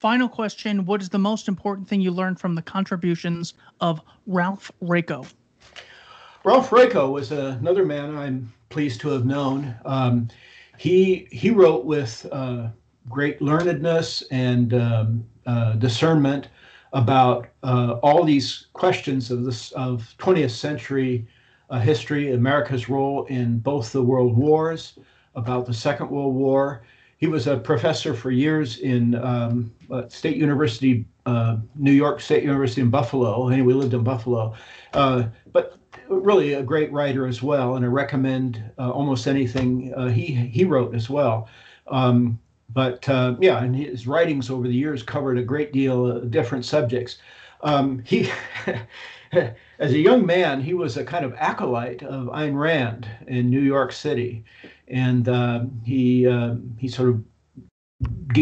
[0.00, 4.70] Final question What is the most important thing you learned from the contributions of Ralph
[4.82, 5.30] Raico?
[6.44, 9.76] Ralph Raico was another man I'm pleased to have known.
[9.84, 10.28] Um,
[10.76, 12.68] he he wrote with uh,
[13.08, 16.48] great learnedness and um, uh, discernment
[16.92, 21.26] about uh, all these questions of this of 20th century
[21.70, 24.98] uh, history, America's role in both the world wars,
[25.34, 26.82] about the Second World War.
[27.16, 32.42] He was a professor for years in um, uh, State University, uh, New York State
[32.42, 33.48] University in Buffalo.
[33.48, 34.54] And we lived in Buffalo,
[34.92, 35.76] but
[36.08, 37.76] really a great writer as well.
[37.76, 41.48] And I recommend almost anything he he wrote as well.
[41.86, 42.38] Um,
[42.72, 46.64] but uh, yeah, and his writings over the years covered a great deal of different
[46.64, 47.18] subjects.
[47.62, 48.30] Um, he,
[49.32, 53.60] as a young man, he was a kind of acolyte of Ayn Rand in New
[53.60, 54.44] York City,
[54.88, 57.24] and uh, he uh, he sort of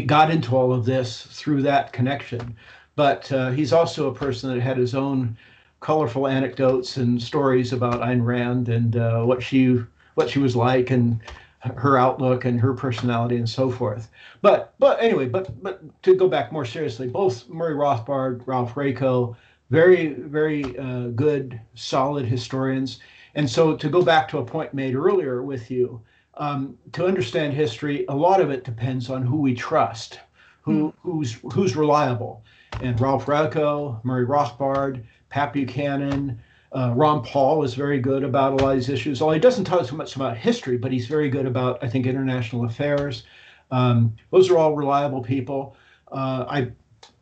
[0.07, 2.57] got into all of this through that connection.
[2.97, 5.37] But uh, he's also a person that had his own
[5.81, 9.83] colorful anecdotes and stories about Ayn Rand and uh, what she
[10.15, 11.21] what she was like and
[11.61, 14.11] her outlook and her personality and so forth.
[14.41, 19.37] But but anyway, but but to go back more seriously, both Murray Rothbard, Ralph Raico,
[19.69, 23.01] very very uh, good, solid historians.
[23.35, 26.01] And so to go back to a point made earlier with you,
[26.35, 30.21] um, to understand history, a lot of it depends on who we trust,
[30.63, 30.95] who mm.
[31.03, 32.43] who's who's reliable.
[32.81, 36.41] And Ralph Raico, Murray Rothbard, Pat Buchanan,
[36.73, 39.21] uh, Ron Paul is very good about a lot of these issues.
[39.21, 42.07] Although he doesn't talk so much about history, but he's very good about, I think,
[42.07, 43.25] international affairs.
[43.71, 45.77] Um, those are all reliable people.
[46.13, 46.71] Uh, I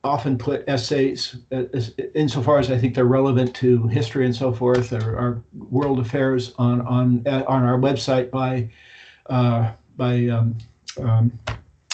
[0.05, 4.93] often put essays, as, insofar as I think they're relevant to history and so forth,
[4.93, 8.71] or, or world affairs, on on on our website by
[9.27, 10.57] uh, by um,
[11.01, 11.39] um,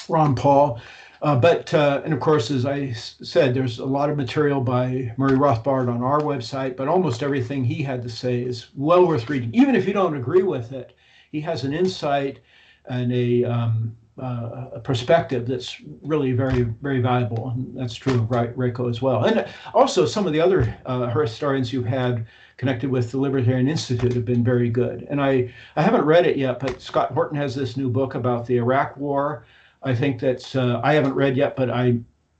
[0.09, 0.81] Ron Paul.
[1.25, 5.11] Uh, but, uh, and of course, as I said, there's a lot of material by
[5.17, 9.31] Murray Rothbard on our website, but almost everything he had to say is well worth
[9.31, 9.49] reading.
[9.55, 10.95] Even if you don't agree with it,
[11.33, 12.41] he has an insight
[12.91, 17.49] and a, um, uh, a perspective that's really very, very valuable.
[17.49, 19.25] And that's true of Raico as well.
[19.25, 22.27] And also, some of the other uh, historians you've had
[22.59, 25.07] connected with the Libertarian Institute have been very good.
[25.09, 28.45] And I, I haven't read it yet, but Scott Horton has this new book about
[28.45, 29.47] the Iraq War
[29.85, 31.99] I think that's uh, I haven't read yet, but I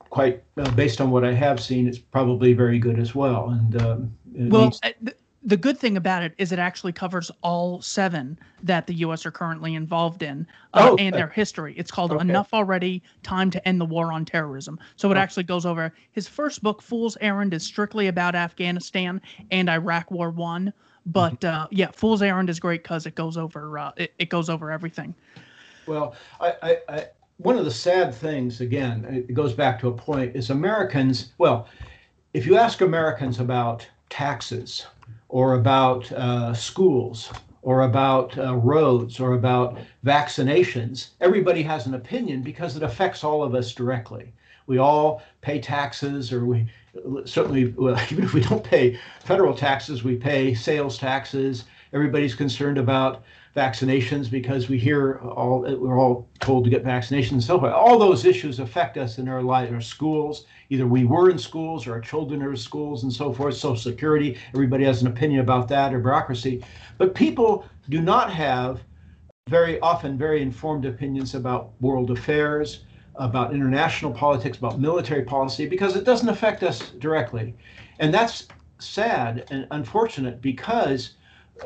[0.09, 3.49] quite uh, based on what I have seen, it's probably very good as well.
[3.49, 5.11] And um, well, needs- uh,
[5.43, 9.27] the good thing about it is it actually covers all seven that the U.S.
[9.27, 11.75] are currently involved in uh, oh, and their history.
[11.77, 12.21] It's called okay.
[12.21, 14.79] Enough Already: Time to End the War on Terrorism.
[14.95, 15.19] So it oh.
[15.19, 20.31] actually goes over his first book, Fool's Errand, is strictly about Afghanistan and Iraq War
[20.31, 20.73] One.
[21.05, 21.63] But mm-hmm.
[21.63, 24.71] uh, yeah, Fool's Errand is great because it goes over uh, it, it goes over
[24.71, 25.13] everything.
[25.85, 30.35] Well, I, I, one of the sad things, again, it goes back to a point,
[30.35, 31.67] is Americans, well,
[32.33, 34.85] if you ask Americans about taxes
[35.29, 37.31] or about uh, schools
[37.61, 43.43] or about uh, roads or about vaccinations, everybody has an opinion because it affects all
[43.43, 44.31] of us directly.
[44.67, 46.67] We all pay taxes, or we
[47.25, 51.65] certainly, well, even if we don't pay federal taxes, we pay sales taxes.
[51.93, 53.23] Everybody's concerned about
[53.55, 57.71] vaccinations because we hear all we're all told to get vaccinations and so forth.
[57.71, 60.45] All those issues affect us in our lives, our schools.
[60.69, 63.55] Either we were in schools or our children are in schools and so forth.
[63.55, 66.63] Social Security, everybody has an opinion about that, or bureaucracy.
[66.97, 68.81] But people do not have
[69.47, 72.83] very often very informed opinions about world affairs,
[73.15, 77.55] about international politics, about military policy, because it doesn't affect us directly.
[77.99, 78.47] And that's
[78.79, 81.11] sad and unfortunate because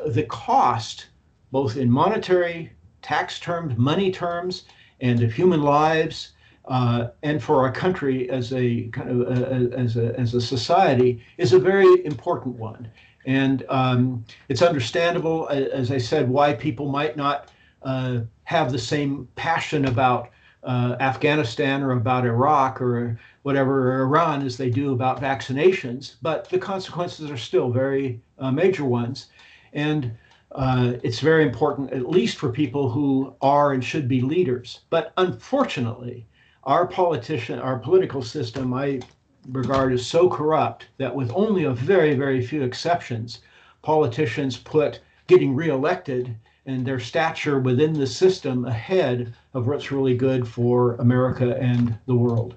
[0.06, 1.06] the cost
[1.50, 2.72] both in monetary
[3.02, 4.64] tax terms, money terms,
[5.00, 6.32] and of human lives,
[6.66, 11.22] uh, and for our country as a kind of uh, as a as a society
[11.38, 12.88] is a very important one.
[13.26, 17.50] And um, it's understandable, as I said, why people might not
[17.82, 20.30] uh, have the same passion about
[20.62, 26.16] uh, Afghanistan or about Iraq or whatever or Iran as they do about vaccinations.
[26.22, 29.26] But the consequences are still very uh, major ones.
[29.72, 30.16] And
[30.52, 34.80] uh, it's very important, at least for people who are and should be leaders.
[34.90, 36.26] But unfortunately,
[36.64, 39.00] our politician, our political system, I
[39.48, 43.40] regard as so corrupt that with only a very, very few exceptions,
[43.82, 46.36] politicians put getting reelected
[46.66, 52.14] and their stature within the system ahead of what's really good for America and the
[52.14, 52.56] world.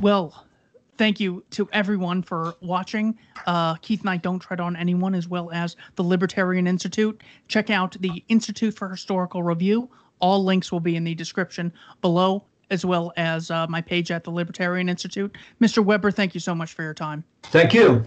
[0.00, 0.46] Well,
[1.00, 3.18] thank you to everyone for watching.
[3.46, 7.22] Uh, Keith Knight, Don't Tread on Anyone, as well as the Libertarian Institute.
[7.48, 9.88] Check out the Institute for Historical Review.
[10.18, 11.72] All links will be in the description
[12.02, 15.34] below, as well as uh, my page at the Libertarian Institute.
[15.58, 15.82] Mr.
[15.82, 17.24] Weber, thank you so much for your time.
[17.44, 18.06] Thank you.